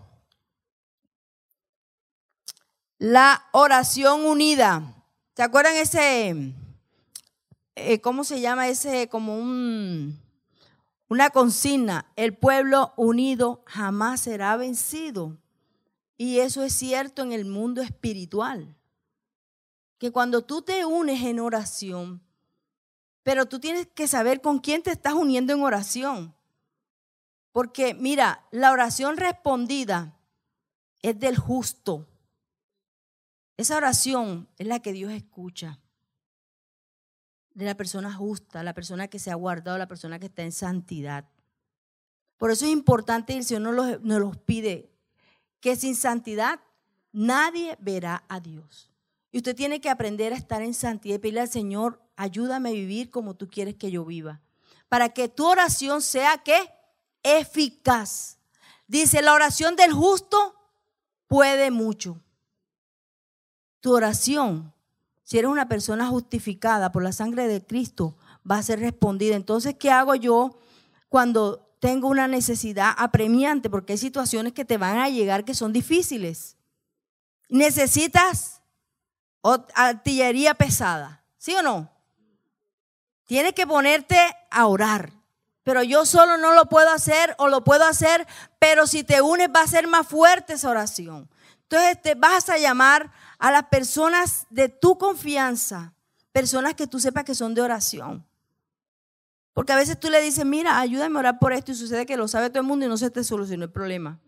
la 2.98 3.46
oración 3.52 4.24
unida. 4.24 5.04
¿Se 5.36 5.44
acuerdan 5.44 5.76
ese 5.76 6.54
eh, 7.80 8.02
¿cómo 8.02 8.24
se 8.24 8.42
llama 8.42 8.68
ese? 8.68 9.10
Como 9.10 9.38
un, 9.38 10.20
una 11.08 11.30
consigna, 11.30 12.12
el 12.16 12.36
pueblo 12.36 12.94
unido 12.98 13.64
jamás 13.66 14.22
será 14.22 14.56
vencido. 14.58 15.38
Y 16.18 16.40
eso 16.40 16.64
es 16.64 16.74
cierto 16.74 17.22
en 17.22 17.32
el 17.32 17.46
mundo 17.46 17.82
espiritual. 17.82 18.76
Que 19.98 20.12
cuando 20.12 20.44
tú 20.44 20.62
te 20.62 20.86
unes 20.86 21.24
en 21.24 21.40
oración, 21.40 22.22
pero 23.24 23.48
tú 23.48 23.60
tienes 23.60 23.88
que 23.88 24.08
saber 24.08 24.42
con 24.42 24.60
quién 24.60 24.84
te 24.84 24.92
estás 24.92 25.14
uniendo 25.14 25.54
en 25.54 25.62
oración. 25.62 26.36
Porque 27.52 27.94
mira, 27.94 28.46
la 28.52 28.72
oración 28.72 29.18
respondida 29.18 30.18
es 31.02 31.20
del 31.20 31.38
justo. 31.38 32.08
Esa 33.58 33.78
oración 33.78 34.48
es 34.58 34.68
la 34.68 34.80
que 34.80 34.94
Dios 34.94 35.12
escucha 35.12 35.80
de 37.60 37.66
la 37.66 37.76
persona 37.76 38.12
justa, 38.14 38.64
la 38.64 38.74
persona 38.74 39.10
que 39.10 39.20
se 39.20 39.32
ha 39.32 39.36
guardado, 39.36 39.78
la 39.78 39.88
persona 39.88 40.18
que 40.18 40.28
está 40.28 40.44
en 40.44 40.54
santidad. 40.54 41.26
Por 42.38 42.52
eso 42.52 42.66
es 42.66 42.72
importante, 42.72 43.34
y 43.34 43.38
el 43.38 43.44
Señor 43.44 44.02
nos 44.02 44.20
los, 44.22 44.38
pide, 44.38 44.90
que 45.60 45.76
sin 45.76 45.96
santidad 45.96 46.62
nadie 47.12 47.76
verá 47.82 48.24
a 48.30 48.40
Dios. 48.40 48.90
Y 49.32 49.38
usted 49.38 49.58
tiene 49.58 49.82
que 49.82 49.90
aprender 49.90 50.32
a 50.32 50.38
estar 50.38 50.62
en 50.62 50.74
santidad 50.74 51.16
y 51.16 51.20
pedirle 51.20 51.42
al 51.42 51.50
Señor, 51.50 52.02
ayúdame 52.16 52.70
a 52.70 52.72
vivir 52.72 53.12
como 53.12 53.36
tú 53.36 53.50
quieres 53.50 53.76
que 53.76 53.92
yo 53.92 54.06
viva. 54.06 54.40
Para 54.88 55.10
que 55.10 55.28
tu 55.28 55.46
oración 55.46 56.02
sea 56.02 56.38
que 56.38 56.72
eficaz. 57.24 58.38
Dice, 58.88 59.22
la 59.22 59.34
oración 59.34 59.76
del 59.76 59.92
justo 59.92 60.56
puede 61.28 61.72
mucho. 61.72 62.22
Tu 63.82 63.94
oración 63.94 64.74
si 65.30 65.38
eres 65.38 65.52
una 65.52 65.70
persona 65.70 66.08
justificada 66.08 66.92
por 66.92 67.04
la 67.04 67.12
sangre 67.12 67.48
de 67.48 67.64
Cristo, 67.64 68.18
va 68.50 68.58
a 68.58 68.64
ser 68.64 68.80
respondida. 68.80 69.36
Entonces, 69.36 69.76
¿qué 69.78 69.92
hago 69.92 70.16
yo 70.16 70.58
cuando 71.08 71.72
tengo 71.80 72.08
una 72.08 72.28
necesidad 72.28 72.96
apremiante? 72.98 73.70
Porque 73.70 73.94
hay 73.94 74.00
situaciones 74.00 74.54
que 74.54 74.66
te 74.66 74.80
van 74.80 74.98
a 74.98 75.08
llegar 75.08 75.46
que 75.46 75.54
son 75.54 75.72
difíciles. 75.72 76.58
Necesitas 77.48 78.64
artillería 79.76 80.56
pesada, 80.56 81.24
¿sí 81.38 81.54
o 81.54 81.62
no? 81.62 81.92
Tienes 83.28 83.54
que 83.54 83.68
ponerte 83.68 84.18
a 84.50 84.66
orar. 84.66 85.12
Pero 85.62 85.84
yo 85.84 86.08
solo 86.08 86.38
no 86.38 86.54
lo 86.54 86.70
puedo 86.70 86.90
hacer 86.90 87.36
o 87.38 87.50
lo 87.50 87.64
puedo 87.64 87.86
hacer, 87.86 88.26
pero 88.58 88.88
si 88.88 89.04
te 89.04 89.22
unes 89.22 89.50
va 89.56 89.62
a 89.62 89.68
ser 89.68 89.86
más 89.86 90.08
fuerte 90.08 90.54
esa 90.54 90.72
oración. 90.72 91.30
Entonces 91.70 92.02
te 92.02 92.16
vas 92.16 92.50
a 92.50 92.58
llamar 92.58 93.12
a 93.40 93.52
las 93.52 93.64
personas 93.64 94.46
de 94.50 94.70
tu 94.70 94.98
confianza, 94.98 95.94
personas 96.32 96.76
que 96.76 96.88
tú 96.88 97.00
sepas 97.00 97.24
que 97.24 97.34
son 97.34 97.56
de 97.56 97.62
oración. 97.62 98.26
Porque 99.54 99.72
a 99.72 99.78
veces 99.78 100.00
tú 100.00 100.10
le 100.10 100.22
dices, 100.22 100.46
mira, 100.46 100.80
ayúdame 100.80 101.16
a 101.18 101.20
orar 101.20 101.40
por 101.40 101.54
esto 101.54 101.72
y 101.72 101.76
sucede 101.76 102.06
que 102.06 102.18
lo 102.18 102.28
sabe 102.28 102.50
todo 102.50 102.60
el 102.60 102.68
mundo 102.68 102.86
y 102.86 102.90
no 102.90 102.98
se 102.98 103.10
te 103.10 103.24
soluciona 103.24 103.66
el 103.66 103.72
problema. 103.72 104.20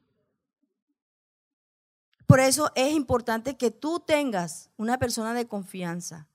Por 2.25 2.39
eso 2.39 2.71
es 2.75 2.93
importante 2.93 3.57
que 3.57 3.71
tú 3.71 3.99
tengas 3.99 4.69
una 4.77 4.97
persona 4.97 5.33
de 5.33 5.47
confianza, 5.47 6.27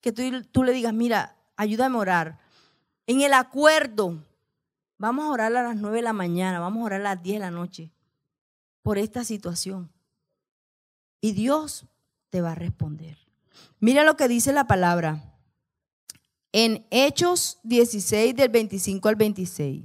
que 0.00 0.10
tú, 0.10 0.22
tú 0.50 0.64
le 0.64 0.72
digas, 0.72 0.94
mira, 0.94 1.36
ayúdame 1.56 1.96
a 1.96 2.00
orar. 2.00 2.38
En 3.06 3.20
el 3.20 3.34
acuerdo, 3.34 4.24
vamos 4.96 5.26
a 5.26 5.30
orar 5.30 5.54
a 5.54 5.62
las 5.62 5.76
9 5.76 5.96
de 5.96 6.02
la 6.02 6.14
mañana, 6.14 6.60
vamos 6.60 6.80
a 6.80 6.86
orar 6.86 7.00
a 7.02 7.14
las 7.14 7.22
10 7.22 7.36
de 7.36 7.40
la 7.40 7.50
noche 7.50 7.92
por 8.82 8.96
esta 8.96 9.24
situación. 9.24 9.92
Y 11.20 11.32
Dios 11.32 11.86
te 12.32 12.40
va 12.40 12.52
a 12.52 12.54
responder. 12.54 13.18
Mira 13.78 14.04
lo 14.04 14.16
que 14.16 14.26
dice 14.26 14.54
la 14.54 14.66
palabra 14.66 15.22
en 16.52 16.86
Hechos 16.90 17.60
16 17.62 18.34
del 18.34 18.48
25 18.48 19.06
al 19.06 19.16
26. 19.16 19.84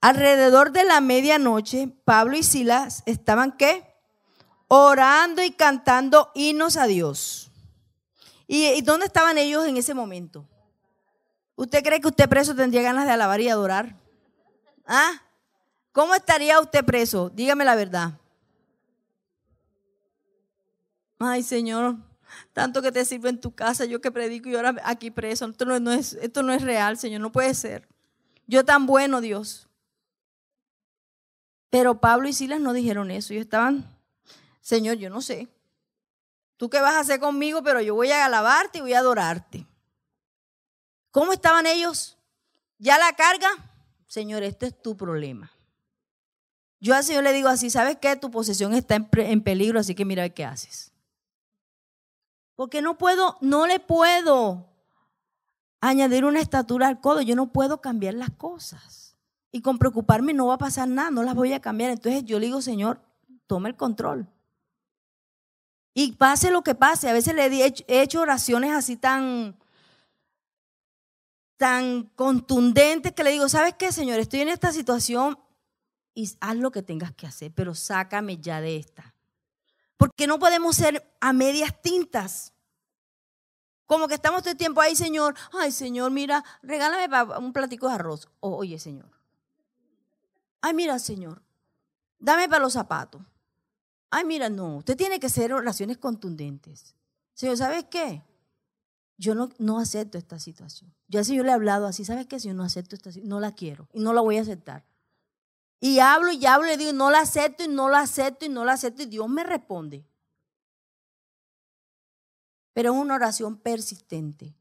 Alrededor 0.00 0.70
de 0.70 0.84
la 0.84 1.00
medianoche, 1.00 1.88
Pablo 2.04 2.36
y 2.36 2.44
Silas 2.44 3.02
estaban 3.04 3.50
qué? 3.56 3.84
Orando 4.68 5.42
y 5.42 5.50
cantando 5.50 6.30
himnos 6.36 6.76
a 6.76 6.86
Dios. 6.86 7.50
¿Y, 8.46 8.80
dónde 8.82 9.06
estaban 9.06 9.36
ellos 9.36 9.66
en 9.66 9.76
ese 9.76 9.92
momento? 9.92 10.46
¿Usted 11.56 11.82
cree 11.82 12.00
que 12.00 12.08
usted 12.08 12.28
preso 12.28 12.54
tendría 12.54 12.82
ganas 12.82 13.06
de 13.06 13.12
alabar 13.12 13.40
y 13.40 13.48
adorar? 13.48 13.96
¿Ah? 14.86 15.20
¿Cómo 15.90 16.14
estaría 16.14 16.60
usted 16.60 16.84
preso? 16.84 17.28
Dígame 17.30 17.64
la 17.64 17.74
verdad. 17.74 18.20
Ay, 21.24 21.42
Señor, 21.42 21.96
tanto 22.52 22.82
que 22.82 22.92
te 22.92 23.04
sirve 23.04 23.28
en 23.28 23.40
tu 23.40 23.54
casa, 23.54 23.84
yo 23.84 24.00
que 24.00 24.10
predico 24.10 24.48
y 24.48 24.54
ahora 24.54 24.74
aquí 24.84 25.10
preso. 25.10 25.46
Esto 25.46 25.64
no, 25.64 25.92
es, 25.92 26.14
esto 26.14 26.42
no 26.42 26.52
es 26.52 26.62
real, 26.62 26.98
Señor, 26.98 27.20
no 27.20 27.32
puede 27.32 27.54
ser. 27.54 27.88
Yo 28.46 28.64
tan 28.64 28.86
bueno, 28.86 29.20
Dios. 29.20 29.68
Pero 31.70 32.00
Pablo 32.00 32.28
y 32.28 32.32
Silas 32.32 32.60
no 32.60 32.72
dijeron 32.72 33.10
eso. 33.10 33.32
Ellos 33.32 33.44
estaban, 33.44 33.84
Señor, 34.60 34.96
yo 34.96 35.10
no 35.10 35.20
sé. 35.20 35.48
¿Tú 36.56 36.70
qué 36.70 36.80
vas 36.80 36.94
a 36.94 37.00
hacer 37.00 37.18
conmigo? 37.18 37.62
Pero 37.62 37.80
yo 37.80 37.94
voy 37.94 38.10
a 38.10 38.24
alabarte 38.24 38.78
y 38.78 38.82
voy 38.82 38.92
a 38.92 39.00
adorarte. 39.00 39.66
¿Cómo 41.10 41.32
estaban 41.32 41.66
ellos? 41.66 42.16
¿Ya 42.78 42.98
la 42.98 43.12
carga? 43.14 43.48
Señor, 44.06 44.42
este 44.42 44.66
es 44.66 44.82
tu 44.82 44.96
problema. 44.96 45.50
Yo 46.78 46.94
al 46.94 47.02
Señor 47.02 47.24
le 47.24 47.32
digo 47.32 47.48
así, 47.48 47.70
¿sabes 47.70 47.96
qué? 48.00 48.14
Tu 48.14 48.30
posesión 48.30 48.74
está 48.74 48.94
en 48.94 49.42
peligro, 49.42 49.80
así 49.80 49.94
que 49.94 50.04
mira 50.04 50.28
qué 50.28 50.44
haces. 50.44 50.93
Porque 52.56 52.82
no 52.82 52.96
puedo, 52.98 53.36
no 53.40 53.66
le 53.66 53.80
puedo 53.80 54.68
añadir 55.80 56.24
una 56.24 56.40
estatura 56.40 56.88
al 56.88 57.00
codo. 57.00 57.20
Yo 57.20 57.36
no 57.36 57.52
puedo 57.52 57.80
cambiar 57.80 58.14
las 58.14 58.30
cosas. 58.30 59.16
Y 59.50 59.60
con 59.60 59.78
preocuparme 59.78 60.32
no 60.34 60.46
va 60.46 60.54
a 60.54 60.58
pasar 60.58 60.88
nada, 60.88 61.10
no 61.10 61.22
las 61.22 61.34
voy 61.34 61.52
a 61.52 61.60
cambiar. 61.60 61.90
Entonces 61.90 62.24
yo 62.24 62.38
le 62.38 62.46
digo, 62.46 62.62
Señor, 62.62 63.00
toma 63.46 63.68
el 63.68 63.76
control. 63.76 64.28
Y 65.94 66.12
pase 66.12 66.50
lo 66.50 66.62
que 66.62 66.74
pase. 66.74 67.08
A 67.08 67.12
veces 67.12 67.34
le 67.34 67.46
he 67.46 68.02
hecho 68.02 68.20
oraciones 68.20 68.72
así 68.72 68.96
tan, 68.96 69.56
tan 71.56 72.10
contundentes 72.16 73.12
que 73.12 73.22
le 73.22 73.30
digo, 73.30 73.48
¿sabes 73.48 73.74
qué, 73.74 73.92
Señor? 73.92 74.18
Estoy 74.18 74.40
en 74.40 74.48
esta 74.48 74.72
situación 74.72 75.38
y 76.14 76.30
haz 76.40 76.56
lo 76.56 76.70
que 76.70 76.82
tengas 76.82 77.12
que 77.12 77.26
hacer, 77.26 77.52
pero 77.54 77.74
sácame 77.74 78.38
ya 78.38 78.60
de 78.60 78.76
esta. 78.76 79.13
Porque 80.04 80.26
no 80.26 80.38
podemos 80.38 80.76
ser 80.76 81.02
a 81.18 81.32
medias 81.32 81.80
tintas. 81.80 82.52
Como 83.86 84.06
que 84.06 84.12
estamos 84.12 84.42
todo 84.42 84.50
el 84.50 84.58
tiempo 84.58 84.82
ahí, 84.82 84.94
Señor. 84.94 85.34
Ay, 85.50 85.72
Señor, 85.72 86.10
mira, 86.10 86.44
regálame 86.62 87.08
un 87.38 87.54
platico 87.54 87.88
de 87.88 87.94
arroz. 87.94 88.28
oye, 88.40 88.78
Señor. 88.78 89.10
Ay, 90.60 90.74
mira, 90.74 90.98
Señor, 90.98 91.42
dame 92.18 92.50
para 92.50 92.62
los 92.62 92.74
zapatos. 92.74 93.22
Ay, 94.10 94.26
mira, 94.26 94.50
no, 94.50 94.76
usted 94.76 94.94
tiene 94.94 95.18
que 95.18 95.28
hacer 95.28 95.54
oraciones 95.54 95.96
contundentes. 95.96 96.94
Señor, 97.32 97.56
¿sabes 97.56 97.86
qué? 97.90 98.22
Yo 99.16 99.34
no, 99.34 99.48
no 99.56 99.78
acepto 99.78 100.18
esta 100.18 100.38
situación. 100.38 100.94
Yo 101.08 101.20
al 101.20 101.24
Señor 101.24 101.46
le 101.46 101.52
he 101.52 101.54
hablado 101.54 101.86
así, 101.86 102.04
¿sabes 102.04 102.26
qué? 102.26 102.38
Señor, 102.38 102.56
no 102.58 102.64
acepto 102.64 102.94
esta 102.94 103.10
situación, 103.10 103.30
no 103.30 103.40
la 103.40 103.54
quiero 103.54 103.88
y 103.94 104.00
no 104.00 104.12
la 104.12 104.20
voy 104.20 104.36
a 104.36 104.42
aceptar. 104.42 104.84
Y 105.80 105.98
hablo 105.98 106.32
y 106.32 106.44
hablo 106.46 106.72
y 106.72 106.76
digo, 106.76 106.92
no 106.92 107.10
la 107.10 107.20
acepto 107.20 107.64
y 107.64 107.68
no 107.68 107.88
la 107.88 108.00
acepto 108.00 108.46
y 108.46 108.48
no 108.48 108.64
la 108.64 108.72
acepto 108.72 109.02
y 109.02 109.06
Dios 109.06 109.28
me 109.28 109.44
responde. 109.44 110.06
Pero 112.72 112.92
es 112.92 112.98
una 112.98 113.14
oración 113.14 113.56
persistente. 113.56 114.54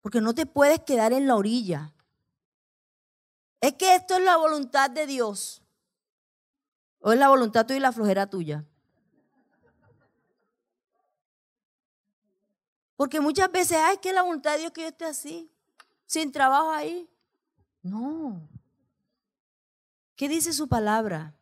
Porque 0.00 0.20
no 0.20 0.34
te 0.34 0.46
puedes 0.46 0.80
quedar 0.80 1.12
en 1.12 1.26
la 1.26 1.36
orilla. 1.36 1.92
Es 3.60 3.74
que 3.74 3.94
esto 3.94 4.14
es 4.14 4.24
la 4.24 4.36
voluntad 4.36 4.88
de 4.90 5.06
Dios. 5.06 5.62
O 7.00 7.12
es 7.12 7.18
la 7.18 7.28
voluntad 7.28 7.66
tuya 7.66 7.76
y 7.76 7.80
la 7.80 7.92
flojera 7.92 8.28
tuya. 8.28 8.64
Porque 12.96 13.20
muchas 13.20 13.50
veces, 13.50 13.78
ay, 13.80 13.96
que 13.96 14.12
la 14.12 14.22
voluntad 14.22 14.52
de 14.52 14.58
Dios 14.58 14.72
que 14.72 14.82
yo 14.82 14.88
esté 14.88 15.06
así, 15.06 15.50
sin 16.04 16.30
trabajo 16.32 16.70
ahí. 16.70 17.08
No. 17.82 18.46
¿Qué 20.20 20.28
dice 20.28 20.52
su 20.52 20.68
palabra? 20.68 21.32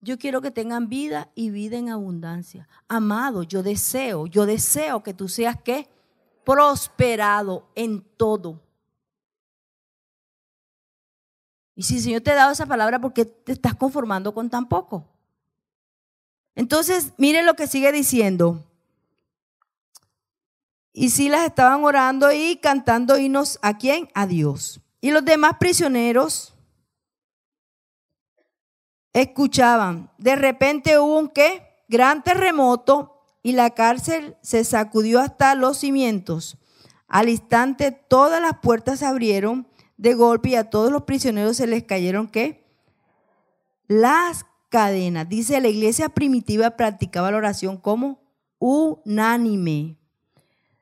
Yo 0.00 0.18
quiero 0.18 0.40
que 0.40 0.50
tengan 0.50 0.88
vida 0.88 1.30
y 1.34 1.50
vida 1.50 1.76
en 1.76 1.90
abundancia. 1.90 2.66
Amado, 2.88 3.42
yo 3.42 3.62
deseo, 3.62 4.26
yo 4.26 4.46
deseo 4.46 5.02
que 5.02 5.12
tú 5.12 5.28
seas 5.28 5.60
qué? 5.62 5.86
Prosperado 6.46 7.68
en 7.74 8.00
todo. 8.16 8.62
Y 11.74 11.82
si 11.82 11.96
el 11.96 12.02
Señor 12.04 12.22
te 12.22 12.30
ha 12.30 12.36
dado 12.36 12.52
esa 12.52 12.64
palabra, 12.64 13.02
¿por 13.02 13.12
qué 13.12 13.26
te 13.26 13.52
estás 13.52 13.74
conformando 13.74 14.32
con 14.32 14.48
tan 14.48 14.66
poco? 14.66 15.06
Entonces, 16.54 17.12
mire 17.18 17.42
lo 17.42 17.52
que 17.52 17.66
sigue 17.66 17.92
diciendo. 17.92 18.64
Y 20.94 21.10
si 21.10 21.28
las 21.28 21.44
estaban 21.44 21.84
orando 21.84 22.32
y 22.32 22.56
cantando 22.56 23.18
himnos 23.18 23.58
a 23.60 23.76
quién? 23.76 24.08
A 24.14 24.26
Dios. 24.26 24.80
Y 25.02 25.10
los 25.10 25.22
demás 25.22 25.58
prisioneros 25.60 26.55
escuchaban. 29.22 30.10
De 30.18 30.36
repente 30.36 30.98
hubo 30.98 31.18
un 31.18 31.28
qué? 31.28 31.62
Gran 31.88 32.22
terremoto 32.22 33.22
y 33.42 33.52
la 33.52 33.70
cárcel 33.70 34.36
se 34.42 34.62
sacudió 34.62 35.20
hasta 35.20 35.54
los 35.54 35.78
cimientos. 35.78 36.58
Al 37.08 37.30
instante 37.30 37.92
todas 37.92 38.42
las 38.42 38.58
puertas 38.58 38.98
se 38.98 39.06
abrieron 39.06 39.66
de 39.96 40.12
golpe 40.12 40.50
y 40.50 40.54
a 40.56 40.68
todos 40.68 40.92
los 40.92 41.04
prisioneros 41.04 41.56
se 41.56 41.66
les 41.66 41.84
cayeron 41.84 42.28
qué? 42.28 42.66
Las 43.86 44.44
cadenas. 44.68 45.26
Dice 45.28 45.60
la 45.62 45.68
iglesia 45.68 46.10
primitiva 46.10 46.76
practicaba 46.76 47.30
la 47.30 47.38
oración 47.38 47.78
como 47.78 48.20
unánime. 48.58 49.96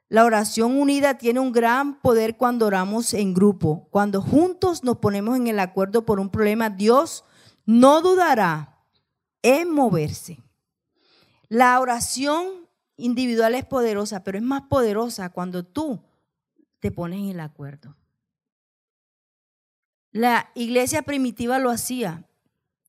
La 0.09 0.25
oración 0.25 0.77
unida 0.77 1.19
tiene 1.19 1.39
un 1.39 1.53
gran 1.53 2.01
poder 2.01 2.37
cuando 2.37 2.67
oramos 2.67 3.15
en 3.15 3.33
grupo. 3.33 3.87
Cuando 3.91 4.21
juntos 4.21 4.83
nos 4.83 4.99
ponemos 4.99 5.37
en 5.37 5.47
el 5.47 5.61
acuerdo 5.61 6.05
por 6.05 6.19
un 6.19 6.31
problema, 6.31 6.71
Dios 6.71 7.25
no 7.65 8.03
dudará 8.03 8.79
en 9.43 9.71
moverse. 9.71 10.43
La 11.49 11.79
oración 11.81 12.69
individual 12.97 13.55
es 13.55 13.65
poderosa, 13.65 14.25
pero 14.25 14.39
es 14.39 14.45
más 14.45 14.63
poderosa 14.63 15.31
cuando 15.31 15.65
tú 15.65 16.03
te 16.81 16.91
pones 16.91 17.21
en 17.21 17.29
el 17.29 17.41
acuerdo. 17.41 17.97
La 20.11 20.51
iglesia 20.55 21.03
primitiva 21.03 21.59
lo 21.59 21.71
hacía 21.71 22.29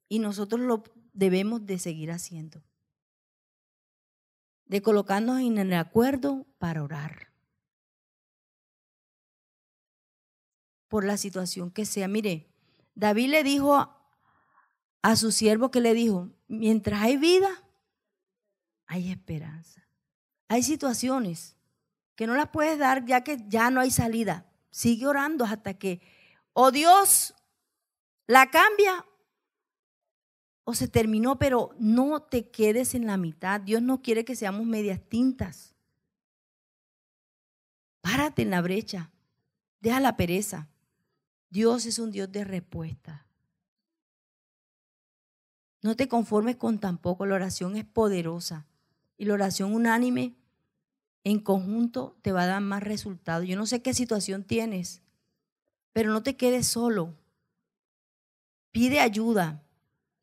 y 0.07 0.19
nosotros 0.19 0.61
lo 0.61 0.83
debemos 1.13 1.65
de 1.65 1.79
seguir 1.79 2.11
haciendo. 2.11 2.61
De 4.65 4.81
colocarnos 4.81 5.39
en 5.41 5.57
el 5.57 5.73
acuerdo 5.73 6.45
para 6.59 6.83
orar. 6.83 7.29
Por 10.87 11.03
la 11.03 11.17
situación 11.17 11.71
que 11.71 11.85
sea. 11.85 12.07
Mire, 12.07 12.47
David 12.93 13.29
le 13.29 13.43
dijo 13.43 13.89
a 15.05 15.15
su 15.15 15.31
siervo 15.31 15.69
que 15.69 15.81
le 15.81 15.93
dijo, 15.93 16.31
mientras 16.47 16.99
hay 17.03 17.17
vida, 17.17 17.63
hay 18.87 19.11
esperanza. 19.11 19.87
Hay 20.47 20.63
situaciones 20.63 21.55
que 22.15 22.25
no 22.25 22.33
las 22.33 22.49
puedes 22.49 22.79
dar 22.79 23.05
ya 23.05 23.23
que 23.23 23.37
ya 23.47 23.69
no 23.69 23.81
hay 23.81 23.91
salida. 23.91 24.51
Sigue 24.71 25.05
orando 25.05 25.45
hasta 25.45 25.75
que 25.75 26.01
o 26.53 26.71
Dios 26.71 27.35
la 28.25 28.49
cambia 28.49 29.05
o 30.63 30.73
se 30.73 30.87
terminó, 30.87 31.37
pero 31.37 31.75
no 31.77 32.23
te 32.23 32.49
quedes 32.49 32.95
en 32.95 33.05
la 33.05 33.17
mitad. 33.17 33.61
Dios 33.61 33.83
no 33.83 34.01
quiere 34.01 34.25
que 34.25 34.35
seamos 34.35 34.65
medias 34.65 34.99
tintas. 35.07 35.75
Párate 38.01 38.41
en 38.41 38.49
la 38.49 38.61
brecha. 38.63 39.11
Deja 39.81 39.99
la 39.99 40.17
pereza. 40.17 40.67
Dios 41.51 41.85
es 41.85 41.99
un 41.99 42.09
Dios 42.09 42.31
de 42.31 42.43
respuesta. 42.43 43.24
No 45.85 45.95
te 45.95 46.07
conformes 46.07 46.55
con 46.55 46.79
tampoco, 46.79 47.27
la 47.27 47.35
oración 47.35 47.75
es 47.75 47.85
poderosa. 47.85 48.65
Y 49.19 49.25
la 49.25 49.35
oración 49.35 49.71
unánime 49.71 50.33
en 51.23 51.39
conjunto 51.39 52.17
te 52.23 52.31
va 52.31 52.41
a 52.41 52.47
dar 52.47 52.61
más 52.61 52.81
resultados. 52.81 53.47
Yo 53.47 53.55
no 53.55 53.67
sé 53.67 53.83
qué 53.83 53.93
situación 53.93 54.43
tienes, 54.43 55.03
pero 55.93 56.11
no 56.11 56.23
te 56.23 56.35
quedes 56.35 56.65
solo. 56.65 57.13
Pide 58.71 58.99
ayuda. 58.99 59.61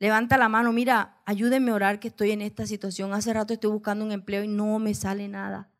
Levanta 0.00 0.36
la 0.36 0.48
mano, 0.48 0.72
mira, 0.72 1.22
ayúdenme 1.26 1.70
a 1.70 1.74
orar 1.74 2.00
que 2.00 2.08
estoy 2.08 2.32
en 2.32 2.42
esta 2.42 2.66
situación. 2.66 3.12
Hace 3.12 3.32
rato 3.32 3.54
estoy 3.54 3.70
buscando 3.70 4.04
un 4.04 4.10
empleo 4.10 4.42
y 4.42 4.48
no 4.48 4.80
me 4.80 4.94
sale 4.94 5.28
nada. 5.28 5.70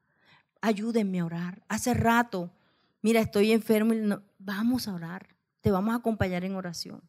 Ayúdenme 0.61 1.19
a 1.19 1.25
orar. 1.25 1.65
Hace 1.67 1.93
rato, 1.93 2.53
mira, 3.01 3.21
estoy 3.21 3.51
enfermo. 3.51 3.95
Y 3.95 4.15
Vamos 4.39 4.87
a 4.87 4.95
orar. 4.95 5.35
Te 5.61 5.73
vamos 5.73 5.93
a 5.93 5.97
acompañar 5.97 6.45
en 6.45 6.55
oración. 6.55 7.03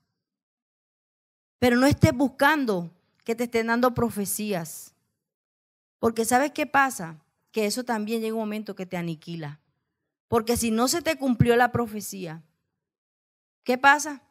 Pero 1.63 1.77
no 1.77 1.87
estés 1.87 2.13
buscando 2.13 2.91
que 3.23 3.35
te 3.35 3.45
estén 3.45 3.67
dando 3.67 3.93
profecías. 3.93 4.93
Porque 5.97 6.25
¿sabes 6.25 6.51
qué 6.51 6.67
pasa? 6.67 7.23
Que 7.53 7.65
eso 7.65 7.85
también 7.85 8.19
llega 8.19 8.33
un 8.33 8.41
momento 8.41 8.75
que 8.75 8.85
te 8.85 8.97
aniquila. 8.97 9.61
Porque 10.27 10.57
si 10.57 10.71
no 10.71 10.89
se 10.89 11.01
te 11.01 11.17
cumplió 11.17 11.55
la 11.55 11.71
profecía, 11.71 12.43
¿qué 13.63 13.77
pasa? 13.77 14.23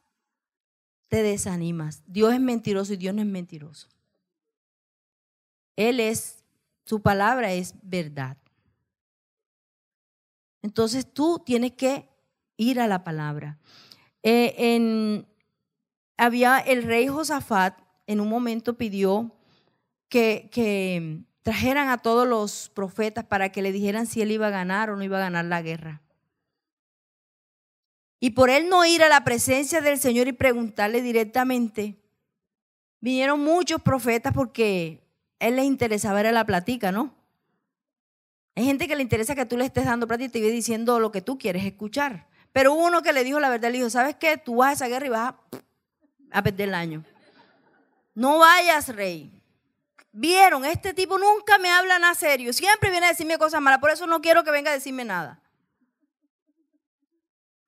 Te 1.09 1.23
desanimas. 1.23 2.03
Dios 2.07 2.35
es 2.35 2.41
mentiroso 2.41 2.93
y 2.93 2.99
Dios 2.99 3.15
no 3.15 3.23
es 3.23 3.27
mentiroso. 3.27 3.89
Él 5.75 6.01
es, 6.01 6.45
su 6.85 7.01
palabra 7.01 7.51
es 7.55 7.73
verdad. 7.81 8.37
Entonces 10.61 11.11
tú 11.11 11.39
tienes 11.39 11.73
que 11.73 12.11
ir 12.59 12.79
a 12.79 12.87
la 12.87 13.03
palabra. 13.03 13.59
Eh, 14.23 14.55
en 14.59 15.32
había 16.23 16.59
el 16.59 16.85
rey 16.85 17.09
Josafat 17.09 17.77
en 18.07 18.21
un 18.21 18.29
momento 18.29 18.79
pidió 18.79 19.35
que, 20.09 21.25
trajeran 21.43 21.89
a 21.89 21.99
todos 21.99 22.29
los 22.29 22.71
profetas 22.73 23.25
para 23.25 23.51
que 23.51 23.63
le 23.63 23.73
dijeran 23.73 24.07
si 24.07 24.23
él 24.23 24.31
iba 24.31 24.47
a 24.47 24.51
ganar 24.51 24.91
o 24.91 24.97
no 24.97 25.03
iba 25.03 25.17
a 25.17 25.23
ganar 25.23 25.45
la 25.47 25.61
guerra. 25.61 26.01
Y 28.21 28.31
por 28.31 28.49
él 28.49 28.69
no 28.69 28.85
ir 28.85 29.03
a 29.03 29.09
la 29.09 29.25
presencia 29.25 29.81
del 29.81 29.99
Señor 29.99 30.29
y 30.29 30.33
preguntarle 30.33 31.03
directamente, 31.03 31.97
vinieron 33.01 33.41
muchos 33.41 33.83
profetas 33.83 34.33
porque 34.33 35.03
él 35.41 35.57
les 35.57 35.65
interesaba 35.65 36.21
era 36.21 36.31
la 36.31 36.47
platica, 36.47 36.93
¿no? 36.93 37.13
Hay 38.55 38.65
gente 38.65 38.87
que 38.87 38.95
le 38.95 39.03
interesa 39.03 39.35
que 39.35 39.47
tú 39.47 39.57
le 39.57 39.65
estés 39.65 39.87
dando 39.87 40.07
plata 40.07 40.23
y 40.23 40.29
te 40.29 40.41
ve 40.41 40.51
diciendo 40.53 41.01
lo 41.01 41.11
que 41.11 41.23
tú 41.23 41.37
quieres 41.37 41.65
escuchar. 41.65 42.29
Pero 42.53 42.75
uno 42.75 43.03
que 43.03 43.13
le 43.13 43.25
dijo 43.25 43.41
la 43.41 43.51
verdad, 43.51 43.73
le 43.73 43.79
dijo, 43.79 43.91
¿sabes 43.91 44.15
qué? 44.15 44.37
Tú 44.37 44.57
vas 44.57 44.69
a 44.69 44.73
esa 44.75 44.87
guerra 44.87 45.07
y 45.07 45.09
vas 45.09 45.31
a 45.31 45.37
a 46.33 46.43
perder 46.43 46.69
el 46.69 46.75
año. 46.75 47.05
No 48.15 48.39
vayas, 48.39 48.95
rey. 48.95 49.31
Vieron, 50.13 50.65
este 50.65 50.93
tipo 50.93 51.19
nunca 51.19 51.59
me 51.59 51.71
habla 51.71 51.99
nada 51.99 52.15
serio. 52.15 52.53
Siempre 52.53 52.91
viene 52.91 53.07
a 53.07 53.11
decirme 53.11 53.39
cosas 53.39 53.63
malas. 53.63 53.81
Por 53.81 53.91
eso 53.91 54.07
no 54.07 54.21
quiero 54.21 54.45
que 54.45 54.51
venga 54.51 54.71
a 54.71 54.75
decirme 54.75 55.05
nada. 55.05 55.41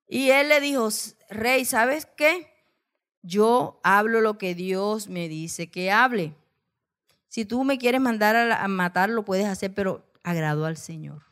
Y 0.06 0.30
él 0.30 0.48
le 0.48 0.60
dijo, 0.60 0.88
rey, 1.30 1.64
¿sabes 1.64 2.06
qué? 2.16 2.52
Yo 3.22 3.80
hablo 3.82 4.20
lo 4.20 4.36
que 4.36 4.54
Dios 4.54 5.08
me 5.08 5.28
dice 5.28 5.70
que 5.70 5.90
hable. 5.90 6.34
Si 7.28 7.46
tú 7.46 7.64
me 7.64 7.78
quieres 7.78 8.00
mandar 8.00 8.36
a, 8.36 8.68
matar, 8.68 9.08
lo 9.08 9.24
puedes 9.24 9.46
hacer, 9.46 9.72
pero 9.74 10.04
agrado 10.22 10.66
al 10.66 10.76
Señor. 10.76 11.22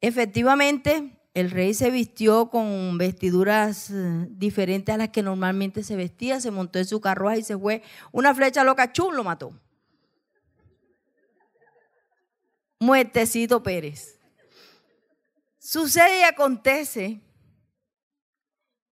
Efectivamente, 0.00 1.17
el 1.40 1.50
rey 1.50 1.74
se 1.74 1.90
vistió 1.90 2.50
con 2.50 2.98
vestiduras 2.98 3.90
eh, 3.90 4.26
diferentes 4.30 4.94
a 4.94 4.98
las 4.98 5.10
que 5.10 5.22
normalmente 5.22 5.82
se 5.82 5.96
vestía, 5.96 6.40
se 6.40 6.50
montó 6.50 6.78
en 6.78 6.86
su 6.86 7.00
carruaje 7.00 7.40
y 7.40 7.44
se 7.44 7.56
fue. 7.56 7.82
Una 8.12 8.34
flecha 8.34 8.64
loca, 8.64 8.92
chum, 8.92 9.14
lo 9.14 9.24
mató. 9.24 9.52
Muertecito 12.80 13.62
Pérez. 13.62 14.18
Sucede 15.58 16.20
y 16.20 16.22
acontece 16.22 17.20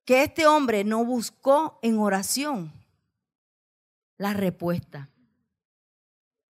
que 0.05 0.23
este 0.23 0.47
hombre 0.47 0.83
no 0.83 1.05
buscó 1.05 1.79
en 1.81 1.99
oración 1.99 2.73
la 4.17 4.33
respuesta. 4.33 5.09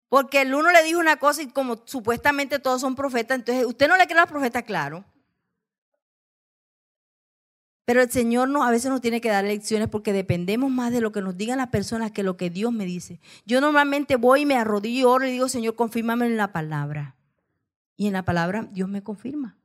Porque 0.08 0.42
el 0.42 0.54
uno 0.54 0.70
le 0.70 0.82
dijo 0.84 1.00
una 1.00 1.16
cosa 1.16 1.42
y 1.42 1.48
como 1.48 1.82
supuestamente 1.86 2.58
todos 2.58 2.82
son 2.82 2.94
profetas, 2.94 3.38
entonces 3.38 3.64
usted 3.64 3.88
no 3.88 3.96
le 3.96 4.06
cree 4.06 4.18
a 4.18 4.22
los 4.22 4.30
profetas, 4.30 4.62
claro. 4.62 5.04
Pero 7.84 8.00
el 8.00 8.10
Señor 8.10 8.48
no, 8.48 8.62
a 8.62 8.70
veces 8.70 8.90
nos 8.90 9.00
tiene 9.00 9.20
que 9.20 9.28
dar 9.28 9.44
lecciones 9.44 9.88
porque 9.88 10.12
dependemos 10.12 10.70
más 10.70 10.92
de 10.92 11.00
lo 11.00 11.10
que 11.10 11.20
nos 11.20 11.36
digan 11.36 11.58
las 11.58 11.68
personas 11.68 12.12
que 12.12 12.22
lo 12.22 12.36
que 12.36 12.48
Dios 12.48 12.72
me 12.72 12.84
dice. 12.84 13.20
Yo 13.44 13.60
normalmente 13.60 14.16
voy 14.16 14.42
y 14.42 14.46
me 14.46 14.56
arrodillo 14.56 15.00
y 15.00 15.04
oro 15.04 15.26
y 15.26 15.32
digo, 15.32 15.48
Señor, 15.48 15.74
confírmame 15.74 16.26
en 16.26 16.36
la 16.36 16.52
palabra. 16.52 17.16
Y 17.96 18.06
en 18.06 18.12
la 18.12 18.24
palabra 18.24 18.68
Dios 18.70 18.88
me 18.88 19.02
confirma. 19.02 19.56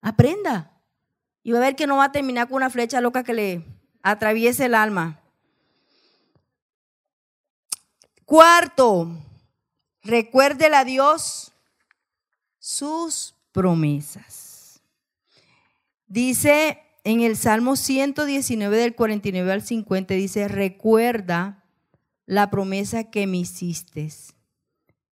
Aprenda. 0.00 0.80
Y 1.42 1.52
va 1.52 1.58
a 1.58 1.62
ver 1.62 1.76
que 1.76 1.86
no 1.86 1.98
va 1.98 2.04
a 2.04 2.12
terminar 2.12 2.48
con 2.48 2.56
una 2.56 2.70
flecha 2.70 3.00
loca 3.00 3.22
que 3.22 3.34
le 3.34 3.66
atraviese 4.02 4.66
el 4.66 4.74
alma. 4.74 5.20
Cuarto, 8.24 9.10
recuérdele 10.02 10.76
a 10.76 10.84
Dios 10.84 11.52
sus 12.58 13.34
promesas. 13.52 14.41
Dice 16.12 16.78
en 17.04 17.22
el 17.22 17.38
Salmo 17.38 17.74
119 17.74 18.76
del 18.76 18.94
49 18.94 19.50
al 19.50 19.62
50, 19.62 20.12
dice, 20.12 20.46
recuerda 20.46 21.64
la 22.26 22.50
promesa 22.50 23.04
que 23.04 23.26
me 23.26 23.38
hiciste. 23.38 24.10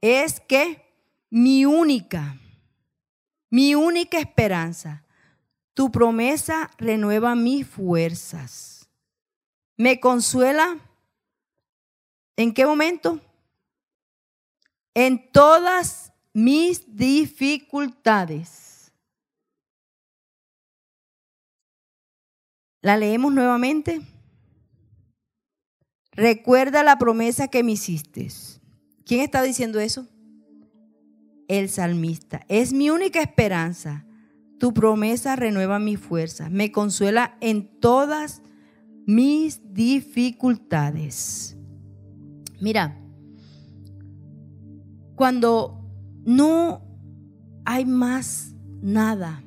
Es 0.03 0.41
que 0.41 0.85
mi 1.31 1.65
única, 1.65 2.37
mi 3.49 3.75
única 3.75 4.19
esperanza, 4.19 5.07
tu 5.73 5.91
promesa 5.91 6.71
renueva 6.77 7.35
mis 7.35 7.67
fuerzas. 7.67 8.87
Me 9.79 10.01
consuela. 10.01 10.87
¿En 12.37 12.53
qué 12.53 12.67
momento? 12.67 13.23
En 14.93 15.33
todas 15.33 16.13
mis 16.35 16.95
dificultades. 16.95 18.70
La 22.83 22.97
leemos 22.97 23.33
nuevamente. 23.33 24.01
Recuerda 26.13 26.83
la 26.83 26.99
promesa 26.99 27.49
que 27.49 27.63
me 27.63 27.73
hiciste. 27.73 28.29
¿Quién 29.05 29.21
está 29.21 29.43
diciendo 29.43 29.81
eso? 29.81 30.07
El 31.49 31.69
salmista. 31.69 32.45
Es 32.49 32.73
mi 32.73 32.91
única 32.91 33.21
esperanza 33.21 34.07
tu 34.61 34.75
promesa 34.75 35.37
renueva 35.37 35.79
mi 35.79 35.97
fuerza, 35.97 36.51
me 36.51 36.71
consuela 36.71 37.39
en 37.41 37.81
todas 37.81 38.43
mis 39.07 39.73
dificultades. 39.73 41.57
Mira, 42.61 43.01
cuando 45.17 45.83
no 46.27 46.83
hay 47.65 47.87
más 47.87 48.55
nada, 48.83 49.43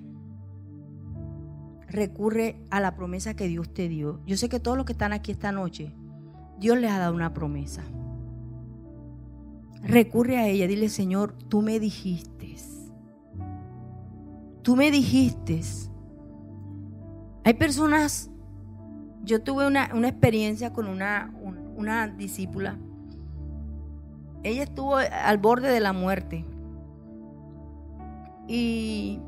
recurre 1.93 2.57
a 2.69 2.79
la 2.79 2.95
promesa 2.95 3.35
que 3.35 3.47
Dios 3.47 3.73
te 3.73 3.87
dio. 3.87 4.19
Yo 4.25 4.35
sé 4.35 4.49
que 4.49 4.59
todos 4.59 4.75
los 4.75 4.85
que 4.85 4.91
están 4.93 5.13
aquí 5.13 5.31
esta 5.31 5.51
noche, 5.51 5.93
Dios 6.59 6.77
les 6.77 6.91
ha 6.91 6.99
dado 6.99 7.15
una 7.15 7.33
promesa. 7.33 7.83
Recurre 9.81 10.37
a 10.37 10.47
ella, 10.47 10.67
dile, 10.67 10.89
Señor, 10.89 11.33
tú 11.49 11.61
me 11.61 11.79
dijiste 11.79 12.33
Tú 14.63 14.77
me 14.77 14.91
dijiste, 14.91 15.59
hay 17.43 17.53
personas, 17.55 18.31
yo 19.25 19.43
tuve 19.43 19.67
una, 19.67 19.89
experiencia 20.07 20.71
con 20.71 20.87
una, 20.87 21.33
una 21.75 22.07
discípula, 22.07 22.77
ella 24.41 24.63
estuvo 24.63 24.95
al 24.95 25.37
borde 25.37 25.69
de 25.69 25.81
la 25.81 25.91
muerte 25.91 26.45
y 28.47 29.19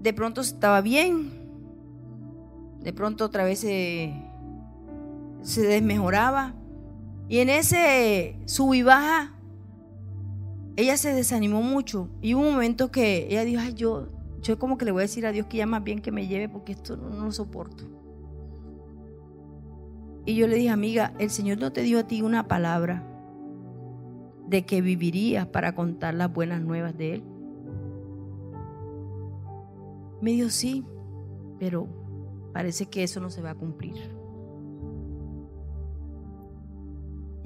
de 0.00 0.12
pronto 0.12 0.40
estaba 0.40 0.80
bien, 0.80 1.32
de 2.80 2.92
pronto 2.92 3.24
otra 3.24 3.44
vez 3.44 3.60
se, 3.60 4.14
se 5.42 5.62
desmejoraba 5.62 6.54
y 7.28 7.38
en 7.38 7.50
ese 7.50 8.36
sub 8.46 8.74
y 8.74 8.82
baja 8.82 9.34
ella 10.78 10.96
se 10.96 11.12
desanimó 11.12 11.60
mucho 11.60 12.08
y 12.22 12.34
hubo 12.34 12.46
un 12.46 12.52
momento 12.52 12.92
que 12.92 13.26
ella 13.28 13.44
dijo, 13.44 13.60
ay, 13.60 13.74
yo, 13.74 14.06
yo 14.40 14.60
como 14.60 14.78
que 14.78 14.84
le 14.84 14.92
voy 14.92 15.00
a 15.00 15.02
decir 15.02 15.26
a 15.26 15.32
Dios 15.32 15.48
que 15.48 15.56
ya 15.56 15.66
más 15.66 15.82
bien 15.82 16.00
que 16.00 16.12
me 16.12 16.28
lleve 16.28 16.48
porque 16.48 16.70
esto 16.70 16.96
no, 16.96 17.24
lo 17.24 17.32
soporto. 17.32 17.82
Y 20.24 20.36
yo 20.36 20.46
le 20.46 20.54
dije, 20.54 20.70
amiga, 20.70 21.14
el 21.18 21.30
Señor 21.30 21.58
no 21.58 21.72
te 21.72 21.82
dio 21.82 21.98
a 21.98 22.06
ti 22.06 22.22
una 22.22 22.46
palabra 22.46 23.02
de 24.46 24.64
que 24.64 24.80
vivirías 24.80 25.48
para 25.48 25.74
contar 25.74 26.14
las 26.14 26.32
buenas 26.32 26.60
nuevas 26.60 26.96
de 26.96 27.14
Él. 27.14 27.24
Me 30.20 30.32
dijo, 30.32 30.50
sí, 30.50 30.84
pero 31.58 31.86
parece 32.52 32.86
que 32.86 33.02
eso 33.02 33.20
no 33.20 33.30
se 33.30 33.42
va 33.42 33.50
a 33.50 33.54
cumplir. 33.54 34.18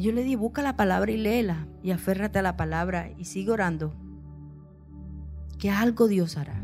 yo 0.02 0.10
le 0.10 0.24
di, 0.24 0.34
busca 0.34 0.62
la 0.62 0.76
palabra 0.76 1.12
y 1.12 1.16
léela 1.16 1.68
y 1.82 1.92
aférrate 1.92 2.40
a 2.40 2.42
la 2.42 2.56
palabra 2.56 3.10
y 3.16 3.24
sigue 3.24 3.52
orando. 3.52 3.92
Que 5.58 5.70
algo 5.70 6.08
Dios 6.08 6.36
hará. 6.36 6.60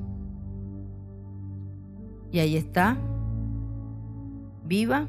Y 2.32 2.40
ahí 2.40 2.56
está, 2.56 2.98
viva, 4.64 5.06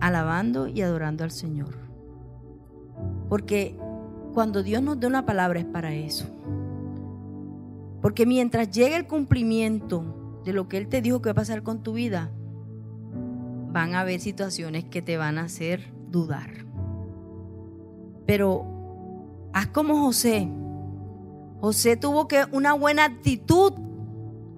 alabando 0.00 0.66
y 0.66 0.80
adorando 0.80 1.22
al 1.22 1.30
Señor. 1.30 1.76
Porque 3.28 3.78
cuando 4.32 4.62
Dios 4.62 4.82
nos 4.82 4.98
da 4.98 5.08
una 5.08 5.26
palabra 5.26 5.60
es 5.60 5.66
para 5.66 5.92
eso. 5.92 6.26
Porque 8.04 8.26
mientras 8.26 8.70
llegue 8.70 8.96
el 8.96 9.06
cumplimiento 9.06 10.42
de 10.44 10.52
lo 10.52 10.68
que 10.68 10.76
Él 10.76 10.88
te 10.88 11.00
dijo 11.00 11.22
que 11.22 11.30
va 11.30 11.32
a 11.32 11.36
pasar 11.36 11.62
con 11.62 11.82
tu 11.82 11.94
vida, 11.94 12.30
van 13.72 13.94
a 13.94 14.00
haber 14.00 14.20
situaciones 14.20 14.84
que 14.84 15.00
te 15.00 15.16
van 15.16 15.38
a 15.38 15.44
hacer 15.44 15.90
dudar. 16.10 16.66
Pero 18.26 19.48
haz 19.54 19.68
como 19.68 20.02
José. 20.04 20.46
José 21.62 21.96
tuvo 21.96 22.28
que 22.28 22.44
una 22.52 22.74
buena 22.74 23.06
actitud 23.06 23.72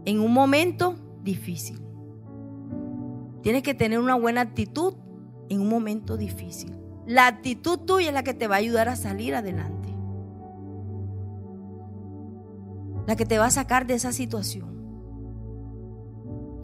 en 0.06 0.18
un 0.18 0.32
momento 0.32 0.96
difícil. 1.22 1.78
Tienes 3.42 3.62
que 3.62 3.74
tener 3.74 4.00
una 4.00 4.16
buena 4.16 4.40
actitud 4.40 4.94
en 5.50 5.60
un 5.60 5.68
momento 5.68 6.16
difícil. 6.16 6.72
La 7.06 7.28
actitud 7.28 7.78
tuya 7.78 8.08
es 8.08 8.12
la 8.12 8.24
que 8.24 8.34
te 8.34 8.48
va 8.48 8.56
a 8.56 8.58
ayudar 8.58 8.88
a 8.88 8.96
salir 8.96 9.36
adelante. 9.36 9.75
La 13.06 13.16
que 13.16 13.26
te 13.26 13.38
va 13.38 13.46
a 13.46 13.50
sacar 13.50 13.86
de 13.86 13.94
esa 13.94 14.12
situación. 14.12 14.74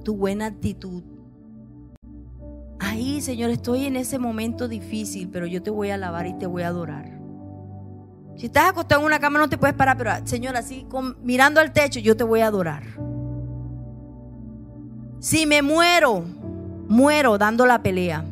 Tu 0.05 0.17
buena 0.17 0.47
actitud 0.47 1.03
ahí, 2.93 3.21
Señor, 3.21 3.51
estoy 3.51 3.87
en 3.87 3.97
ese 3.97 4.19
momento 4.19 4.69
difícil, 4.69 5.29
pero 5.31 5.47
yo 5.47 5.63
te 5.63 5.71
voy 5.71 5.91
a 5.91 5.95
alabar 5.95 6.27
y 6.27 6.35
te 6.35 6.47
voy 6.47 6.63
a 6.63 6.69
adorar. 6.69 7.11
Si 8.37 8.47
estás 8.47 8.71
acostado 8.71 9.01
en 9.01 9.07
una 9.07 9.19
cama 9.19 9.39
no 9.39 9.49
te 9.49 9.59
puedes 9.59 9.75
parar, 9.75 9.97
pero 9.97 10.11
Señor, 10.25 10.57
así 10.57 10.87
mirando 11.23 11.61
al 11.61 11.73
techo, 11.73 12.01
yo 12.01 12.17
te 12.17 12.25
voy 12.25 12.41
a 12.41 12.47
adorar. 12.47 12.83
Si 15.21 15.47
me 15.47 15.63
muero, 15.63 16.25
muero 16.89 17.39
dando 17.39 17.67
la 17.67 17.83
pelea. 17.83 18.25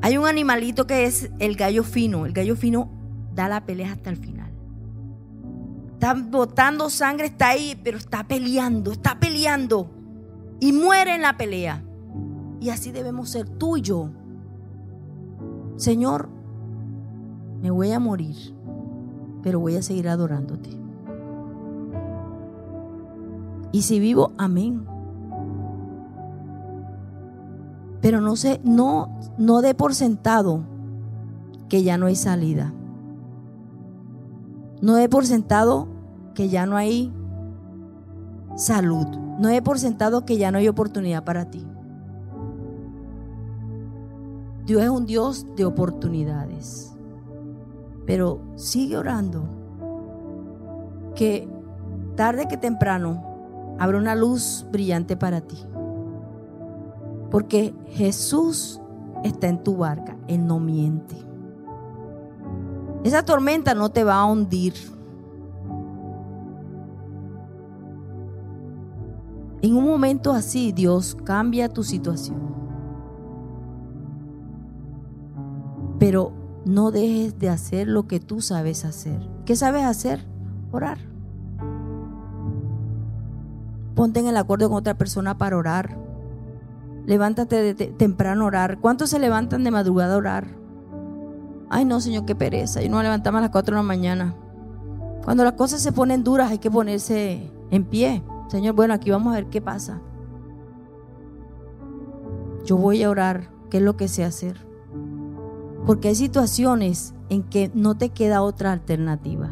Hay 0.00 0.16
un 0.16 0.26
animalito 0.26 0.86
que 0.86 1.04
es 1.04 1.30
el 1.38 1.56
gallo 1.56 1.82
fino. 1.82 2.24
El 2.24 2.32
gallo 2.32 2.54
fino 2.54 2.88
da 3.34 3.48
la 3.48 3.66
pelea 3.66 3.92
hasta 3.92 4.10
el 4.10 4.16
final. 4.16 4.37
Está 5.98 6.14
botando 6.14 6.90
sangre, 6.90 7.26
está 7.26 7.48
ahí, 7.48 7.76
pero 7.82 7.98
está 7.98 8.22
peleando, 8.22 8.92
está 8.92 9.18
peleando 9.18 9.90
y 10.60 10.72
muere 10.72 11.16
en 11.16 11.22
la 11.22 11.36
pelea. 11.36 11.82
Y 12.60 12.70
así 12.70 12.92
debemos 12.92 13.30
ser 13.30 13.48
tú 13.48 13.76
y 13.76 13.80
yo. 13.80 14.08
Señor, 15.74 16.28
me 17.60 17.72
voy 17.72 17.90
a 17.90 17.98
morir, 17.98 18.36
pero 19.42 19.58
voy 19.58 19.74
a 19.74 19.82
seguir 19.82 20.08
adorándote. 20.08 20.70
Y 23.72 23.82
si 23.82 23.98
vivo, 23.98 24.34
amén. 24.38 24.86
Pero 28.00 28.20
no 28.20 28.36
sé, 28.36 28.60
no, 28.62 29.18
no 29.36 29.62
dé 29.62 29.74
por 29.74 29.96
sentado 29.96 30.62
que 31.68 31.82
ya 31.82 31.98
no 31.98 32.06
hay 32.06 32.14
salida. 32.14 32.72
No 34.80 34.94
dé 34.94 35.08
por 35.08 35.26
sentado 35.26 35.88
que 36.34 36.48
ya 36.48 36.66
no 36.66 36.76
hay 36.76 37.12
salud. 38.56 39.06
No 39.38 39.48
he 39.48 39.62
por 39.62 39.78
sentado 39.78 40.24
que 40.24 40.36
ya 40.36 40.50
no 40.50 40.58
hay 40.58 40.68
oportunidad 40.68 41.24
para 41.24 41.50
ti. 41.50 41.66
Dios 44.66 44.82
es 44.82 44.88
un 44.88 45.06
Dios 45.06 45.46
de 45.56 45.64
oportunidades. 45.64 46.96
Pero 48.06 48.40
sigue 48.56 48.96
orando. 48.96 49.48
Que 51.14 51.48
tarde 52.16 52.48
que 52.48 52.56
temprano 52.56 53.76
habrá 53.78 53.98
una 53.98 54.14
luz 54.14 54.66
brillante 54.70 55.16
para 55.16 55.40
ti. 55.40 55.58
Porque 57.30 57.74
Jesús 57.88 58.80
está 59.24 59.48
en 59.48 59.62
tu 59.62 59.76
barca, 59.76 60.16
Él 60.26 60.46
no 60.46 60.60
miente. 60.60 61.27
Esa 63.04 63.22
tormenta 63.24 63.74
no 63.74 63.90
te 63.90 64.04
va 64.04 64.16
a 64.16 64.24
hundir. 64.24 64.74
En 69.62 69.76
un 69.76 69.84
momento 69.84 70.32
así 70.32 70.72
Dios 70.72 71.16
cambia 71.24 71.68
tu 71.68 71.82
situación. 71.82 72.38
Pero 75.98 76.32
no 76.64 76.90
dejes 76.90 77.38
de 77.38 77.48
hacer 77.48 77.88
lo 77.88 78.06
que 78.06 78.20
tú 78.20 78.40
sabes 78.40 78.84
hacer. 78.84 79.18
¿Qué 79.44 79.56
sabes 79.56 79.84
hacer? 79.84 80.24
Orar. 80.70 80.98
Ponte 83.94 84.20
en 84.20 84.28
el 84.28 84.36
acuerdo 84.36 84.68
con 84.68 84.78
otra 84.78 84.94
persona 84.94 85.38
para 85.38 85.56
orar. 85.56 85.98
Levántate 87.06 87.74
de 87.74 87.74
temprano 87.74 88.44
a 88.44 88.46
orar. 88.48 88.78
¿Cuántos 88.80 89.10
se 89.10 89.18
levantan 89.18 89.64
de 89.64 89.70
madrugada 89.70 90.14
a 90.14 90.18
orar? 90.18 90.57
Ay, 91.70 91.84
no, 91.84 92.00
Señor, 92.00 92.24
qué 92.24 92.34
pereza. 92.34 92.80
Yo 92.80 92.88
no 92.88 92.96
me 92.96 93.02
levantaba 93.02 93.38
a 93.38 93.42
las 93.42 93.50
4 93.50 93.74
de 93.74 93.82
la 93.82 93.86
mañana. 93.86 94.34
Cuando 95.24 95.44
las 95.44 95.52
cosas 95.54 95.82
se 95.82 95.92
ponen 95.92 96.24
duras 96.24 96.50
hay 96.50 96.58
que 96.58 96.70
ponerse 96.70 97.52
en 97.70 97.84
pie. 97.84 98.22
Señor, 98.48 98.74
bueno, 98.74 98.94
aquí 98.94 99.10
vamos 99.10 99.32
a 99.32 99.36
ver 99.36 99.46
qué 99.46 99.60
pasa. 99.60 100.00
Yo 102.64 102.76
voy 102.76 103.02
a 103.02 103.10
orar. 103.10 103.50
¿Qué 103.70 103.76
es 103.78 103.82
lo 103.82 103.98
que 103.98 104.08
sé 104.08 104.24
hacer? 104.24 104.66
Porque 105.84 106.08
hay 106.08 106.14
situaciones 106.14 107.14
en 107.28 107.42
que 107.42 107.70
no 107.74 107.98
te 107.98 108.08
queda 108.10 108.40
otra 108.40 108.72
alternativa. 108.72 109.50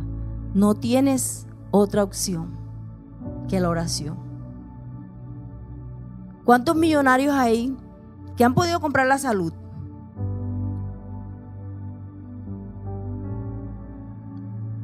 No 0.54 0.74
tienes 0.74 1.46
otra 1.70 2.02
opción 2.02 2.56
que 3.48 3.60
la 3.60 3.68
oración. 3.68 4.16
¿Cuántos 6.44 6.76
millonarios 6.76 7.34
hay 7.34 7.76
que 8.36 8.44
han 8.44 8.54
podido 8.54 8.80
comprar 8.80 9.06
la 9.06 9.18
salud? 9.18 9.52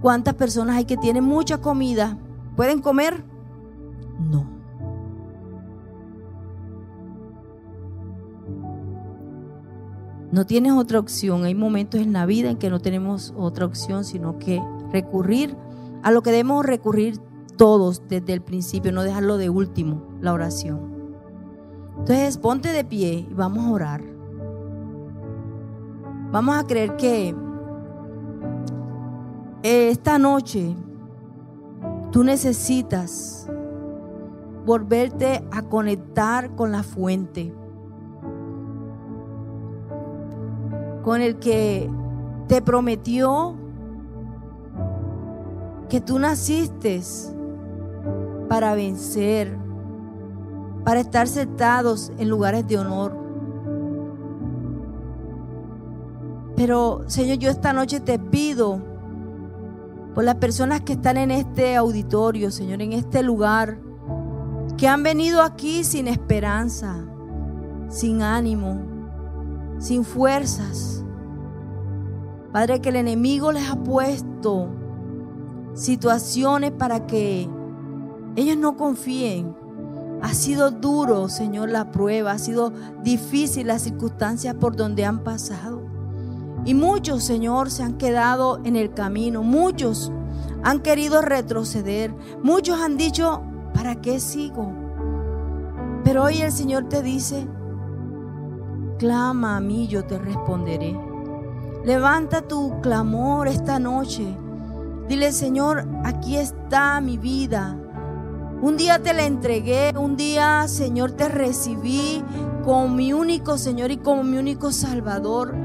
¿Cuántas 0.03 0.35
personas 0.35 0.77
hay 0.77 0.85
que 0.85 0.97
tienen 0.97 1.23
mucha 1.23 1.59
comida? 1.59 2.19
¿Pueden 2.57 2.81
comer? 2.81 3.25
No. 4.19 4.45
No 10.33 10.45
tienes 10.45 10.73
otra 10.73 10.99
opción. 10.99 11.45
Hay 11.45 11.55
momentos 11.55 12.01
en 12.01 12.13
la 12.13 12.27
vida 12.27 12.51
en 12.51 12.57
que 12.57 12.69
no 12.69 12.81
tenemos 12.81 13.33
otra 13.37 13.65
opción, 13.65 14.05
sino 14.05 14.39
que 14.39 14.61
recurrir 14.91 15.57
a 16.03 16.11
lo 16.11 16.23
que 16.23 16.31
debemos 16.31 16.67
recurrir 16.67 17.21
todos 17.57 18.03
desde 18.09 18.33
el 18.33 18.43
principio, 18.43 18.91
no 18.91 19.05
dejarlo 19.05 19.37
de 19.37 19.51
último, 19.51 20.03
la 20.21 20.33
oración. 20.33 20.81
Entonces, 21.99 22.39
ponte 22.39 22.71
de 22.71 22.85
pie 22.85 23.29
y 23.31 23.35
vamos 23.35 23.67
a 23.67 23.71
orar. 23.71 24.03
Vamos 26.33 26.57
a 26.57 26.67
creer 26.67 26.97
que 26.97 27.37
esta 29.63 30.19
noche 30.19 30.75
tú 32.11 32.25
necesitas 32.25 33.49
volverte 34.67 35.45
a 35.51 35.63
conectar 35.63 36.55
con 36.55 36.73
la 36.73 36.83
fuente, 36.83 37.53
con 41.03 41.21
el 41.21 41.39
que 41.39 41.91
te 42.49 42.63
prometió 42.63 43.57
que 45.89 46.01
tú 46.01 46.19
naciste 46.19 47.01
para 48.49 48.75
vencer, 48.75 49.57
para 50.85 51.01
estar 51.01 51.29
sentados 51.29 52.13
en 52.19 52.29
lugares 52.29 52.67
de 52.67 52.79
honor. 52.79 53.17
Pero 56.57 57.03
Señor, 57.07 57.39
yo 57.39 57.51
esta 57.51 57.73
noche 57.73 58.01
te 58.01 58.19
pido 58.19 58.92
por 60.15 60.25
las 60.25 60.37
personas 60.37 60.83
que 60.83 60.95
están 60.95 61.17
en 61.17 61.31
este 61.31 61.77
auditorio, 61.77 62.51
Señor, 62.51 62.83
en 62.83 62.93
este 62.93 63.23
lugar, 63.23 63.79
que 64.77 64.89
han 64.89 65.03
venido 65.03 65.43
aquí 65.43 65.85
sin 65.85 66.09
esperanza, 66.09 66.97
sin 67.89 68.23
ánimo, 68.23 68.81
sin 69.79 70.05
fuerzas. 70.05 71.05
Padre, 72.53 72.81
que 72.81 72.91
el 72.91 72.97
enemigo 72.97 73.53
les 73.53 73.71
ha 73.71 73.77
puesto 73.77 74.69
situaciones 75.75 76.73
para 76.73 77.07
que 77.07 77.49
ellos 78.37 78.57
no 78.57 78.77
confíen. 78.77 79.57
Ha 80.21 80.35
sido 80.35 80.71
duro, 80.71 81.29
Señor, 81.29 81.71
la 81.71 81.91
prueba, 81.91 82.33
ha 82.33 82.39
sido 82.39 82.73
difícil 83.03 83.67
las 83.67 83.83
circunstancias 83.83 84.55
por 84.55 84.77
donde 84.77 85.05
han 85.05 85.25
pasado. 85.25 85.82
Y 86.65 86.75
muchos, 86.75 87.25
Señor, 87.25 87.71
se 87.71 87.83
han 87.83 87.95
quedado 87.95 88.61
en 88.65 88.77
el 88.77 88.95
camino. 88.95 89.43
Muchos 89.43 90.13
han 90.63 90.81
querido 90.81 91.23
retroceder. 91.23 92.15
Muchos 92.43 92.81
han 92.81 92.97
dicho, 92.97 93.43
¿para 93.75 93.97
qué 93.97 94.21
sigo? 94.21 94.73
Pero 96.05 96.25
hoy 96.25 96.41
el 96.43 96.53
Señor 96.53 96.89
te 96.89 97.03
dice, 97.03 97.47
clama 98.99 99.57
a 99.57 99.61
mí, 99.61 99.89
yo 99.89 100.05
te 100.05 100.19
responderé. 100.19 100.99
Levanta 101.85 102.43
tu 102.43 102.81
clamor 102.81 103.49
esta 103.49 103.79
noche. 103.79 104.37
Dile, 105.09 105.33
Señor, 105.33 105.85
aquí 106.05 106.37
está 106.37 107.01
mi 107.01 107.19
vida. 107.19 107.77
Un 108.61 108.77
día 108.77 109.01
te 109.03 109.13
la 109.13 109.25
entregué, 109.25 109.93
un 109.99 110.17
día, 110.17 110.69
Señor, 110.69 111.11
te 111.13 111.29
recibí 111.29 112.23
como 112.65 112.89
mi 112.89 113.13
único 113.13 113.59
Señor 113.59 113.91
y 113.91 113.97
como 113.97 114.23
mi 114.23 114.39
único 114.39 114.71
Salvador. 114.71 115.57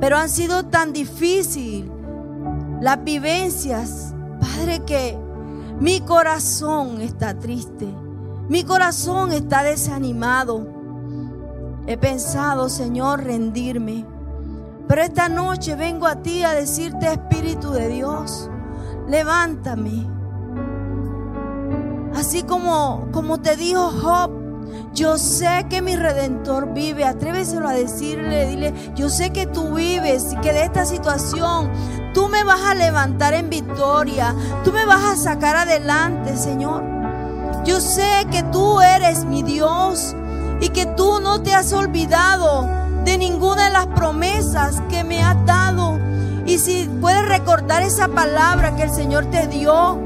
Pero 0.00 0.16
han 0.16 0.28
sido 0.28 0.64
tan 0.66 0.92
difíciles 0.92 1.84
las 2.80 3.02
vivencias, 3.02 4.14
Padre, 4.40 4.84
que 4.84 5.18
mi 5.80 6.00
corazón 6.00 7.00
está 7.00 7.38
triste. 7.38 7.86
Mi 8.48 8.64
corazón 8.64 9.32
está 9.32 9.62
desanimado. 9.62 10.66
He 11.86 11.96
pensado, 11.96 12.68
Señor, 12.68 13.24
rendirme. 13.24 14.06
Pero 14.86 15.02
esta 15.02 15.28
noche 15.28 15.74
vengo 15.74 16.06
a 16.06 16.22
ti 16.22 16.44
a 16.44 16.52
decirte, 16.52 17.12
Espíritu 17.12 17.70
de 17.70 17.88
Dios, 17.88 18.48
levántame. 19.06 20.06
Así 22.14 22.42
como, 22.42 23.08
como 23.12 23.38
te 23.40 23.56
dijo 23.56 23.90
Job, 24.00 24.30
yo 24.94 25.18
sé 25.18 25.66
que 25.68 25.82
mi 25.82 25.96
redentor 25.96 26.72
vive. 26.72 27.04
Atréveselo 27.04 27.68
a 27.68 27.72
decirle, 27.72 28.46
dile, 28.46 28.74
yo 28.94 29.08
sé 29.08 29.30
que 29.30 29.46
tú 29.46 29.74
vives 29.74 30.32
y 30.32 30.36
que 30.36 30.52
de 30.52 30.64
esta 30.64 30.84
situación 30.84 31.70
tú 32.14 32.28
me 32.28 32.42
vas 32.44 32.60
a 32.62 32.74
levantar 32.74 33.34
en 33.34 33.48
victoria. 33.50 34.34
Tú 34.64 34.72
me 34.72 34.84
vas 34.86 35.04
a 35.04 35.16
sacar 35.16 35.56
adelante, 35.56 36.36
Señor. 36.36 36.82
Yo 37.64 37.80
sé 37.80 38.26
que 38.30 38.42
tú 38.44 38.80
eres 38.80 39.24
mi 39.24 39.42
Dios 39.42 40.16
y 40.60 40.70
que 40.70 40.86
tú 40.86 41.20
no 41.20 41.42
te 41.42 41.54
has 41.54 41.72
olvidado 41.72 42.68
de 43.04 43.18
ninguna 43.18 43.66
de 43.66 43.70
las 43.70 43.86
promesas 43.86 44.82
que 44.88 45.04
me 45.04 45.22
has 45.22 45.44
dado. 45.46 45.98
Y 46.46 46.58
si 46.58 46.88
puedes 47.00 47.26
recordar 47.28 47.82
esa 47.82 48.08
palabra 48.08 48.74
que 48.74 48.82
el 48.82 48.90
Señor 48.90 49.26
te 49.26 49.46
dio, 49.46 50.00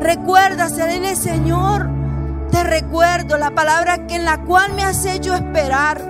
recuerda, 0.00 0.66
el 0.66 1.16
Señor 1.16 1.99
te 2.50 2.64
recuerdo 2.64 3.38
la 3.38 3.50
palabra 3.50 4.06
que 4.06 4.16
en 4.16 4.24
la 4.24 4.42
cual 4.42 4.72
me 4.74 4.82
has 4.82 5.04
hecho 5.04 5.34
esperar. 5.34 6.02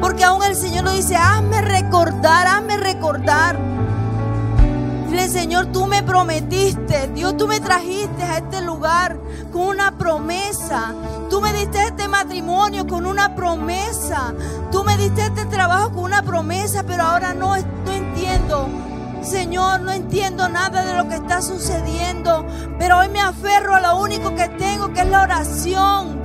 Porque 0.00 0.24
aún 0.24 0.42
el 0.44 0.54
Señor 0.54 0.84
lo 0.84 0.92
dice, 0.92 1.16
hazme 1.16 1.60
recordar, 1.60 2.46
hazme 2.46 2.76
recordar. 2.76 3.58
Dile, 5.08 5.28
Señor, 5.28 5.66
tú 5.66 5.86
me 5.86 6.02
prometiste, 6.02 7.08
Dios, 7.14 7.36
tú 7.36 7.46
me 7.46 7.60
trajiste 7.60 8.22
a 8.22 8.38
este 8.38 8.60
lugar 8.60 9.16
con 9.52 9.62
una 9.62 9.96
promesa. 9.96 10.94
Tú 11.30 11.40
me 11.40 11.52
diste 11.52 11.82
este 11.82 12.08
matrimonio 12.08 12.86
con 12.86 13.06
una 13.06 13.34
promesa. 13.34 14.34
Tú 14.70 14.84
me 14.84 14.96
diste 14.96 15.22
este 15.22 15.46
trabajo 15.46 15.90
con 15.90 16.04
una 16.04 16.22
promesa, 16.22 16.84
pero 16.86 17.04
ahora 17.04 17.34
no, 17.34 17.56
no 17.56 17.92
entiendo 17.92 18.87
Señor, 19.22 19.80
no 19.80 19.92
entiendo 19.92 20.48
nada 20.48 20.84
de 20.84 20.94
lo 20.94 21.08
que 21.08 21.16
está 21.16 21.42
sucediendo, 21.42 22.46
pero 22.78 22.98
hoy 22.98 23.08
me 23.08 23.20
aferro 23.20 23.74
a 23.74 23.80
lo 23.80 23.98
único 23.98 24.34
que 24.34 24.48
tengo, 24.48 24.92
que 24.92 25.00
es 25.00 25.08
la 25.08 25.22
oración. 25.22 26.18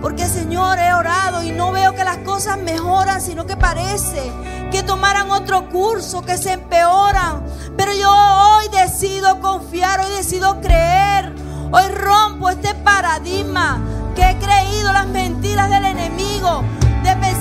Porque 0.00 0.26
Señor, 0.26 0.78
he 0.78 0.92
orado 0.94 1.42
y 1.42 1.52
no 1.52 1.70
veo 1.72 1.94
que 1.94 2.04
las 2.04 2.18
cosas 2.18 2.58
mejoran, 2.58 3.20
sino 3.20 3.46
que 3.46 3.56
parece 3.56 4.20
que 4.72 4.82
tomaran 4.82 5.30
otro 5.30 5.68
curso, 5.68 6.22
que 6.22 6.36
se 6.36 6.52
empeoran. 6.52 7.44
Pero 7.76 7.92
yo 7.94 8.10
hoy 8.10 8.68
decido 8.68 9.40
confiar, 9.40 10.00
hoy 10.00 10.10
decido 10.16 10.60
creer. 10.60 11.32
Hoy 11.70 11.88
rompo 11.88 12.50
este 12.50 12.74
paradigma 12.74 13.80
que 14.14 14.22
he 14.22 14.36
creído 14.38 14.92
las 14.92 15.06
mentiras 15.06 15.70
del 15.70 15.84
enemigo, 15.84 16.64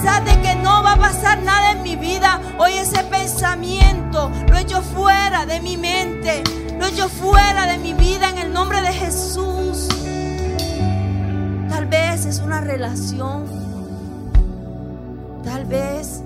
de 0.02 0.42
que 0.42 0.56
no 0.56 0.82
va 0.82 0.94
a 0.94 0.98
pasar 0.98 1.44
nada 1.44 1.74
en 1.74 1.84
mi 1.84 1.92
mi 1.92 1.96
vida. 1.96 2.40
Hoy 2.58 2.74
ese 2.74 3.04
pensamiento 3.04 4.32
lo 4.50 4.58
echo 4.58 4.82
fuera 4.82 5.46
de 5.46 5.60
mi 5.60 5.78
mente. 5.78 6.44
Lo 6.80 6.88
echo 6.88 7.10
fuera 7.10 7.68
de 7.68 7.78
mi 7.78 7.94
vida 7.94 8.30
en 8.30 8.38
el 8.40 8.54
nombre 8.54 8.82
de 8.82 8.94
Jesús. 8.94 9.88
Tal 11.70 11.86
vez 11.86 12.26
es 12.26 12.40
una 12.40 12.62
relación. 12.62 13.46
Tal 15.44 15.66
vez 15.66 16.24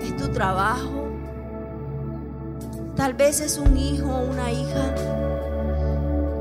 es 0.00 0.16
tu 0.16 0.28
trabajo. 0.28 1.08
Tal 2.96 3.14
vez 3.14 3.40
es 3.40 3.58
un 3.58 3.76
hijo 3.76 4.08
o 4.08 4.30
una 4.30 4.50
hija 4.50 4.94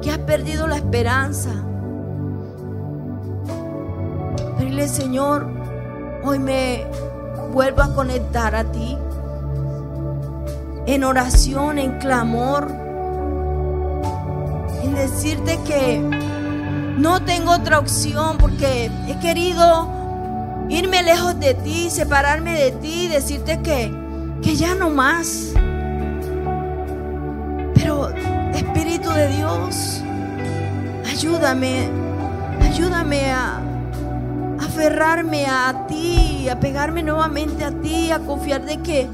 que 0.02 0.12
has 0.12 0.20
perdido 0.20 0.68
la 0.68 0.78
esperanza. 0.78 1.52
Pero 4.58 4.70
dile, 4.70 4.88
Señor, 4.88 5.61
hoy 6.24 6.40
me 6.40 6.86
vuelvo 7.54 7.82
a 7.82 7.94
conectar 7.94 8.56
a 8.56 8.64
ti. 8.64 8.98
En 10.86 11.04
oración, 11.04 11.78
en 11.80 12.00
clamor. 12.00 12.72
En 14.84 14.96
decirte 14.96 15.60
que 15.66 16.00
no 16.98 17.22
tengo 17.24 17.52
otra 17.52 17.80
opción 17.80 18.38
porque 18.38 18.92
he 19.08 19.20
querido 19.20 19.88
irme 20.70 21.04
lejos 21.04 21.40
de 21.40 21.54
ti, 21.54 21.90
separarme 21.90 22.54
de 22.54 22.72
ti, 22.72 23.08
decirte 23.08 23.62
que, 23.62 23.92
que 24.42 24.56
ya 24.56 24.76
no 24.76 24.90
más. 24.90 25.54
Pero 27.76 28.10
Espíritu 28.54 29.10
de 29.12 29.28
Dios, 29.30 30.02
ayúdame, 31.10 31.90
ayúdame 32.62 33.32
a 33.32 33.71
aferrarme 34.82 35.46
a 35.46 35.86
ti, 35.88 36.50
a 36.50 36.60
pegarme 36.60 37.04
nuevamente 37.04 37.64
a 37.64 37.70
ti, 37.70 38.10
a 38.10 38.18
confiar 38.18 38.66
de 38.66 38.78
que, 38.78 39.08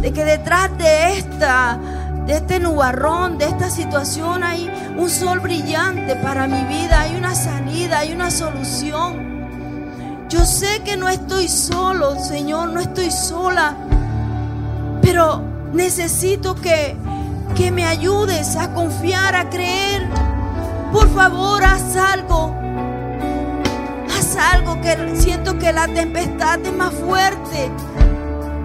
de 0.00 0.12
que 0.14 0.24
detrás 0.24 0.70
de 0.78 1.18
esta, 1.18 1.78
de 2.24 2.36
este 2.36 2.58
nubarrón, 2.58 3.36
de 3.36 3.44
esta 3.44 3.68
situación 3.68 4.42
hay 4.42 4.70
un 4.96 5.10
sol 5.10 5.40
brillante 5.40 6.16
para 6.16 6.46
mi 6.46 6.64
vida, 6.64 7.02
hay 7.02 7.16
una 7.16 7.34
salida, 7.34 7.98
hay 7.98 8.14
una 8.14 8.30
solución. 8.30 10.24
Yo 10.30 10.46
sé 10.46 10.80
que 10.86 10.96
no 10.96 11.10
estoy 11.10 11.48
solo, 11.48 12.18
Señor, 12.18 12.70
no 12.70 12.80
estoy 12.80 13.10
sola, 13.10 13.74
pero 15.02 15.42
necesito 15.74 16.54
que 16.54 16.96
que 17.54 17.70
me 17.70 17.84
ayudes 17.84 18.56
a 18.56 18.72
confiar, 18.72 19.36
a 19.36 19.50
creer. 19.50 20.08
Por 20.92 21.08
favor, 21.14 21.62
haz 21.62 21.94
algo. 21.94 22.63
Algo 24.36 24.80
que 24.80 25.16
siento 25.16 25.58
que 25.58 25.72
la 25.72 25.86
tempestad 25.86 26.60
es 26.64 26.72
más 26.72 26.92
fuerte 26.92 27.70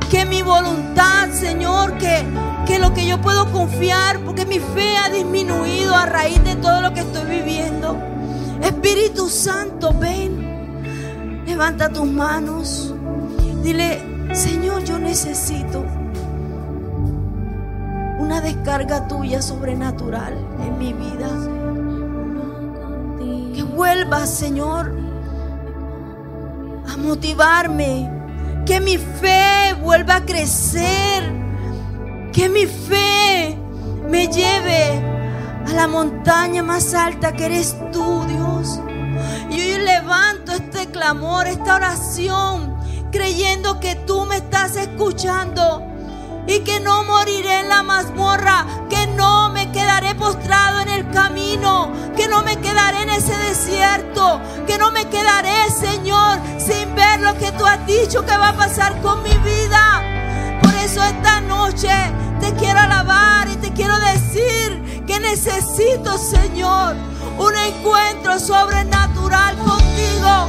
que 0.10 0.26
mi 0.26 0.42
voluntad, 0.42 1.30
Señor, 1.32 1.98
que, 1.98 2.26
que 2.66 2.80
lo 2.80 2.94
que 2.94 3.06
yo 3.06 3.22
puedo 3.22 3.52
confiar, 3.52 4.20
porque 4.22 4.46
mi 4.46 4.60
fe 4.60 4.98
ha 4.98 5.10
disminuido 5.10 5.96
a 5.96 6.08
raíz 6.08 6.44
de 6.44 6.56
todo 6.56 6.82
lo 6.82 6.94
que 6.94 7.02
estoy 7.02 7.26
viviendo. 7.30 7.98
Espíritu 8.64 9.30
Santo, 9.30 9.94
ven, 9.94 11.44
levanta 11.46 11.90
tus 11.90 12.08
manos, 12.08 12.94
dile, 13.64 14.02
Señor, 14.34 14.84
yo 14.84 14.98
necesito 14.98 15.86
una 18.20 18.42
descarga 18.42 19.08
tuya 19.08 19.42
sobrenatural 19.42 20.34
en 20.64 20.78
mi 20.80 20.94
vida. 20.94 21.30
Que 23.54 23.64
vuelvas, 23.64 24.30
Señor, 24.30 25.09
a 26.92 26.98
motivarme. 26.98 28.10
Que 28.66 28.80
mi 28.80 28.98
fe 28.98 29.74
vuelva 29.82 30.18
a 30.18 30.26
crecer. 30.26 31.32
Que 32.34 32.50
mi 32.50 32.66
fe 32.66 33.58
me 34.08 34.28
lleve 34.28 35.02
a 35.68 35.74
la 35.74 35.88
montaña 35.88 36.64
más 36.64 36.94
alta 36.94 37.34
que 37.34 37.46
eres 37.46 37.76
tú, 37.92 38.26
Dios. 38.28 38.80
Y 39.50 39.62
hoy 39.62 39.80
levanto 39.80 40.52
este 40.52 40.88
clamor, 40.88 41.48
esta 41.48 41.76
oración, 41.76 42.76
creyendo 43.12 43.80
que 43.80 43.96
tú 43.96 44.26
me 44.26 44.38
estás 44.38 44.76
escuchando 44.76 45.84
y 46.48 46.60
que 46.60 46.80
no 46.80 47.04
moriré 47.04 47.62
en 47.62 47.70
la 47.70 47.84
mazmorra, 47.84 48.66
quedaré 50.00 50.16
postrado 50.16 50.80
en 50.82 50.90
el 50.90 51.12
camino, 51.12 51.92
que 52.16 52.28
no 52.30 52.42
me 52.42 52.56
quedaré 52.58 53.02
en 53.02 53.10
ese 53.10 53.36
desierto, 53.38 54.40
que 54.66 54.78
no 54.78 54.92
me 54.92 55.06
quedaré, 55.10 55.70
Señor, 55.72 56.40
sin 56.58 56.96
ver 56.96 57.20
lo 57.20 57.38
que 57.38 57.52
tú 57.54 57.66
has 57.66 57.86
dicho 57.86 58.26
que 58.26 58.38
va 58.38 58.50
a 58.50 58.56
pasar 58.56 59.02
con 59.02 59.22
mi 59.24 59.36
vida. 59.40 60.02
Por 60.62 60.74
eso 60.76 61.04
esta 61.04 61.42
noche 61.42 61.90
te 62.40 62.54
quiero 62.54 62.80
alabar 62.80 63.50
y 63.50 63.58
te 63.58 63.74
quiero 63.74 63.94
decir 64.00 65.04
que 65.06 65.20
necesito, 65.20 66.18
Señor, 66.18 66.96
un 67.38 67.56
encuentro 67.58 68.40
sobrenatural 68.40 69.58
contigo. 69.58 70.48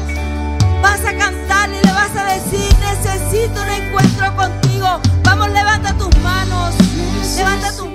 Vas 0.80 1.00
a 1.04 1.16
cantar 1.16 1.70
y 1.70 1.84
le 1.84 1.92
vas 1.92 2.14
a 2.16 2.24
decir, 2.24 2.72
necesito 2.78 3.60
un 3.62 3.68
encuentro 3.68 4.36
contigo. 4.36 5.00
Vamos, 5.24 5.50
levanta 5.50 5.92
tus 5.94 6.16
manos. 6.18 6.74
Levanta 7.36 7.72
tus 7.72 7.89